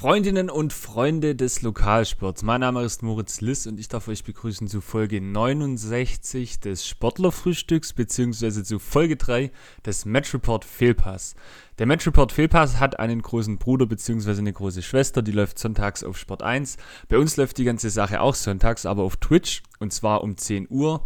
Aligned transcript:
Freundinnen 0.00 0.48
und 0.48 0.72
Freunde 0.72 1.36
des 1.36 1.60
Lokalsports, 1.60 2.42
mein 2.42 2.62
Name 2.62 2.82
ist 2.84 3.02
Moritz 3.02 3.42
Liss 3.42 3.66
und 3.66 3.78
ich 3.78 3.88
darf 3.88 4.08
euch 4.08 4.24
begrüßen 4.24 4.66
zu 4.66 4.80
Folge 4.80 5.20
69 5.20 6.58
des 6.58 6.86
Sportlerfrühstücks 6.88 7.92
beziehungsweise 7.92 8.64
zu 8.64 8.78
Folge 8.78 9.16
3 9.18 9.50
des 9.84 10.06
Match 10.06 10.34
Fehlpass. 10.66 11.34
Der 11.78 11.84
Match 11.84 12.08
Fehlpass 12.30 12.80
hat 12.80 12.98
einen 12.98 13.20
großen 13.20 13.58
Bruder 13.58 13.84
beziehungsweise 13.84 14.40
eine 14.40 14.54
große 14.54 14.80
Schwester, 14.80 15.20
die 15.20 15.32
läuft 15.32 15.58
sonntags 15.58 16.02
auf 16.02 16.16
Sport 16.16 16.42
1. 16.42 16.78
Bei 17.10 17.18
uns 17.18 17.36
läuft 17.36 17.58
die 17.58 17.64
ganze 17.64 17.90
Sache 17.90 18.22
auch 18.22 18.34
sonntags, 18.34 18.86
aber 18.86 19.02
auf 19.02 19.18
Twitch 19.18 19.62
und 19.80 19.92
zwar 19.92 20.24
um 20.24 20.34
10 20.34 20.68
Uhr 20.70 21.04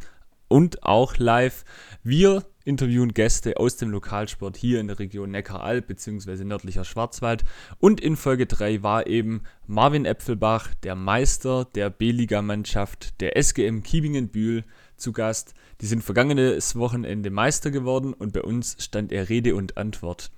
und 0.55 0.85
auch 0.85 1.17
live. 1.17 1.65
Wir 2.05 2.45
interviewen 2.65 3.13
Gäste 3.13 3.57
aus 3.57 3.77
dem 3.77 3.91
Lokalsport 3.91 4.57
hier 4.57 4.79
in 4.79 4.87
der 4.87 5.01
Region 5.01 5.33
Neckaralb 5.33 5.89
bzw. 5.89 6.45
nördlicher 6.45 6.85
Schwarzwald. 6.85 7.43
Und 7.81 8.01
in 8.01 8.15
Folge 8.15 8.47
3 8.47 8.85
war 8.85 9.09
eben 9.09 9.43
Marvin 9.67 10.05
Äpfelbach, 10.05 10.73
der 10.85 10.95
Meister 10.95 11.65
der 11.75 11.91
B-Liga-Mannschaft 11.91 13.21
der 13.21 13.37
SGM 13.37 13.83
Kiebingen-Bühl, 13.83 14.63
zu 14.97 15.11
Gast. 15.11 15.55
Die 15.81 15.87
sind 15.87 16.05
vergangenes 16.05 16.77
Wochenende 16.77 17.31
Meister 17.31 17.73
geworden 17.73 18.15
und 18.15 18.33
bei 18.33 18.43
uns 18.43 18.77
stand 18.79 19.11
er 19.11 19.29
Rede 19.29 19.57
und 19.57 19.77
Antwort. 19.77 20.31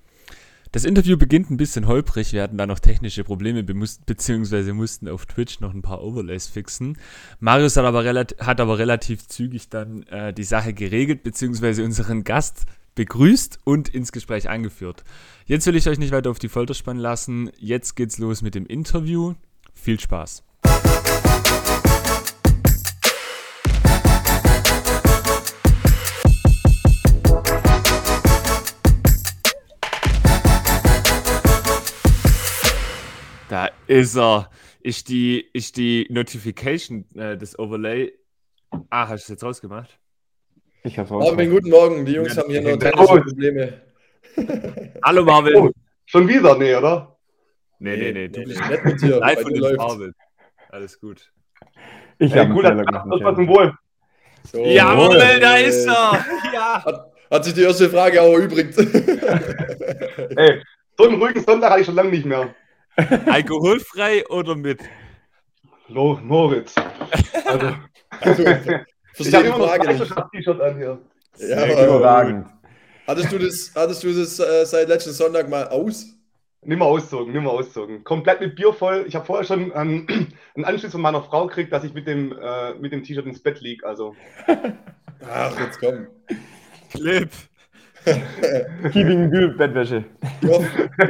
Das 0.71 0.83
Interview 0.83 1.17
beginnt 1.17 1.49
ein 1.49 1.57
bisschen 1.57 1.87
holprig. 1.87 2.33
Wir 2.33 2.43
hatten 2.43 2.57
da 2.57 2.65
noch 2.65 2.79
technische 2.79 3.23
Probleme, 3.23 3.63
beziehungsweise 3.63 4.73
mussten 4.73 5.07
auf 5.07 5.25
Twitch 5.25 5.59
noch 5.59 5.73
ein 5.73 5.81
paar 5.81 6.03
Overlays 6.03 6.47
fixen. 6.47 6.97
Marius 7.39 7.77
hat 7.77 7.85
aber, 7.85 8.03
hat 8.03 8.61
aber 8.61 8.77
relativ 8.77 9.27
zügig 9.27 9.69
dann 9.69 10.03
äh, 10.03 10.33
die 10.33 10.43
Sache 10.43 10.73
geregelt, 10.73 11.23
beziehungsweise 11.23 11.83
unseren 11.83 12.23
Gast 12.23 12.65
begrüßt 12.95 13.59
und 13.63 13.89
ins 13.89 14.11
Gespräch 14.11 14.49
eingeführt. 14.49 15.03
Jetzt 15.45 15.67
will 15.67 15.75
ich 15.75 15.87
euch 15.87 15.99
nicht 15.99 16.11
weiter 16.11 16.31
auf 16.31 16.39
die 16.39 16.49
Folter 16.49 16.73
spannen 16.73 17.01
lassen. 17.01 17.51
Jetzt 17.57 17.95
geht's 17.95 18.17
los 18.17 18.41
mit 18.41 18.55
dem 18.55 18.65
Interview. 18.65 19.35
Viel 19.73 19.99
Spaß. 19.99 20.43
Da 33.49 33.69
ist 33.87 34.15
er. 34.15 34.49
Ist 34.81 35.09
die, 35.09 35.45
ist 35.53 35.75
die 35.77 36.07
Notification 36.09 37.05
äh, 37.15 37.37
des 37.37 37.57
Overlay. 37.59 38.13
Ah, 38.89 39.07
hast 39.09 39.27
du 39.27 39.33
es 39.33 39.39
jetzt 39.39 39.43
rausgemacht? 39.43 39.99
Ich 40.83 40.97
hab's 40.97 41.11
rausgemacht. 41.11 41.37
Marvin, 41.37 41.51
guten 41.51 41.69
Morgen. 41.69 42.05
Die 42.05 42.13
Jungs 42.13 42.35
ja, 42.35 42.43
haben 42.43 42.49
hier 42.49 42.61
noch 42.61 42.77
technische 42.77 43.13
oh. 43.13 43.21
Probleme. 43.21 43.81
Hallo 45.03 45.25
Marvin. 45.25 45.55
Oh, 45.55 45.71
schon 46.05 46.27
wieder? 46.27 46.57
Nee, 46.57 46.75
oder? 46.75 47.17
Nee, 47.79 47.97
nee, 47.97 48.11
nee. 48.11 48.27
Du 48.29 48.43
bist 48.43 48.61
nett 48.69 48.85
mit 48.85 49.01
dir. 49.01 49.19
Live 49.19 49.41
von 49.41 49.75
Marvin. 49.75 50.13
Alles 50.69 50.99
gut. 50.99 51.31
Ich 52.19 52.33
hey, 52.33 52.45
habe 52.45 52.53
Fehler 52.53 52.75
gemacht. 52.75 53.07
Das 53.11 53.47
Wohl. 53.47 53.73
So, 54.43 54.63
Jawohl, 54.63 55.17
da 55.39 55.57
ist 55.57 55.85
er. 55.85 56.25
Ja. 56.53 56.85
Hat, 56.85 57.11
hat 57.29 57.45
sich 57.45 57.53
die 57.53 57.63
erste 57.63 57.89
Frage 57.89 58.21
auch 58.21 58.33
erübrigt. 58.33 58.77
Ey, 58.77 60.61
so 60.97 61.09
einen 61.09 61.21
ruhigen 61.21 61.43
Sonntag 61.43 61.71
hatte 61.71 61.81
ich 61.81 61.85
schon 61.85 61.95
lange 61.95 62.09
nicht 62.09 62.25
mehr. 62.25 62.55
Alkoholfrei 63.27 64.25
oder 64.27 64.55
mit? 64.55 64.81
Lo, 65.87 66.19
Moritz. 66.21 66.75
Also, 67.45 67.75
also 68.09 68.43
ich 69.17 69.33
habe 69.33 69.47
immer 69.47 69.57
noch 69.59 69.69
ein 69.69 70.29
T-Shirt 70.31 70.61
an 70.61 70.77
hier. 70.77 70.99
Ja, 71.37 71.85
überragend. 71.85 72.47
Hattest 73.05 73.31
du 73.31 73.37
das, 73.37 73.71
hattest 73.75 74.03
du 74.03 74.13
das 74.13 74.39
äh, 74.39 74.65
seit 74.65 74.89
letzten 74.89 75.13
Sonntag 75.13 75.47
mal 75.47 75.67
aus? 75.67 76.07
Nimm 76.63 76.79
mal 76.79 76.85
auszogen, 76.85 77.31
nimm 77.31 77.43
mal 77.43 77.51
auszogen. 77.51 78.03
Komplett 78.03 78.41
mit 78.41 78.55
Bier 78.55 78.73
voll. 78.73 79.05
Ich 79.07 79.15
habe 79.15 79.25
vorher 79.25 79.45
schon 79.45 79.71
ähm, 79.75 80.07
einen 80.55 80.65
Anschluss 80.65 80.91
von 80.91 81.01
meiner 81.01 81.21
Frau 81.21 81.47
gekriegt, 81.47 81.71
dass 81.71 81.83
ich 81.83 81.93
mit 81.93 82.07
dem, 82.07 82.33
äh, 82.33 82.73
mit 82.73 82.91
dem 82.91 83.03
T-Shirt 83.03 83.25
ins 83.25 83.41
Bett 83.41 83.61
liege. 83.61 83.85
Also. 83.85 84.15
Ach, 85.29 85.59
jetzt 85.59 85.79
komm. 85.79 86.07
Clip. 86.91 87.29
Keeping 88.91 89.29
Bettwäsche. 89.57 90.03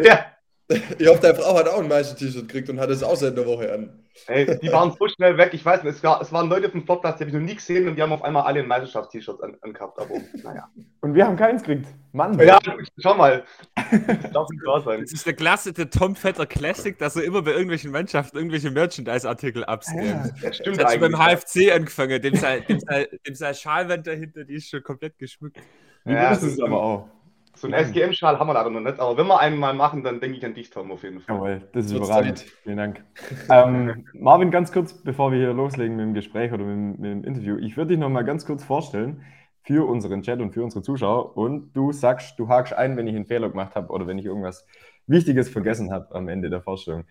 ja. 0.03 0.36
Ich 0.99 1.07
hoffe, 1.07 1.21
deine 1.21 1.35
Frau 1.35 1.57
hat 1.57 1.67
auch 1.69 1.79
ein 1.79 1.87
Meister-T-Shirt 1.87 2.47
gekriegt 2.47 2.69
und 2.69 2.79
hat 2.79 2.89
es 2.89 3.03
auch 3.03 3.15
seit 3.15 3.37
der 3.37 3.45
Woche 3.45 3.71
an. 3.71 4.03
Ey, 4.25 4.59
die 4.59 4.71
waren 4.71 4.91
so 4.91 5.07
schnell 5.07 5.37
weg. 5.37 5.51
Ich 5.53 5.63
weiß 5.63 5.83
nicht, 5.83 5.95
es, 5.95 6.03
war, 6.03 6.19
es 6.21 6.33
waren 6.33 6.49
Leute 6.49 6.65
auf 6.65 6.71
dem 6.71 6.81
Sportplatz, 6.81 7.17
die 7.17 7.23
habe 7.23 7.29
ich 7.29 7.35
noch 7.35 7.45
nie 7.45 7.55
gesehen 7.55 7.87
und 7.87 7.95
die 7.95 8.01
haben 8.01 8.11
auf 8.11 8.23
einmal 8.23 8.43
alle 8.43 8.61
ein 8.61 8.67
Meisterschafts-T-Shirts 8.67 9.41
an, 9.41 9.55
angehabt. 9.61 9.99
Aber 9.99 10.15
naja. 10.43 10.67
Und 11.01 11.13
wir 11.13 11.25
haben 11.25 11.37
keins 11.37 11.63
gekriegt. 11.63 11.87
Mann. 12.11 12.37
Ja, 12.39 12.59
schau 12.97 13.15
mal. 13.15 13.45
Das 13.75 13.85
darf 14.33 14.49
nicht 14.49 14.65
wahr 14.65 14.81
sein. 14.81 15.01
Das 15.01 15.13
ist 15.13 15.25
der 15.25 15.35
klassische 15.35 15.89
Tom 15.89 16.15
Vetter 16.15 16.47
Classic, 16.47 16.97
dass 16.97 17.15
er 17.15 17.23
immer 17.23 17.43
bei 17.43 17.51
irgendwelchen 17.51 17.91
Mannschaften 17.91 18.37
irgendwelche 18.37 18.71
Merchandise-Artikel 18.71 19.63
abscannt. 19.63 20.03
Ja, 20.03 20.25
das 20.41 20.57
stimmt 20.57 20.81
das 20.81 20.93
hat 20.93 20.99
beim 20.99 21.15
HFC 21.15 21.71
angefangen. 21.73 22.21
Dem 22.21 22.35
sei, 22.35 22.61
dem, 22.61 22.79
sei, 22.79 23.07
dem 23.25 23.35
sei 23.35 23.53
Schalwand 23.53 24.07
dahinter, 24.07 24.43
die 24.43 24.55
ist 24.55 24.69
schon 24.69 24.83
komplett 24.83 25.17
geschmückt. 25.19 25.57
Ja, 26.05 26.31
das 26.31 26.43
ist 26.43 26.61
aber 26.61 26.81
auch. 26.81 27.09
So 27.57 27.67
einen 27.67 27.85
SGM-Schal 27.85 28.37
haben 28.39 28.47
wir 28.47 28.53
leider 28.53 28.69
noch 28.69 28.79
nicht, 28.79 28.99
aber 28.99 29.17
wenn 29.17 29.27
wir 29.27 29.39
einen 29.39 29.57
mal 29.57 29.73
machen, 29.73 30.03
dann 30.03 30.19
denke 30.19 30.37
ich 30.37 30.45
an 30.45 30.53
dich, 30.53 30.69
Tom, 30.69 30.91
auf 30.91 31.03
jeden 31.03 31.19
Fall. 31.21 31.35
Jawohl, 31.35 31.61
das 31.73 31.85
ist 31.85 31.91
überragend. 31.91 32.39
Vielen 32.63 32.77
Dank. 32.77 33.03
ähm, 33.49 34.05
Marvin, 34.13 34.51
ganz 34.51 34.71
kurz, 34.71 34.93
bevor 34.93 35.31
wir 35.31 35.39
hier 35.39 35.53
loslegen 35.53 35.95
mit 35.95 36.05
dem 36.05 36.13
Gespräch 36.13 36.53
oder 36.53 36.63
mit, 36.63 36.99
mit 36.99 37.11
dem 37.11 37.23
Interview, 37.23 37.57
ich 37.57 37.77
würde 37.77 37.89
dich 37.89 37.99
noch 37.99 38.09
mal 38.09 38.23
ganz 38.23 38.45
kurz 38.45 38.63
vorstellen 38.63 39.23
für 39.63 39.87
unseren 39.87 40.21
Chat 40.21 40.39
und 40.39 40.53
für 40.53 40.63
unsere 40.63 40.81
Zuschauer 40.81 41.35
und 41.35 41.73
du 41.73 41.91
sagst, 41.91 42.39
du 42.39 42.47
hakst 42.47 42.73
ein, 42.73 42.95
wenn 42.95 43.07
ich 43.07 43.15
einen 43.15 43.25
Fehler 43.25 43.49
gemacht 43.49 43.75
habe 43.75 43.91
oder 43.91 44.07
wenn 44.07 44.17
ich 44.17 44.25
irgendwas 44.25 44.65
Wichtiges 45.07 45.49
vergessen 45.49 45.91
habe 45.91 46.13
am 46.15 46.27
Ende 46.27 46.49
der 46.49 46.61
Vorstellung. 46.61 47.05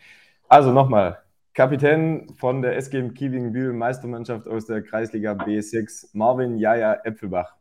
Also 0.49 0.73
nochmal, 0.73 1.19
Kapitän 1.53 2.29
von 2.37 2.63
der 2.63 2.77
SGM 2.77 3.15
Kiewing 3.15 3.53
Bühl 3.53 3.73
Meistermannschaft 3.73 4.47
aus 4.47 4.67
der 4.67 4.83
Kreisliga 4.83 5.33
B6, 5.33 6.11
Marvin 6.13 6.57
Jaja 6.57 7.01
Äpfelbach. 7.05 7.56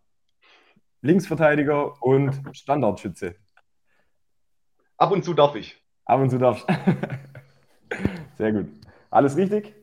Linksverteidiger 1.06 2.02
und 2.02 2.42
Standardschütze. 2.54 3.36
Ab 4.98 5.12
und 5.12 5.24
zu 5.24 5.34
darf 5.34 5.56
ich. 5.56 5.82
Ab 6.06 6.20
und 6.20 6.32
zu 6.32 6.40
darf 6.40 6.66
ich. 6.68 7.98
Sehr 8.38 8.52
gut. 8.52 8.68
Alles 9.12 9.38
richtig? 9.38 9.76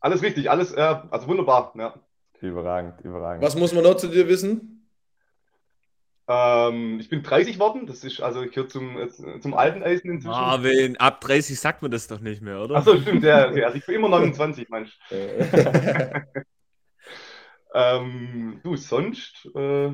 Alles 0.00 0.22
richtig, 0.22 0.50
alles, 0.50 0.72
äh, 0.72 0.96
also 1.10 1.26
wunderbar, 1.28 1.72
ja. 1.76 1.94
Überragend, 2.40 3.00
überragend. 3.00 3.42
Was 3.42 3.56
muss 3.56 3.72
man 3.72 3.82
noch 3.82 3.96
zu 3.96 4.08
dir 4.08 4.28
wissen? 4.28 4.90
Ähm, 6.28 7.00
ich 7.00 7.08
bin 7.08 7.22
30 7.22 7.58
worden, 7.58 7.86
das 7.86 8.04
ist, 8.04 8.20
also 8.20 8.42
ich 8.42 8.52
gehöre 8.52 8.68
zum, 8.68 8.98
äh, 8.98 9.08
zum 9.40 9.54
alten 9.54 9.82
Eisen 9.82 10.10
inzwischen. 10.10 10.38
Marvin, 10.38 10.96
ab 10.98 11.22
30 11.22 11.58
sagt 11.58 11.82
man 11.82 11.90
das 11.90 12.06
doch 12.08 12.20
nicht 12.20 12.42
mehr, 12.42 12.60
oder? 12.60 12.76
Achso, 12.76 13.00
stimmt, 13.00 13.24
ja, 13.24 13.50
ja. 13.52 13.66
Also 13.66 13.78
ich 13.78 13.86
bin 13.86 13.94
immer 13.94 14.08
29, 14.10 14.68
Mensch. 14.68 14.98
ähm, 17.74 18.60
du, 18.62 18.76
sonst, 18.76 19.48
äh, 19.54 19.92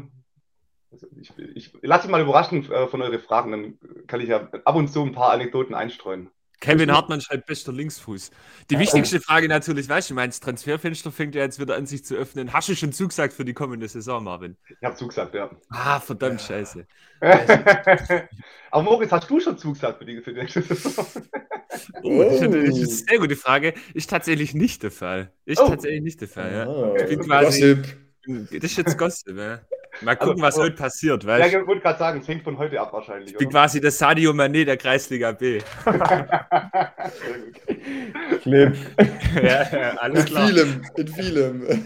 ich, 1.20 1.32
ich 1.54 1.72
lasse 1.82 2.06
mich 2.06 2.12
mal 2.12 2.22
überraschen 2.22 2.70
äh, 2.70 2.86
von 2.86 3.02
euren 3.02 3.20
Fragen, 3.20 3.50
dann 3.52 4.06
kann 4.06 4.20
ich 4.20 4.28
ja 4.28 4.48
ab 4.64 4.76
und 4.76 4.88
zu 4.88 5.02
ein 5.02 5.12
paar 5.12 5.32
Anekdoten 5.32 5.74
einstreuen. 5.74 6.30
Kevin 6.62 6.92
Hartmann 6.92 7.20
schreibt 7.20 7.46
bester 7.46 7.72
Linksfuß. 7.72 8.30
Die 8.70 8.78
wichtigste 8.78 9.20
Frage 9.20 9.48
natürlich, 9.48 9.88
weißt 9.88 10.10
du, 10.10 10.14
meinst 10.14 10.44
Transferfenster 10.44 11.10
fängt 11.10 11.34
ja 11.34 11.42
jetzt 11.42 11.58
wieder 11.58 11.74
an 11.74 11.86
sich 11.86 12.04
zu 12.04 12.14
öffnen. 12.14 12.52
Hast 12.52 12.68
du 12.68 12.76
schon 12.76 12.92
zugesagt 12.92 13.32
für 13.32 13.44
die 13.44 13.52
kommende 13.52 13.88
Saison, 13.88 14.22
Marvin? 14.22 14.56
Ich 14.68 14.76
habe 14.84 14.94
zugesagt, 14.94 15.34
ja. 15.34 15.50
Ah, 15.70 15.98
verdammt 15.98 16.40
ja. 16.40 16.46
scheiße. 16.46 16.86
Aber 18.70 18.82
Moritz, 18.84 19.10
hast 19.10 19.28
du 19.28 19.40
schon 19.40 19.58
zugesagt 19.58 19.98
für 19.98 20.04
die, 20.04 20.22
für 20.22 20.32
die 20.32 20.40
nächste 20.40 20.62
Saison? 20.62 21.04
oh, 22.04 22.22
das 22.22 22.34
ist 22.34 22.42
eine 22.42 22.72
sehr 22.72 23.18
gute 23.18 23.34
Frage. 23.34 23.74
Ist 23.92 24.08
tatsächlich 24.10 24.54
nicht 24.54 24.84
der 24.84 24.92
Fall. 24.92 25.32
Ist 25.44 25.60
oh. 25.60 25.66
tatsächlich 25.66 26.02
nicht 26.02 26.20
der 26.20 26.28
Fall, 26.28 26.52
ja. 26.52 26.68
Oh. 26.68 26.94
Ich 26.96 27.08
bin 27.08 27.20
quasi, 27.22 27.74
Gossip. 27.74 28.52
Das 28.52 28.70
ist 28.70 28.76
jetzt 28.76 28.96
Gossip, 28.96 29.36
ja. 29.36 29.62
Mal 30.04 30.16
gucken, 30.16 30.42
also, 30.42 30.60
was 30.60 30.66
heute 30.66 30.76
passiert. 30.76 31.26
Weißt? 31.26 31.52
Ja, 31.52 31.60
ich 31.60 31.66
wollte 31.66 31.82
gerade 31.82 31.98
sagen, 31.98 32.20
es 32.20 32.28
hängt 32.28 32.44
von 32.44 32.56
heute 32.58 32.80
ab 32.80 32.92
wahrscheinlich. 32.92 33.32
Ich 33.32 33.38
bin 33.38 33.48
oder? 33.48 33.60
quasi 33.60 33.80
der 33.80 33.90
Sadio 33.90 34.32
Mané 34.32 34.64
der 34.64 34.76
Kreisliga 34.76 35.32
B. 35.32 35.60
Schlimm. 38.42 38.74
ja, 39.42 39.78
ja, 39.78 39.96
alles 39.98 40.20
in 40.20 40.26
klar. 40.26 40.48
Vielem, 40.48 40.82
in 40.96 41.08
vielem. 41.08 41.84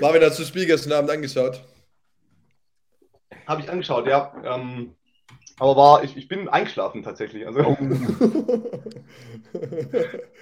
Marvin, 0.00 0.22
hast 0.22 0.38
du 0.38 0.42
das 0.42 0.48
Spiel 0.48 0.66
gestern 0.66 0.92
Abend 0.92 1.10
angeschaut? 1.10 1.62
Habe 3.46 3.62
ich 3.62 3.70
angeschaut, 3.70 4.06
ja. 4.06 4.32
Ähm, 4.44 4.94
aber 5.58 5.76
war, 5.76 6.04
ich, 6.04 6.16
ich 6.16 6.26
bin 6.28 6.48
eingeschlafen 6.48 7.02
tatsächlich. 7.02 7.46
Also, 7.46 7.60
oh. 7.60 7.76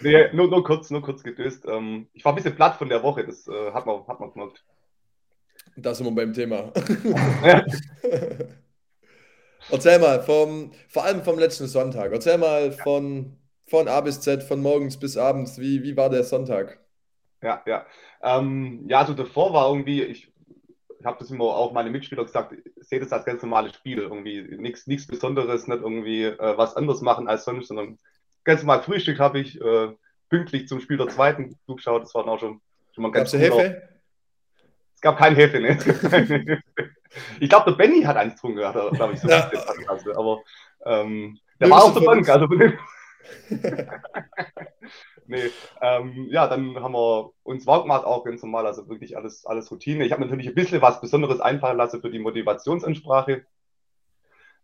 nee, 0.01 0.33
nur, 0.33 0.49
nur 0.49 0.65
kurz, 0.65 0.91
nur 0.91 1.03
kurz 1.03 1.23
gedöst. 1.23 1.67
Ähm, 1.69 2.09
ich 2.15 2.25
war 2.25 2.33
ein 2.33 2.37
bisschen 2.37 2.55
platt 2.55 2.77
von 2.77 2.89
der 2.89 3.03
Woche, 3.03 3.27
das 3.27 3.47
äh, 3.47 3.73
hat, 3.73 3.85
man, 3.87 4.07
hat 4.07 4.21
man 4.21 4.33
gemerkt. 4.33 4.65
Da 5.77 5.95
sind 5.95 6.07
wir 6.07 6.15
beim 6.15 6.33
Thema. 6.33 6.73
Erzähl 9.71 9.99
mal, 9.99 10.23
vom, 10.23 10.73
vor 10.89 11.05
allem 11.05 11.23
vom 11.23 11.39
letzten 11.39 11.67
Sonntag. 11.67 12.13
Erzähl 12.13 12.39
mal 12.39 12.73
von, 12.73 13.37
von 13.67 13.89
A 13.89 14.01
bis 14.01 14.21
Z, 14.21 14.43
von 14.43 14.61
morgens 14.61 14.99
bis 14.99 15.17
abends. 15.17 15.59
Wie, 15.59 15.83
wie 15.83 15.97
war 15.97 16.11
der 16.11 16.25
Sonntag? 16.25 16.81
Ja, 17.43 17.63
ja. 17.67 17.87
Ähm, 18.23 18.85
ja, 18.89 19.01
also 19.01 19.15
davor 19.15 19.53
war 19.53 19.69
irgendwie, 19.69 20.03
ich, 20.03 20.32
ich 20.32 20.32
habe 21.05 21.19
das 21.19 21.31
immer 21.31 21.45
auch 21.45 21.73
meine 21.73 21.91
Mitspieler 21.91 22.25
gesagt, 22.25 22.55
sehe 22.81 23.01
das 23.01 23.13
als 23.13 23.25
ganz 23.25 23.43
normales 23.43 23.75
Spiel, 23.75 23.99
irgendwie 23.99 24.57
nichts 24.59 25.07
Besonderes, 25.07 25.67
nicht 25.67 25.83
irgendwie 25.83 26.25
äh, 26.25 26.57
was 26.57 26.77
anderes 26.77 27.01
machen 27.01 27.29
als 27.29 27.45
sonst, 27.45 27.69
sondern 27.69 27.99
ganz 28.45 28.63
normal 28.63 28.83
Frühstück 28.83 29.19
habe 29.19 29.41
ich 29.41 29.61
äh, 29.61 29.93
pünktlich 30.29 30.69
zum 30.69 30.81
Spiel 30.81 30.97
der 30.97 31.09
zweiten 31.09 31.57
zugeschaut, 31.67 32.03
das 32.03 32.15
war 32.15 32.25
dann 32.25 32.35
auch 32.35 32.41
schon, 32.41 32.61
schon 32.95 33.03
mal 33.03 33.11
ganz 33.11 33.33
Gab's 33.33 33.43
Hefe? 33.43 33.89
Es 34.95 35.01
gab 35.01 35.19
kein 35.19 35.35
Hefe, 35.35 35.61
ne? 35.61 35.79
ich 37.41 37.49
glaube, 37.49 37.71
der 37.71 37.77
Benny 37.77 38.03
hat 38.03 38.17
eins 38.17 38.35
getrunken, 38.35 38.59
glaube 38.59 39.13
ich, 39.15 39.21
so 39.21 39.29
ja. 39.29 39.51
aber 40.15 40.41
ähm, 40.85 41.39
der 41.61 41.71
war 41.71 41.85
auf 41.85 41.95
der 41.95 42.01
Bank, 42.01 42.29
also 42.29 42.49
nee, 45.33 45.51
ähm, 45.81 46.29
ja, 46.31 46.47
dann 46.47 46.79
haben 46.81 46.93
wir 46.93 47.33
uns 47.43 47.67
warm 47.67 47.83
gemacht, 47.83 48.05
auch 48.05 48.25
ganz 48.25 48.43
normal, 48.43 48.67
also 48.67 48.89
wirklich 48.89 49.17
alles, 49.17 49.45
alles 49.47 49.71
Routine. 49.71 50.05
Ich 50.05 50.13
habe 50.13 50.23
natürlich 50.23 50.47
ein 50.47 50.55
bisschen 50.55 50.83
was 50.83 51.01
Besonderes 51.01 51.41
einfallen 51.41 51.79
lassen 51.79 52.01
für 52.01 52.11
die 52.11 52.19
Motivationsansprache. 52.19 53.45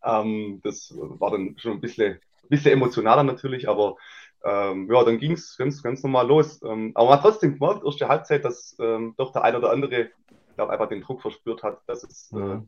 Ähm, 0.05 0.61
das 0.63 0.95
war 0.97 1.31
dann 1.31 1.57
schon 1.59 1.73
ein 1.73 1.81
bisschen, 1.81 2.21
ein 2.45 2.49
bisschen 2.49 2.73
emotionaler 2.73 3.25
natürlich, 3.25 3.69
aber 3.69 3.97
ähm, 4.45 4.89
ja, 4.93 5.03
dann 5.03 5.19
ging 5.19 5.33
es 5.33 5.57
ganz, 5.57 5.83
ganz 5.83 6.03
normal 6.03 6.29
los. 6.29 6.63
Ähm, 6.63 6.93
aber 6.95 7.09
man 7.09 7.15
hat 7.17 7.23
trotzdem 7.23 7.59
gemerkt, 7.59 7.85
erste 7.85 8.09
Halbzeit, 8.09 8.45
dass 8.45 8.77
ähm, 8.79 9.15
doch 9.17 9.33
der 9.33 9.43
ein 9.43 9.57
oder 9.57 9.71
andere, 9.71 10.11
ich 10.51 10.55
glaube, 10.55 10.73
einfach 10.73 10.89
den 10.89 11.01
Druck 11.01 11.23
verspürt 11.23 11.63
hat, 11.63 11.81
dass 11.87 12.05
es 12.05 12.31
mhm. 12.31 12.67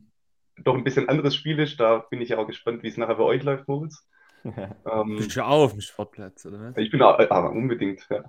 äh, 0.57 0.61
doch 0.63 0.75
ein 0.75 0.83
bisschen 0.83 1.07
anderes 1.07 1.35
Spiel 1.35 1.59
ist. 1.59 1.79
Da 1.79 1.99
bin 1.99 2.21
ich 2.21 2.29
ja 2.29 2.37
auch 2.37 2.47
gespannt, 2.47 2.83
wie 2.83 2.87
es 2.87 2.97
nachher 2.97 3.15
bei 3.15 3.23
euch 3.23 3.43
läuft, 3.43 3.67
Moritz. 3.67 4.05
Ähm, 4.43 5.15
Bist 5.17 5.35
du 5.35 5.45
auch 5.45 5.65
auf 5.65 5.71
dem 5.71 5.81
Sportplatz, 5.81 6.45
oder 6.45 6.59
was? 6.59 6.77
Ich 6.77 6.91
bin 6.91 7.01
auch, 7.01 7.19
aber 7.19 7.51
unbedingt, 7.51 8.07
ja. 8.09 8.23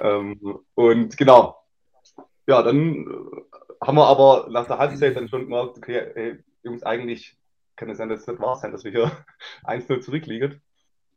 Ähm, 0.00 0.60
und 0.74 1.16
genau. 1.16 1.56
Ja, 2.46 2.62
dann 2.62 3.06
äh, 3.06 3.84
haben 3.84 3.96
wir 3.96 4.06
aber 4.06 4.48
nach 4.50 4.66
der 4.66 4.78
Halbzeit 4.78 5.16
dann 5.16 5.28
schon 5.28 5.42
gemerkt, 5.42 5.78
okay, 5.78 6.10
hey, 6.14 6.38
Jungs, 6.62 6.82
eigentlich 6.82 7.36
kann 7.76 7.90
es 7.90 7.98
sein, 7.98 8.08
dass 8.08 8.20
es 8.20 8.26
nicht 8.26 8.40
wahr 8.40 8.56
sein, 8.56 8.72
dass 8.72 8.84
wir 8.84 8.90
hier 8.90 9.10
1-0 9.64 10.00
zurückliegen. 10.00 10.62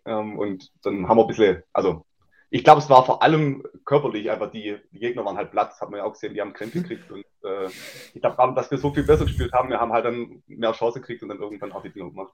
Ähm, 0.06 0.38
und 0.38 0.72
dann 0.84 1.08
haben 1.08 1.18
wir 1.18 1.24
ein 1.24 1.28
bisschen, 1.28 1.64
also 1.74 2.06
ich 2.52 2.64
glaube, 2.64 2.80
es 2.80 2.90
war 2.90 3.06
vor 3.06 3.22
allem 3.22 3.64
körperlich, 3.86 4.32
einfach 4.32 4.50
die, 4.50 4.78
die 4.92 5.00
Gegner 5.00 5.24
waren 5.24 5.38
halt 5.38 5.52
platt, 5.52 5.80
hat 5.80 5.90
man 5.92 6.00
ja 6.00 6.04
auch 6.04 6.14
gesehen, 6.14 6.34
die 6.34 6.42
haben 6.42 6.54
Krämpfe 6.54 6.82
gekriegt. 6.82 7.12
Und 7.12 7.26
äh, 7.44 7.68
ich 8.14 8.22
glaube, 8.22 8.54
dass 8.56 8.72
wir 8.72 8.78
so 8.80 8.92
viel 8.92 9.04
besser 9.04 9.26
gespielt 9.26 9.54
haben, 9.54 9.70
wir 9.70 9.80
haben 9.80 9.94
halt 9.94 10.06
dann 10.06 10.42
mehr 10.48 10.72
Chance 10.72 11.00
gekriegt 11.00 11.22
und 11.22 11.30
dann 11.30 11.40
irgendwann 11.40 11.72
auch 11.72 11.84
die 11.84 11.92
Dinge 11.92 12.10
gemacht. 12.10 12.34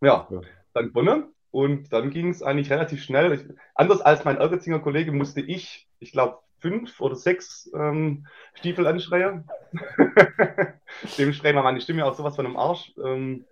Ja, 0.00 0.26
ja 0.30 0.40
dann 0.74 0.88
gewonnen. 0.88 1.32
Und 1.50 1.92
dann 1.92 2.10
ging 2.10 2.30
es 2.30 2.42
eigentlich 2.42 2.70
relativ 2.70 3.02
schnell. 3.02 3.32
Ich, 3.32 3.44
anders 3.74 4.00
als 4.00 4.24
mein 4.24 4.38
Ergetzinger 4.38 4.78
Kollege 4.78 5.12
musste 5.12 5.40
ich, 5.40 5.86
ich 5.98 6.12
glaube, 6.12 6.38
fünf 6.58 7.00
oder 7.00 7.16
sechs 7.16 7.70
ähm, 7.74 8.26
Stiefel 8.54 8.86
anschreien. 8.86 9.48
Dem 11.18 11.32
schreien 11.32 11.56
wir 11.56 11.62
meine 11.62 11.80
Stimme 11.80 12.06
auch 12.06 12.14
sowas 12.14 12.36
von 12.36 12.46
einem 12.46 12.56
Arsch. 12.56 12.94
Ähm, 13.04 13.44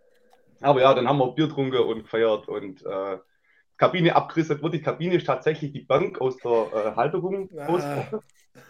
aber 0.62 0.80
ja, 0.80 0.94
dann 0.94 1.08
haben 1.08 1.18
wir 1.18 1.32
Bier 1.32 1.48
getrunken 1.48 1.76
und 1.76 2.02
gefeiert 2.04 2.48
und 2.48 2.84
äh, 2.86 3.18
Kabine 3.76 4.14
abgerissen. 4.14 4.62
Wurde 4.62 4.78
die 4.78 4.82
Kabine 4.82 5.16
ist 5.16 5.26
tatsächlich 5.26 5.72
die 5.72 5.80
Bank 5.80 6.20
aus 6.20 6.36
der 6.38 6.50
äh, 6.50 6.96
Halterung 6.96 7.50
ah. 7.58 8.06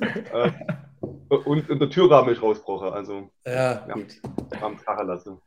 äh, 0.01 0.51
und, 1.45 1.69
und 1.69 1.79
der 1.79 1.91
Türrahmen 1.91 2.33
ist 2.33 2.43
rausgebrochen. 2.43 2.89
Also, 2.89 3.31
ja, 3.45 3.87
ja 3.87 3.95
gut. 3.95 4.21
Haben 4.61 4.77
es 4.77 5.07
lassen. 5.07 5.41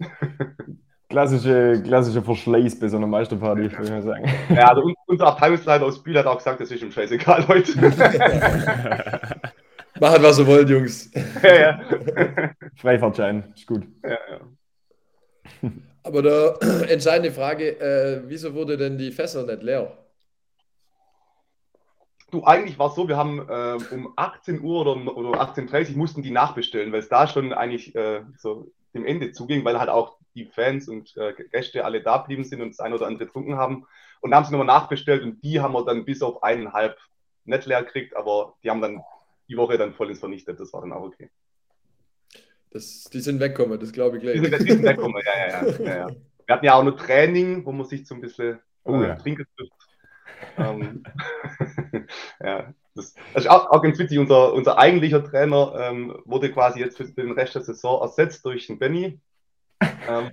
Klassische, 1.08 1.82
klassische 1.84 2.22
Verschleiß 2.22 2.78
bei 2.80 2.88
so 2.88 2.96
einer 2.96 3.06
Meisterparty, 3.06 3.70
würde 3.70 3.84
ich 3.84 3.90
mal 3.90 4.02
sagen. 4.02 4.24
Ja, 4.48 4.70
also 4.70 4.90
unser 5.06 5.26
Abteilungsleiter 5.26 5.84
aus 5.84 6.02
Biel 6.02 6.18
hat 6.18 6.26
auch 6.26 6.38
gesagt, 6.38 6.60
das 6.60 6.70
ist 6.70 6.82
ihm 6.82 6.90
scheißegal 6.90 7.46
heute. 7.46 7.72
Macht, 10.00 10.22
was 10.22 10.38
ihr 10.38 10.46
wollt, 10.46 10.68
Jungs. 10.68 11.10
Ja, 11.42 11.54
ja. 11.54 11.80
Freifahrtschein, 12.76 13.52
ist 13.54 13.66
gut. 13.66 13.86
Ja, 14.02 14.10
ja. 14.10 15.70
Aber 16.02 16.22
der 16.22 16.58
entscheidende 16.88 17.30
Frage, 17.32 17.80
äh, 17.80 18.22
wieso 18.26 18.54
wurde 18.54 18.76
denn 18.76 18.98
die 18.98 19.12
Fässer 19.12 19.44
nicht 19.44 19.62
leer? 19.62 19.96
Du, 22.30 22.42
eigentlich 22.42 22.78
war 22.78 22.88
es 22.88 22.96
so, 22.96 23.06
wir 23.06 23.16
haben 23.16 23.38
äh, 23.48 23.94
um 23.94 24.12
18 24.16 24.60
Uhr 24.60 24.80
oder, 24.80 25.16
oder 25.16 25.40
18.30 25.40 25.92
Uhr 25.92 25.98
mussten 25.98 26.22
die 26.22 26.32
nachbestellen, 26.32 26.90
weil 26.92 27.00
es 27.00 27.08
da 27.08 27.28
schon 27.28 27.52
eigentlich 27.52 27.94
äh, 27.94 28.22
so 28.36 28.72
dem 28.92 29.06
Ende 29.06 29.30
zuging, 29.32 29.64
weil 29.64 29.78
halt 29.78 29.88
auch 29.88 30.18
die 30.34 30.46
Fans 30.46 30.88
und 30.88 31.16
äh, 31.16 31.32
Gäste 31.50 31.84
alle 31.84 32.02
da 32.02 32.18
blieben 32.18 32.44
sind 32.44 32.60
und 32.60 32.70
das 32.70 32.80
eine 32.80 32.94
oder 32.94 33.06
andere 33.06 33.26
getrunken 33.26 33.56
haben. 33.56 33.86
Und 34.20 34.30
da 34.30 34.38
haben 34.38 34.44
sie 34.44 34.52
nochmal 34.52 34.66
nachbestellt 34.66 35.22
und 35.22 35.42
die 35.42 35.60
haben 35.60 35.72
wir 35.72 35.84
dann 35.84 36.04
bis 36.04 36.22
auf 36.22 36.42
eineinhalb 36.42 36.98
nicht 37.44 37.66
leer 37.66 37.82
gekriegt, 37.82 38.16
aber 38.16 38.54
die 38.62 38.70
haben 38.70 38.80
dann 38.80 39.02
die 39.48 39.56
Woche 39.56 39.76
dann 39.78 39.94
voll 39.94 40.10
ins 40.10 40.20
vernichtet. 40.20 40.58
Das 40.58 40.72
war 40.72 40.80
dann 40.80 40.92
auch 40.92 41.02
okay. 41.02 41.30
Das, 42.70 43.04
die 43.04 43.20
sind 43.20 43.38
weggekommen, 43.38 43.78
das 43.78 43.92
glaube 43.92 44.16
ich 44.16 44.22
gleich. 44.22 44.40
Die 44.40 44.48
sind, 44.48 44.60
die 44.60 44.72
sind 44.72 44.82
weggekommen, 44.82 45.22
ja, 45.24 45.46
ja, 45.46 45.66
ja, 45.66 45.78
ja, 45.78 45.96
ja. 45.96 46.16
Wir 46.46 46.54
hatten 46.54 46.66
ja 46.66 46.74
auch 46.74 46.82
noch 46.82 46.96
Training, 46.96 47.64
wo 47.64 47.72
man 47.72 47.86
sich 47.86 48.06
so 48.06 48.14
ein 48.14 48.20
bisschen 48.20 48.58
oh, 48.84 49.00
äh, 49.00 49.08
ja. 49.08 49.14
trinken 49.14 49.46
trifft. 49.56 49.72
ähm, 50.58 51.04
ja, 52.40 52.74
das, 52.94 53.14
das, 53.32 53.44
ist 53.44 53.50
auch, 53.50 53.70
auch 53.70 53.82
ganz 53.82 53.98
witzig. 53.98 54.18
Unser, 54.18 54.52
unser 54.52 54.78
eigentlicher 54.78 55.24
Trainer 55.24 55.74
ähm, 55.78 56.18
wurde 56.24 56.50
quasi 56.52 56.80
jetzt 56.80 56.96
für 56.96 57.04
den 57.04 57.32
Rest 57.32 57.54
der 57.54 57.62
Saison 57.62 58.02
ersetzt 58.02 58.44
durch 58.44 58.66
den 58.66 58.78
Benny. 58.78 59.20
Ähm, 60.08 60.30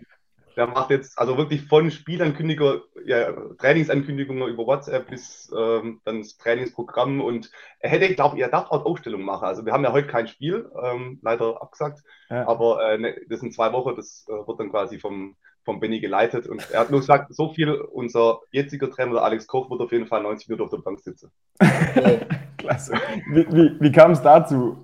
der 0.55 0.67
macht 0.67 0.89
jetzt 0.89 1.17
also 1.17 1.37
wirklich 1.37 1.63
von 1.63 1.91
Spielankündigung, 1.91 2.81
ja, 3.05 3.31
Trainingsankündigungen 3.57 4.49
über 4.49 4.65
WhatsApp 4.65 5.09
bis 5.09 5.51
ähm, 5.57 6.01
dann 6.03 6.19
das 6.19 6.37
Trainingsprogramm 6.37 7.21
und 7.21 7.51
er 7.79 7.89
hätte, 7.89 8.13
glaube 8.13 8.35
ich, 8.35 8.41
er 8.41 8.49
darf 8.49 8.69
auch 8.71 8.85
Ausstellungen 8.85 9.25
machen. 9.25 9.45
Also 9.45 9.65
wir 9.65 9.73
haben 9.73 9.83
ja 9.83 9.91
heute 9.91 10.07
kein 10.07 10.27
Spiel, 10.27 10.69
ähm, 10.83 11.19
leider 11.21 11.61
abgesagt, 11.61 12.01
ja. 12.29 12.47
aber 12.47 12.91
äh, 12.91 12.97
ne, 12.97 13.15
das 13.29 13.39
sind 13.39 13.53
zwei 13.53 13.71
Wochen, 13.73 13.95
das 13.95 14.25
äh, 14.27 14.47
wird 14.47 14.59
dann 14.59 14.71
quasi 14.71 14.99
vom, 14.99 15.35
vom 15.63 15.79
Benny 15.79 15.99
geleitet 15.99 16.47
und 16.47 16.69
er 16.71 16.81
hat 16.81 16.91
nur 16.91 16.99
gesagt, 16.99 17.33
so 17.33 17.53
viel, 17.53 17.71
unser 17.71 18.41
jetziger 18.51 18.89
Trainer, 18.89 19.21
Alex 19.21 19.47
Koch, 19.47 19.69
wird 19.69 19.81
auf 19.81 19.91
jeden 19.91 20.07
Fall 20.07 20.21
90 20.23 20.49
Minuten 20.49 20.65
auf 20.65 20.71
der 20.71 20.83
Bank 20.83 20.99
sitzen. 20.99 21.31
Klasse. 22.57 22.93
Wie, 23.31 23.47
wie, 23.51 23.77
wie 23.79 23.91
kam 23.91 24.11
es 24.11 24.21
dazu? 24.21 24.77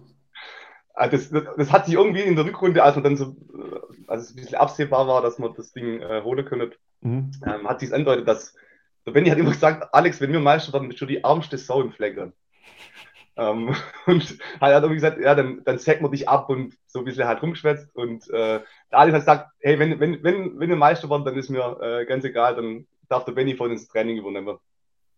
Ah, 0.99 1.07
das, 1.07 1.29
das, 1.29 1.43
das, 1.55 1.71
hat 1.71 1.85
sich 1.85 1.93
irgendwie 1.93 2.23
in 2.23 2.35
der 2.35 2.43
Rückrunde, 2.45 2.81
als 2.83 2.95
man 2.95 3.03
dann 3.03 3.17
so, 3.17 3.25
äh, 3.25 3.79
als 4.07 4.23
es 4.23 4.31
ein 4.31 4.37
bisschen 4.37 4.55
absehbar 4.55 5.07
war, 5.07 5.21
dass 5.21 5.37
man 5.37 5.53
das 5.53 5.71
Ding 5.71 6.01
äh, 6.01 6.23
holen 6.23 6.43
könnte, 6.43 6.75
mhm. 7.01 7.31
ähm, 7.45 7.69
hat 7.69 7.81
sich 7.81 7.93
angedeutet, 7.93 8.27
dass 8.27 8.55
der 9.05 9.11
Benny 9.11 9.29
hat 9.29 9.37
immer 9.37 9.51
gesagt, 9.51 9.93
Alex, 9.93 10.19
wenn 10.21 10.33
wir 10.33 10.39
Meister 10.39 10.73
werden, 10.73 10.87
bist 10.87 10.99
du 10.99 11.05
die 11.05 11.23
armste 11.23 11.59
Sau 11.59 11.81
im 11.83 11.91
Flecker. 11.91 12.33
Ähm, 13.35 13.75
und 14.07 14.39
er 14.59 14.73
hat 14.73 14.83
irgendwie 14.83 14.95
gesagt, 14.95 15.19
ja, 15.19 15.35
dann, 15.35 15.63
dann 15.65 15.77
sacken 15.77 16.03
wir 16.03 16.09
dich 16.09 16.27
ab 16.27 16.49
und 16.49 16.75
so 16.87 16.97
ein 16.97 17.05
bisschen 17.05 17.27
halt 17.27 17.43
rumgeschwätzt. 17.43 17.95
Und 17.95 18.27
äh, 18.31 18.61
der 18.91 18.99
Alex 18.99 19.13
hat 19.13 19.21
gesagt, 19.21 19.51
hey, 19.59 19.77
wenn, 19.77 19.99
wenn, 19.99 20.23
wenn, 20.23 20.59
wenn 20.59 20.69
wir 20.69 20.75
Meister 20.75 21.11
werden, 21.11 21.25
dann 21.25 21.37
ist 21.37 21.49
mir 21.49 21.77
äh, 21.79 22.05
ganz 22.05 22.25
egal, 22.25 22.55
dann 22.55 22.87
darf 23.07 23.23
der 23.23 23.33
Benny 23.33 23.55
von 23.55 23.69
ins 23.69 23.87
Training 23.87 24.17
übernehmen. 24.17 24.57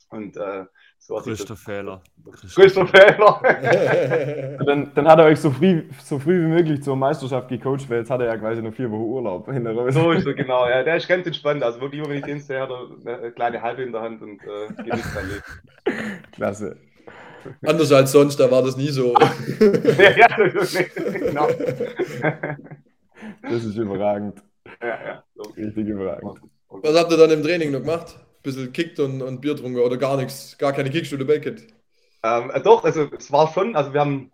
Und 0.09 0.35
äh, 0.35 0.65
Größter 1.07 1.55
Fehler. 1.55 2.01
Größter 2.53 2.85
Fehler. 2.87 3.41
dann, 4.65 4.91
dann 4.93 5.07
hat 5.07 5.19
er 5.19 5.25
euch 5.25 5.39
so 5.39 5.49
früh, 5.49 5.83
so 6.03 6.19
früh 6.19 6.43
wie 6.43 6.47
möglich 6.47 6.83
zur 6.83 6.95
Meisterschaft 6.95 7.49
gecoacht, 7.49 7.89
weil 7.89 7.99
jetzt 7.99 8.11
hat 8.11 8.21
er 8.21 8.27
ja 8.27 8.37
quasi 8.37 8.61
noch 8.61 8.73
vier 8.73 8.91
Wochen 8.91 9.01
Urlaub 9.01 9.47
in 9.47 9.63
der 9.63 9.73
Rose. 9.73 9.93
So 9.93 10.11
ist 10.11 10.27
er, 10.27 10.35
genau. 10.35 10.67
Ja, 10.69 10.83
der 10.83 10.97
ist 10.97 11.07
ganz 11.07 11.25
entspannt. 11.25 11.63
Also 11.63 11.81
wirklich, 11.81 12.07
wenn 12.07 12.17
ich 12.17 12.25
den 12.25 12.39
sehe, 12.39 12.59
hat 12.59 12.69
er 12.69 13.17
eine 13.17 13.31
kleine 13.31 13.61
Halbe 13.61 13.81
in 13.81 13.91
der 13.91 14.01
Hand 14.01 14.21
und 14.21 14.39
äh, 14.43 14.83
genießt 14.83 15.13
sein 15.13 15.25
Leben. 15.29 16.21
Klasse. 16.31 16.77
Anders 17.65 17.91
als 17.91 18.11
sonst, 18.11 18.39
da 18.39 18.51
war 18.51 18.61
das 18.61 18.77
nie 18.77 18.89
so. 18.89 19.13
ja, 19.97 20.11
ja, 20.11 20.27
das 20.53 20.75
ist 20.75 20.95
genau. 20.95 21.47
Das 23.41 23.63
ist 23.63 23.77
überragend. 23.77 24.43
Ja, 24.81 24.87
ja. 24.87 25.23
So. 25.35 25.43
Richtig 25.57 25.87
überragend. 25.87 26.39
Was 26.69 26.99
habt 26.99 27.11
ihr 27.11 27.17
dann 27.17 27.31
im 27.31 27.41
Training 27.41 27.71
noch 27.71 27.79
gemacht? 27.79 28.19
Bisschen 28.43 28.73
kickt 28.73 28.99
und, 28.99 29.21
und 29.21 29.41
Bier 29.41 29.55
getrunken 29.55 29.79
oder 29.79 29.97
gar 29.97 30.17
nichts, 30.17 30.57
gar 30.57 30.73
keine 30.73 30.89
Kickstunde 30.89 31.25
Bacon? 31.25 31.57
Ähm, 32.23 32.51
äh, 32.51 32.61
doch, 32.61 32.83
also 32.83 33.07
es 33.17 33.31
war 33.31 33.51
schon, 33.53 33.75
also 33.75 33.93
wir 33.93 34.01
haben 34.01 34.31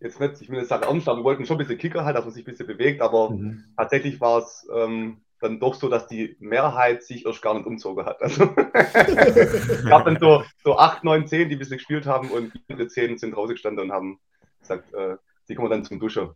jetzt 0.00 0.20
nicht, 0.20 0.40
ich 0.40 0.50
will 0.50 0.58
jetzt 0.58 0.68
sagen 0.68 0.84
ernst, 0.84 1.08
aber 1.08 1.18
wir 1.18 1.24
wollten 1.24 1.46
schon 1.46 1.56
ein 1.56 1.58
bisschen 1.58 1.78
Kicker 1.78 2.04
halt, 2.04 2.16
dass 2.16 2.24
man 2.24 2.34
sich 2.34 2.42
ein 2.42 2.50
bisschen 2.50 2.66
bewegt, 2.66 3.00
aber 3.00 3.30
mhm. 3.30 3.64
tatsächlich 3.76 4.20
war 4.20 4.38
es 4.38 4.66
ähm, 4.74 5.22
dann 5.40 5.60
doch 5.60 5.74
so, 5.74 5.88
dass 5.88 6.06
die 6.06 6.36
Mehrheit 6.40 7.02
sich 7.02 7.26
erst 7.26 7.42
gar 7.42 7.54
nicht 7.54 7.66
umzogen 7.66 8.04
hat. 8.06 8.22
Also 8.22 8.48
es 8.72 9.84
gab 9.88 10.04
dann 10.04 10.18
so, 10.20 10.44
so 10.62 10.78
8, 10.78 11.04
9, 11.04 11.26
10, 11.26 11.48
die 11.48 11.56
ein 11.56 11.58
bisschen 11.58 11.78
gespielt 11.78 12.06
haben 12.06 12.30
und 12.30 12.52
die 12.68 12.86
10 12.86 13.18
sind 13.18 13.36
rausgestanden 13.36 13.84
und 13.84 13.92
haben 13.92 14.18
gesagt, 14.60 14.92
äh, 14.94 15.16
die 15.48 15.54
kommen 15.54 15.70
dann 15.70 15.84
zum 15.84 16.00
Duschen. 16.00 16.30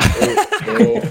Oh, 0.00 0.84
oh. 0.84 1.02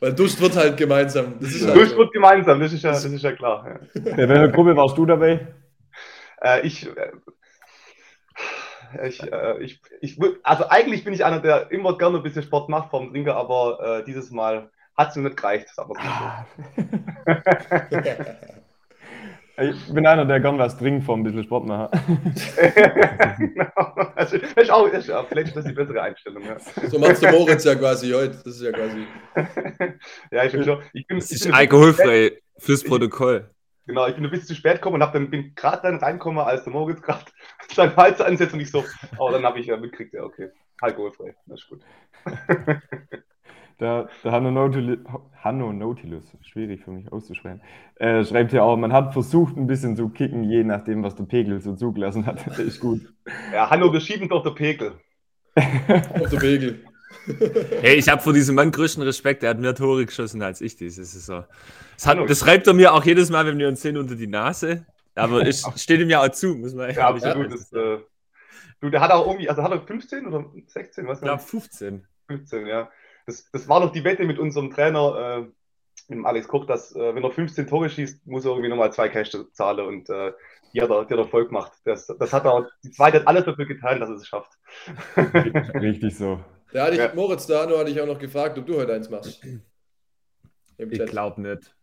Weil 0.00 0.14
duscht 0.14 0.40
wird 0.40 0.56
halt 0.56 0.76
gemeinsam. 0.76 1.34
Das 1.40 1.50
ist 1.50 1.66
halt 1.66 1.76
duscht 1.76 1.96
wird 1.96 2.12
gemeinsam, 2.12 2.60
das 2.60 2.72
ist 2.72 2.82
ja, 2.82 2.90
das 2.90 3.04
ist 3.04 3.22
ja 3.22 3.32
klar. 3.32 3.80
Ja. 3.94 4.16
In 4.16 4.28
welcher 4.28 4.48
Gruppe 4.48 4.76
warst 4.76 4.96
du 4.96 5.06
dabei? 5.06 5.46
Äh, 6.40 6.66
ich, 6.66 6.86
äh, 6.86 7.12
ich, 9.06 9.22
äh, 9.22 9.62
ich, 9.62 9.80
ich, 10.00 10.20
also 10.42 10.68
eigentlich 10.68 11.04
bin 11.04 11.14
ich 11.14 11.24
einer, 11.24 11.40
der 11.40 11.70
immer 11.72 11.98
gerne 11.98 12.18
ein 12.18 12.22
bisschen 12.22 12.42
Sport 12.42 12.68
macht 12.68 12.90
vom 12.90 13.10
Trinker, 13.10 13.36
aber 13.36 14.00
äh, 14.00 14.04
dieses 14.04 14.30
Mal 14.30 14.70
hat 14.96 15.10
es 15.10 15.16
mir 15.16 15.24
nicht 15.24 15.36
gereicht. 15.36 15.68
Ich 19.60 19.92
bin 19.92 20.06
einer, 20.06 20.24
der 20.24 20.38
gern 20.38 20.58
was 20.58 20.78
trinkt 20.78 21.04
vor 21.04 21.16
ein 21.16 21.24
bisschen 21.24 21.42
Sport 21.42 21.66
machen. 21.66 21.88
genau. 23.38 24.10
Also, 24.14 24.38
das 24.38 24.52
ist 24.52 24.70
auch, 24.70 24.88
das 24.88 25.04
ist 25.04 25.10
auch, 25.10 25.26
vielleicht 25.26 25.48
ist 25.48 25.56
das 25.56 25.64
die 25.64 25.72
bessere 25.72 26.00
Einstellung. 26.00 26.44
Ja. 26.44 26.58
So 26.88 26.98
machst 26.98 27.22
du 27.22 27.30
Moritz 27.30 27.64
ja 27.64 27.74
quasi 27.74 28.10
heute. 28.10 28.36
Das 28.36 28.46
ist 28.46 28.62
ja 28.62 28.70
quasi. 28.70 29.06
ja, 30.30 30.44
ich 30.44 30.52
bin 30.52 30.64
schon. 30.64 30.82
Ich 30.92 31.06
bin, 31.06 31.18
das 31.18 31.30
ist 31.32 31.44
bin 31.44 31.54
alkoholfrei 31.54 32.38
fürs 32.58 32.84
Protokoll. 32.84 33.50
Genau, 33.88 34.06
ich 34.06 34.14
bin 34.14 34.24
ein 34.24 34.30
bisschen 34.30 34.48
zu 34.48 34.54
spät 34.54 34.74
gekommen 34.74 34.96
und 34.96 35.02
hab 35.02 35.14
dann, 35.14 35.30
bin 35.30 35.54
gerade 35.54 35.82
dann 35.82 35.96
reingekommen, 35.96 36.44
als 36.44 36.62
der 36.62 36.72
Moritz 36.74 37.00
gerade 37.00 37.24
seinen 37.74 37.96
Hals 37.96 38.20
ansetzt 38.20 38.52
und 38.52 38.60
ich 38.60 38.70
so, 38.70 38.84
oh, 39.18 39.30
dann 39.30 39.44
habe 39.44 39.58
ich 39.58 39.66
ja 39.66 39.78
mitgekriegt, 39.78 40.12
ja, 40.12 40.24
okay, 40.24 40.50
alkoholfrei, 40.82 41.34
das 41.46 41.60
ist 41.60 41.68
gut. 41.68 41.80
Der, 43.80 44.08
der 44.24 44.32
Hanno, 44.32 44.50
Nautilus, 44.50 44.98
Hanno 45.40 45.72
Nautilus, 45.72 46.24
schwierig 46.42 46.82
für 46.82 46.90
mich 46.90 47.12
auszusprechen, 47.12 47.60
äh, 47.96 48.24
schreibt 48.24 48.50
hier 48.50 48.64
auch, 48.64 48.76
man 48.76 48.92
hat 48.92 49.12
versucht, 49.12 49.56
ein 49.56 49.68
bisschen 49.68 49.96
zu 49.96 50.08
kicken, 50.08 50.42
je 50.42 50.64
nachdem, 50.64 51.04
was 51.04 51.14
der 51.14 51.24
Pegel 51.24 51.60
so 51.60 51.76
zugelassen 51.76 52.26
hat. 52.26 52.44
Das 52.44 52.58
ist 52.58 52.80
gut. 52.80 53.00
Ja, 53.52 53.70
Hanno, 53.70 53.92
wir 53.92 54.00
schieben 54.00 54.28
doch 54.28 54.42
der 54.42 54.50
Pegel. 54.50 54.94
auf 55.54 56.30
der 56.30 56.38
Pegel. 56.38 56.80
Hey, 57.80 57.96
ich 57.96 58.08
habe 58.08 58.20
vor 58.20 58.34
diesem 58.34 58.54
Mann 58.54 58.70
größten 58.70 59.02
Respekt. 59.02 59.42
Er 59.42 59.50
hat 59.50 59.58
mehr 59.58 59.74
Tore 59.74 60.04
geschossen 60.04 60.42
als 60.42 60.60
ich 60.60 60.76
diese 60.76 61.04
Saison. 61.04 61.44
Das, 61.94 62.06
hat, 62.06 62.18
das 62.28 62.46
reibt 62.46 62.66
er 62.66 62.74
mir 62.74 62.92
auch 62.92 63.04
jedes 63.04 63.30
Mal, 63.30 63.46
wenn 63.46 63.58
wir 63.58 63.68
uns 63.68 63.80
sehen, 63.80 63.96
unter 63.96 64.14
die 64.14 64.26
Nase. 64.26 64.86
Aber 65.14 65.46
es 65.46 65.62
steht 65.76 66.00
ihm 66.00 66.10
ja 66.10 66.22
auch 66.22 66.28
zu, 66.28 66.54
muss 66.54 66.74
man 66.74 66.94
Ja, 66.94 67.08
absolut. 67.08 67.52
Das, 67.52 67.72
äh, 67.72 67.98
du, 68.80 68.90
der 68.90 69.00
hat 69.00 69.10
auch 69.10 69.26
irgendwie, 69.26 69.48
also 69.48 69.62
hat 69.62 69.72
er 69.72 69.80
15 69.80 70.26
oder 70.26 70.44
16? 70.66 71.06
Was 71.06 71.18
ich 71.18 71.24
glaube 71.24 71.42
15. 71.42 72.06
15, 72.28 72.66
ja 72.66 72.90
das, 73.28 73.50
das 73.52 73.68
war 73.68 73.80
noch 73.80 73.92
die 73.92 74.04
Wette 74.04 74.24
mit 74.24 74.38
unserem 74.38 74.70
Trainer, 74.70 75.46
äh, 76.08 76.14
mit 76.14 76.24
Alex 76.24 76.48
Koch, 76.48 76.64
dass 76.64 76.96
äh, 76.96 77.14
wenn 77.14 77.22
er 77.22 77.30
15 77.30 77.66
Tore 77.66 77.90
schießt, 77.90 78.26
muss 78.26 78.46
er 78.46 78.52
irgendwie 78.52 78.70
nochmal 78.70 78.90
zwei 78.92 79.10
Cash 79.10 79.36
zahlen 79.52 79.86
und 79.86 80.08
äh, 80.08 80.32
die 80.72 80.80
hat 80.80 80.88
er, 80.88 81.04
die 81.04 81.12
hat 81.12 81.20
Erfolg 81.20 81.48
gemacht. 81.48 81.72
Das, 81.84 82.06
das 82.06 82.32
hat 82.32 82.46
er, 82.46 82.70
die 82.82 82.90
zweite 82.90 83.20
hat 83.20 83.28
alles 83.28 83.44
dafür 83.44 83.66
getan, 83.66 84.00
dass 84.00 84.08
er 84.08 84.16
es 84.16 84.26
schafft. 84.26 84.52
Richtig 85.74 86.16
so. 86.16 86.40
Da 86.72 86.84
hatte 86.84 86.94
ich, 86.94 87.00
ja. 87.00 87.14
Moritz, 87.14 87.46
da 87.46 87.68
hatte 87.68 87.90
ich 87.90 88.00
auch 88.00 88.06
noch 88.06 88.18
gefragt, 88.18 88.58
ob 88.58 88.66
du 88.66 88.76
heute 88.76 88.94
eins 88.94 89.10
machst. 89.10 89.44
Ich 90.78 91.06
glaube 91.06 91.40
nicht. 91.42 91.74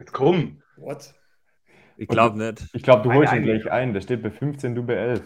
Jetzt 0.00 0.12
komm. 0.12 0.62
What? 0.76 1.14
Ich 1.96 2.08
glaube 2.08 2.38
nicht. 2.38 2.64
Ich 2.72 2.82
glaube, 2.82 3.02
du 3.02 3.12
holst 3.12 3.32
ihn 3.32 3.42
gleich 3.44 3.70
ein. 3.70 3.92
Der 3.92 4.00
steht 4.00 4.22
bei 4.22 4.30
15, 4.30 4.74
du 4.74 4.82
bei 4.82 4.94
11. 4.94 5.22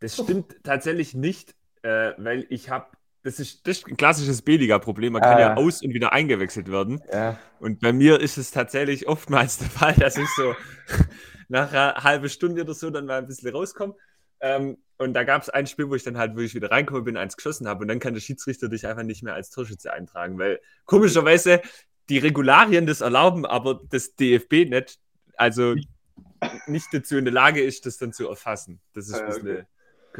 Das 0.00 0.14
stimmt 0.14 0.62
tatsächlich 0.64 1.14
nicht, 1.14 1.54
äh, 1.82 2.12
weil 2.18 2.46
ich 2.50 2.68
habe 2.70 2.88
das 3.22 3.40
ist, 3.40 3.66
das 3.66 3.78
ist 3.78 3.86
ein 3.86 3.96
klassisches 3.96 4.42
B-Liga-Problem. 4.42 5.12
Man 5.12 5.22
kann 5.22 5.38
ja. 5.38 5.50
ja 5.50 5.54
aus- 5.56 5.82
und 5.82 5.92
wieder 5.92 6.12
eingewechselt 6.12 6.70
werden. 6.70 7.02
Ja. 7.12 7.38
Und 7.58 7.80
bei 7.80 7.92
mir 7.92 8.20
ist 8.20 8.38
es 8.38 8.50
tatsächlich 8.50 9.08
oftmals 9.08 9.58
der 9.58 9.68
Fall, 9.68 9.94
dass 9.94 10.16
ich 10.16 10.28
so 10.36 10.54
nach 11.48 11.72
einer 11.72 11.94
halben 12.04 12.28
Stunde 12.28 12.62
oder 12.62 12.74
so 12.74 12.90
dann 12.90 13.06
mal 13.06 13.18
ein 13.18 13.26
bisschen 13.26 13.50
rauskomme. 13.50 13.94
Ähm, 14.40 14.78
und 14.98 15.14
da 15.14 15.24
gab 15.24 15.42
es 15.42 15.48
ein 15.48 15.66
Spiel, 15.66 15.88
wo 15.88 15.94
ich 15.94 16.04
dann 16.04 16.16
halt 16.16 16.34
wirklich 16.36 16.54
wieder 16.54 16.70
reinkomme, 16.70 17.02
bin, 17.02 17.16
eins 17.16 17.36
geschossen 17.36 17.68
habe 17.68 17.82
und 17.82 17.88
dann 17.88 17.98
kann 17.98 18.14
der 18.14 18.20
Schiedsrichter 18.20 18.68
dich 18.68 18.86
einfach 18.86 19.02
nicht 19.02 19.22
mehr 19.22 19.34
als 19.34 19.50
Torschütze 19.50 19.92
eintragen, 19.92 20.38
weil 20.38 20.60
komischerweise 20.84 21.60
die 22.08 22.18
Regularien 22.18 22.86
das 22.86 23.00
erlauben, 23.00 23.44
aber 23.46 23.80
das 23.90 24.14
DFB 24.14 24.70
nicht, 24.70 24.98
also 25.36 25.74
nicht 26.66 26.86
dazu 26.92 27.16
in 27.16 27.24
der 27.24 27.34
Lage 27.34 27.62
ist, 27.62 27.86
das 27.86 27.98
dann 27.98 28.12
zu 28.12 28.28
erfassen. 28.28 28.80
Das 28.94 29.08
ist 29.08 29.14
ein 29.14 29.26
bisschen. 29.26 29.50
Okay. 29.50 29.64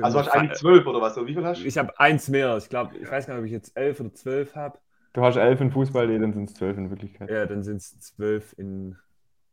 Also 0.01 0.19
hast 0.19 0.27
du 0.27 0.33
eigentlich 0.33 0.59
zwölf 0.59 0.87
oder 0.87 1.01
was? 1.01 1.17
Wie 1.17 1.35
viel 1.35 1.45
hast 1.45 1.63
du? 1.63 1.67
Ich 1.67 1.79
habe 1.79 1.99
eins 1.99 2.29
mehr. 2.29 2.57
Ich 2.57 2.69
glaube, 2.69 2.97
ich 2.97 3.11
weiß 3.11 3.27
gar 3.27 3.35
nicht, 3.35 3.41
ob 3.41 3.47
ich 3.47 3.53
jetzt 3.53 3.77
elf 3.77 4.01
oder 4.01 4.15
zwölf 4.15 4.55
habe. 4.55 4.79
Du 5.13 5.23
hast 5.23 5.37
elf 5.37 5.61
in 5.61 5.71
Fußball, 5.71 6.07
nee, 6.07 6.19
dann 6.19 6.33
sind 6.33 6.49
es 6.49 6.55
zwölf 6.55 6.77
in 6.77 6.91
Wirklichkeit. 6.91 7.31
Ja, 7.31 7.47
dann 7.47 7.63
sind 7.63 7.79
es 7.79 7.99
zwölf 8.01 8.55
in, 8.59 8.97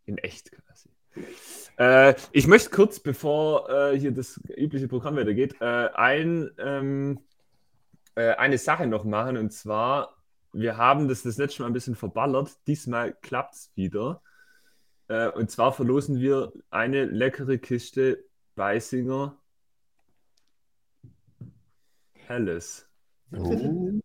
in 0.05 0.17
echt 0.17 0.51
quasi. 0.51 0.89
Äh, 1.77 2.15
ich 2.31 2.47
möchte 2.47 2.69
kurz, 2.69 2.99
bevor 2.99 3.69
äh, 3.69 3.97
hier 3.97 4.11
das 4.11 4.39
übliche 4.55 4.87
Programm 4.87 5.15
weitergeht, 5.15 5.55
äh, 5.61 5.89
ein, 5.93 6.51
ähm, 6.57 7.19
äh, 8.15 8.33
eine 8.35 8.57
Sache 8.57 8.87
noch 8.87 9.05
machen. 9.05 9.37
Und 9.37 9.51
zwar, 9.51 10.17
wir 10.53 10.77
haben 10.77 11.07
das 11.07 11.23
das 11.23 11.37
letzte 11.37 11.61
Mal 11.61 11.67
ein 11.67 11.73
bisschen 11.73 11.95
verballert. 11.95 12.51
Diesmal 12.67 13.13
klappt 13.13 13.55
es 13.55 13.71
wieder. 13.75 14.21
Äh, 15.07 15.29
und 15.29 15.49
zwar 15.51 15.73
verlosen 15.73 16.19
wir 16.19 16.51
eine 16.69 17.05
leckere 17.05 17.57
Kiste 17.57 18.23
Beisinger 18.55 19.37
Helles. 22.27 22.87
Oh. 23.35 24.01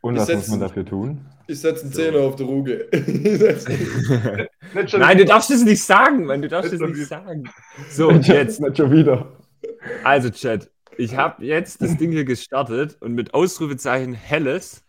Und 0.00 0.16
was 0.16 0.28
muss 0.28 0.48
man 0.48 0.60
dafür 0.60 0.84
tun? 0.84 1.24
Ich 1.48 1.60
setze 1.60 1.84
einen 1.84 1.92
Zehner 1.92 2.20
auf 2.20 2.36
die 2.36 2.42
Ruge. 2.44 2.88
Nein, 4.98 5.18
du 5.18 5.24
darfst 5.24 5.50
es 5.50 5.64
nicht 5.64 5.82
sagen, 5.82 6.24
Mann. 6.24 6.42
Du 6.42 6.48
darfst 6.48 6.72
es 6.72 6.80
nicht 6.80 7.06
sagen. 7.06 7.48
So, 7.90 8.10
jetzt. 8.10 8.60
Nicht 8.60 8.76
schon 8.76 8.90
wieder. 8.90 9.32
Also, 10.04 10.30
Chat, 10.30 10.70
ich 10.96 11.16
habe 11.16 11.44
jetzt 11.44 11.80
das 11.80 11.96
Ding 11.96 12.12
hier 12.12 12.24
gestartet 12.24 12.96
und 13.00 13.14
mit 13.14 13.34
Ausrufezeichen 13.34 14.14
Helles 14.14 14.84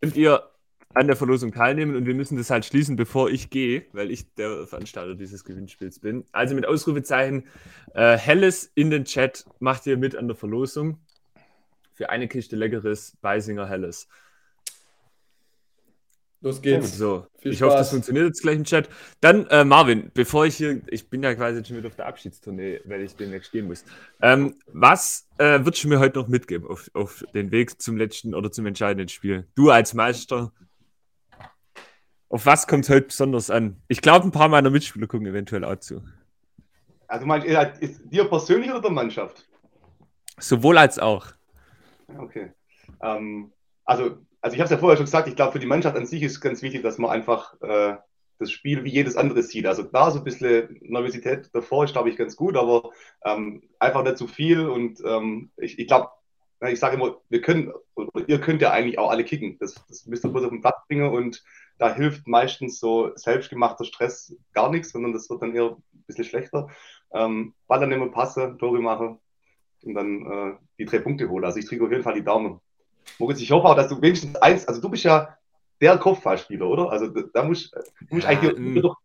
könnt 0.00 0.16
ihr 0.16 0.50
an 0.94 1.06
der 1.06 1.16
Verlosung 1.16 1.52
teilnehmen 1.52 1.96
und 1.96 2.06
wir 2.06 2.14
müssen 2.14 2.36
das 2.36 2.50
halt 2.50 2.64
schließen, 2.64 2.96
bevor 2.96 3.30
ich 3.30 3.50
gehe, 3.50 3.86
weil 3.92 4.10
ich 4.10 4.34
der 4.34 4.66
Veranstalter 4.66 5.14
dieses 5.14 5.44
Gewinnspiels 5.44 5.98
bin. 5.98 6.24
Also 6.32 6.54
mit 6.54 6.66
Ausrufezeichen 6.66 7.44
äh, 7.94 8.16
Helles 8.16 8.70
in 8.74 8.90
den 8.90 9.04
Chat 9.04 9.44
macht 9.58 9.86
ihr 9.86 9.96
mit 9.96 10.16
an 10.16 10.28
der 10.28 10.36
Verlosung 10.36 10.98
für 11.92 12.10
eine 12.10 12.28
Kiste 12.28 12.56
leckeres 12.56 13.16
Beisinger 13.20 13.68
Helles. 13.68 14.08
Los 16.44 16.60
geht's. 16.60 16.98
So, 16.98 17.26
Viel 17.38 17.52
ich 17.52 17.58
Spaß. 17.58 17.68
hoffe, 17.68 17.78
das 17.78 17.90
funktioniert 17.90 18.26
jetzt 18.26 18.42
gleich 18.42 18.56
im 18.56 18.64
Chat. 18.64 18.90
Dann, 19.22 19.46
äh, 19.46 19.64
Marvin, 19.64 20.10
bevor 20.12 20.44
ich 20.44 20.56
hier, 20.56 20.82
ich 20.88 21.08
bin 21.08 21.22
ja 21.22 21.34
quasi 21.34 21.64
schon 21.64 21.78
wieder 21.78 21.88
auf 21.88 21.96
der 21.96 22.04
Abschiedstournee, 22.04 22.82
weil 22.84 23.00
ich 23.00 23.16
demnächst 23.16 23.50
gehen 23.50 23.66
muss. 23.66 23.82
Ähm, 24.20 24.54
was 24.66 25.26
äh, 25.38 25.64
würdest 25.64 25.82
du 25.84 25.88
mir 25.88 26.00
heute 26.00 26.18
noch 26.18 26.28
mitgeben 26.28 26.68
auf, 26.68 26.90
auf 26.92 27.24
den 27.32 27.50
Weg 27.50 27.80
zum 27.80 27.96
letzten 27.96 28.34
oder 28.34 28.52
zum 28.52 28.66
entscheidenden 28.66 29.08
Spiel? 29.08 29.46
Du 29.54 29.70
als 29.70 29.94
Meister, 29.94 30.52
auf 32.34 32.46
was 32.46 32.66
kommt 32.66 32.82
es 32.82 32.90
heute 32.90 33.06
besonders 33.06 33.48
an? 33.48 33.76
Ich 33.86 34.02
glaube, 34.02 34.26
ein 34.26 34.32
paar 34.32 34.48
meiner 34.48 34.68
Mitspieler 34.68 35.06
gucken 35.06 35.28
eventuell 35.28 35.64
auch 35.64 35.76
zu. 35.76 36.02
Also 37.06 37.26
meinst 37.26 37.46
du, 37.46 37.72
ist 37.78 38.00
dir 38.06 38.24
persönlich 38.24 38.70
oder 38.70 38.80
der 38.80 38.90
Mannschaft? 38.90 39.46
Sowohl 40.40 40.78
als 40.78 40.98
auch. 40.98 41.28
Okay. 42.18 42.50
Ähm, 43.00 43.52
also, 43.84 44.18
also 44.40 44.54
ich 44.54 44.60
habe 44.60 44.64
es 44.64 44.70
ja 44.72 44.78
vorher 44.78 44.96
schon 44.96 45.06
gesagt, 45.06 45.28
ich 45.28 45.36
glaube, 45.36 45.52
für 45.52 45.60
die 45.60 45.66
Mannschaft 45.66 45.96
an 45.96 46.06
sich 46.06 46.24
ist 46.24 46.40
ganz 46.40 46.60
wichtig, 46.60 46.82
dass 46.82 46.98
man 46.98 47.12
einfach 47.12 47.54
äh, 47.62 47.94
das 48.40 48.50
Spiel 48.50 48.82
wie 48.82 48.90
jedes 48.90 49.16
andere 49.16 49.44
sieht. 49.44 49.66
Also 49.66 49.84
da 49.84 50.10
so 50.10 50.18
ein 50.18 50.24
bisschen 50.24 50.76
Nervosität 50.80 51.50
davor 51.52 51.84
ist, 51.84 51.92
glaube 51.92 52.10
ich, 52.10 52.16
ganz 52.16 52.34
gut, 52.34 52.56
aber 52.56 52.90
ähm, 53.24 53.62
einfach 53.78 54.02
nicht 54.02 54.18
zu 54.18 54.26
viel. 54.26 54.66
Und 54.66 55.00
ähm, 55.06 55.52
ich, 55.56 55.78
ich 55.78 55.86
glaube, 55.86 56.08
ich 56.68 56.80
sage 56.80 56.96
immer, 56.96 57.16
wir 57.28 57.42
können, 57.42 57.72
oder 57.94 58.10
ihr 58.26 58.40
könnt 58.40 58.60
ja 58.60 58.72
eigentlich 58.72 58.98
auch 58.98 59.10
alle 59.10 59.22
kicken. 59.22 59.56
Das, 59.60 59.74
das 59.88 60.06
müsst 60.06 60.24
ihr 60.24 60.30
bloß 60.30 60.42
auf 60.42 60.50
den 60.50 60.62
Platz 60.62 60.78
bringen 60.88 61.12
und 61.12 61.44
da 61.78 61.94
hilft 61.94 62.26
meistens 62.26 62.78
so 62.78 63.12
selbstgemachter 63.16 63.84
Stress 63.84 64.36
gar 64.52 64.70
nichts, 64.70 64.90
sondern 64.90 65.12
das 65.12 65.28
wird 65.28 65.42
dann 65.42 65.54
eher 65.54 65.76
ein 65.76 66.04
bisschen 66.06 66.24
schlechter. 66.24 66.68
Ähm, 67.12 67.54
Ball 67.66 67.80
dann 67.80 67.92
immer 67.92 68.10
passen, 68.10 68.58
Tore 68.58 68.80
machen 68.80 69.18
und 69.82 69.94
dann 69.94 70.26
äh, 70.26 70.56
die 70.78 70.84
drei 70.84 70.98
Punkte 70.98 71.28
holen. 71.28 71.44
Also 71.44 71.58
ich 71.58 71.68
kriege 71.68 71.84
auf 71.84 71.90
jeden 71.90 72.02
Fall 72.02 72.14
die 72.14 72.24
Daumen. 72.24 72.60
Moritz, 73.18 73.40
ich 73.40 73.50
hoffe 73.50 73.68
auch, 73.68 73.76
dass 73.76 73.88
du 73.88 74.00
wenigstens 74.00 74.36
eins, 74.36 74.66
also 74.66 74.80
du 74.80 74.88
bist 74.88 75.04
ja 75.04 75.36
der 75.80 75.98
Kopfballspieler, 75.98 76.66
oder? 76.66 76.90
Also 76.90 77.08
da, 77.08 77.44
musst 77.44 77.74
ja, 78.10 78.28
eigentlich 78.28 78.82
doch, 78.82 78.96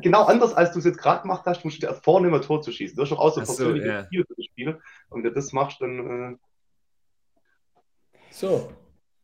genau 0.00 0.24
anders, 0.24 0.54
als 0.54 0.72
du 0.72 0.78
es 0.78 0.84
jetzt 0.84 0.98
gerade 0.98 1.22
gemacht 1.22 1.44
hast, 1.46 1.64
musst 1.64 1.82
du 1.82 1.94
vorne 1.94 2.28
immer 2.28 2.40
Tor 2.40 2.62
zu 2.62 2.72
schießen. 2.72 2.96
Du 2.96 3.02
hast 3.02 3.10
doch 3.10 3.18
auch 3.18 3.34
so 3.34 3.40
persönliche 3.40 3.86
ja. 3.86 4.08
Ziele 4.08 4.24
für 4.26 4.34
das 4.34 4.44
Spiel. 4.46 4.80
Und 5.10 5.22
wenn 5.22 5.30
du 5.30 5.32
das 5.32 5.52
machst, 5.52 5.80
dann. 5.80 6.32
Äh... 6.32 6.36
So, 8.30 8.72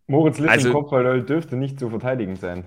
Moritz 0.06 0.38
Litt 0.38 0.50
also, 0.50 0.68
im 0.68 0.74
Kopfball 0.74 1.22
dürfte 1.22 1.56
nicht 1.56 1.78
zu 1.78 1.88
verteidigen 1.88 2.36
sein. 2.36 2.64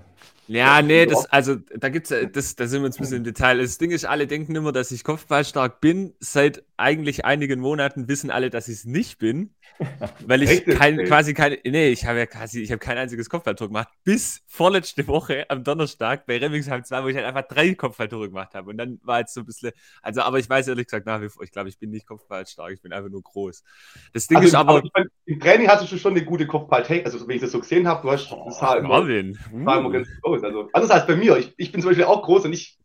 Ja, 0.48 0.80
nee, 0.80 1.04
das, 1.04 1.26
also 1.26 1.56
da 1.56 1.90
gibt's 1.90 2.08
das, 2.32 2.56
da 2.56 2.66
sind 2.66 2.80
wir 2.80 2.86
uns 2.86 2.96
ein 2.96 3.02
bisschen 3.02 3.18
im 3.18 3.24
Detail. 3.24 3.58
Das 3.58 3.76
Ding 3.76 3.90
ist, 3.90 4.06
alle 4.06 4.26
denken 4.26 4.56
immer, 4.56 4.72
dass 4.72 4.90
ich 4.90 5.04
kopfballstark 5.04 5.80
bin. 5.82 6.14
Seit 6.20 6.64
eigentlich 6.78 7.26
einigen 7.26 7.60
Monaten 7.60 8.08
wissen 8.08 8.30
alle, 8.30 8.48
dass 8.48 8.68
ich 8.68 8.76
es 8.76 8.84
nicht 8.86 9.18
bin. 9.18 9.50
Weil 10.26 10.42
ich 10.42 10.64
kein, 10.64 11.04
quasi 11.04 11.34
keine, 11.34 11.58
nee, 11.64 11.90
ich 11.90 12.06
habe 12.06 12.18
ja 12.18 12.26
quasi, 12.26 12.62
ich 12.62 12.72
habe 12.72 12.78
kein 12.78 12.98
einziges 12.98 13.28
Kopfballtor 13.28 13.68
gemacht. 13.68 13.88
Bis 14.04 14.42
vorletzte 14.46 15.06
Woche 15.06 15.48
am 15.50 15.64
Donnerstag 15.64 16.26
bei 16.26 16.38
Remixheim 16.38 16.82
2, 16.82 17.04
wo 17.04 17.08
ich 17.08 17.16
halt 17.16 17.26
einfach 17.26 17.46
drei 17.46 17.74
Kopfballtore 17.74 18.28
gemacht 18.28 18.54
habe. 18.54 18.70
Und 18.70 18.78
dann 18.78 18.98
war 19.02 19.20
jetzt 19.20 19.34
so 19.34 19.40
ein 19.40 19.46
bisschen, 19.46 19.72
also, 20.02 20.22
aber 20.22 20.38
ich 20.38 20.48
weiß 20.48 20.68
ehrlich 20.68 20.86
gesagt 20.86 21.06
nach 21.06 21.20
wie 21.20 21.28
vor, 21.28 21.44
ich 21.44 21.52
glaube, 21.52 21.68
ich 21.68 21.78
bin 21.78 21.90
nicht 21.90 22.06
kopfballstark, 22.06 22.72
ich 22.72 22.80
bin 22.80 22.92
einfach 22.92 23.10
nur 23.10 23.22
groß. 23.22 23.62
Das 24.14 24.26
Ding 24.26 24.38
also, 24.38 24.48
ist 24.48 24.54
aber. 24.54 24.78
aber 24.78 25.04
Im 25.26 25.38
Training 25.38 25.68
hast 25.68 25.90
du 25.92 25.98
schon 25.98 26.12
eine 26.12 26.24
gute 26.24 26.46
Kopfballtechnik, 26.46 27.06
also 27.06 27.26
wenn 27.28 27.36
ich 27.36 27.42
das 27.42 27.52
so 27.52 27.60
gesehen 27.60 27.86
habe, 27.86 28.02
du 28.02 28.10
hast 28.10 28.32
oh, 28.32 28.44
das 28.46 28.60
Haar 28.60 28.78
immer, 28.78 28.88
Marvin. 28.88 29.38
Haar 29.66 29.78
immer 29.78 29.90
ganz 29.90 30.07
groß. 30.22 30.44
Also, 30.44 30.68
anders 30.72 30.90
als 30.90 31.06
bei 31.06 31.16
mir. 31.16 31.36
Ich, 31.36 31.54
ich 31.56 31.72
bin 31.72 31.80
zum 31.80 31.90
Beispiel 31.90 32.04
auch 32.04 32.22
groß 32.22 32.44
und 32.46 32.52
ich 32.52 32.78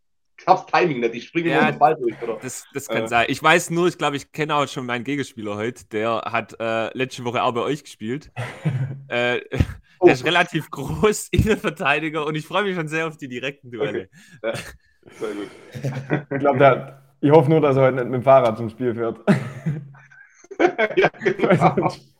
hab's 0.47 0.65
Timing 0.65 0.99
nicht, 0.99 1.15
ich 1.15 1.27
springe 1.27 1.49
ja, 1.49 1.71
den 1.71 1.79
Ball 1.79 1.95
durch, 1.95 2.21
oder? 2.21 2.37
Das, 2.41 2.65
das 2.73 2.87
kann 2.87 3.03
äh. 3.03 3.07
sein. 3.07 3.25
Ich 3.29 3.41
weiß 3.41 3.69
nur, 3.69 3.87
ich 3.87 3.97
glaube, 3.97 4.17
ich 4.17 4.31
kenne 4.31 4.55
auch 4.55 4.67
schon 4.67 4.85
meinen 4.85 5.03
Gegenspieler 5.03 5.55
heute, 5.55 5.85
der 5.85 6.23
hat 6.25 6.55
äh, 6.59 6.95
letzte 6.97 7.23
Woche 7.23 7.43
auch 7.43 7.53
bei 7.53 7.61
euch 7.61 7.83
gespielt. 7.83 8.31
äh, 9.07 9.41
oh. 9.99 10.05
Der 10.05 10.13
ist 10.13 10.25
relativ 10.25 10.69
groß, 10.69 11.29
Innenverteidiger 11.31 12.25
und 12.25 12.35
ich 12.35 12.45
freue 12.45 12.63
mich 12.63 12.75
schon 12.75 12.87
sehr 12.87 13.07
auf 13.07 13.17
die 13.17 13.27
direkten 13.27 13.71
Duelle. 13.71 14.09
Okay. 14.41 14.53
Ja, 14.53 14.53
sehr 15.11 15.29
gut. 15.33 16.27
ich 16.31 16.39
glaube, 16.39 16.99
ich 17.21 17.31
hoffe 17.31 17.49
nur, 17.49 17.61
dass 17.61 17.77
er 17.77 17.83
heute 17.83 17.95
nicht 17.95 18.05
mit 18.05 18.13
dem 18.15 18.23
Fahrrad 18.23 18.57
zum 18.57 18.69
Spiel 18.69 18.93
fährt. 18.93 19.19
ja, 20.97 21.09
genau. 21.19 21.75
sonst, 21.75 22.15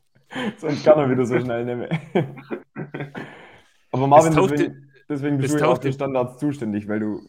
sonst 0.57 0.85
kann 0.85 0.99
er 0.99 1.09
wieder 1.09 1.25
so 1.25 1.39
schnell 1.39 1.65
nehmen. 1.65 1.87
Aber 3.91 4.07
Marvin, 4.07 4.33
deswegen, 4.33 4.92
deswegen 5.13 5.37
bist 5.37 5.55
du 5.55 5.59
ja 5.59 5.67
auch 5.67 5.81
für 5.81 5.93
Standards 5.93 6.37
zuständig, 6.37 6.87
weil 6.87 6.99
du 6.99 7.21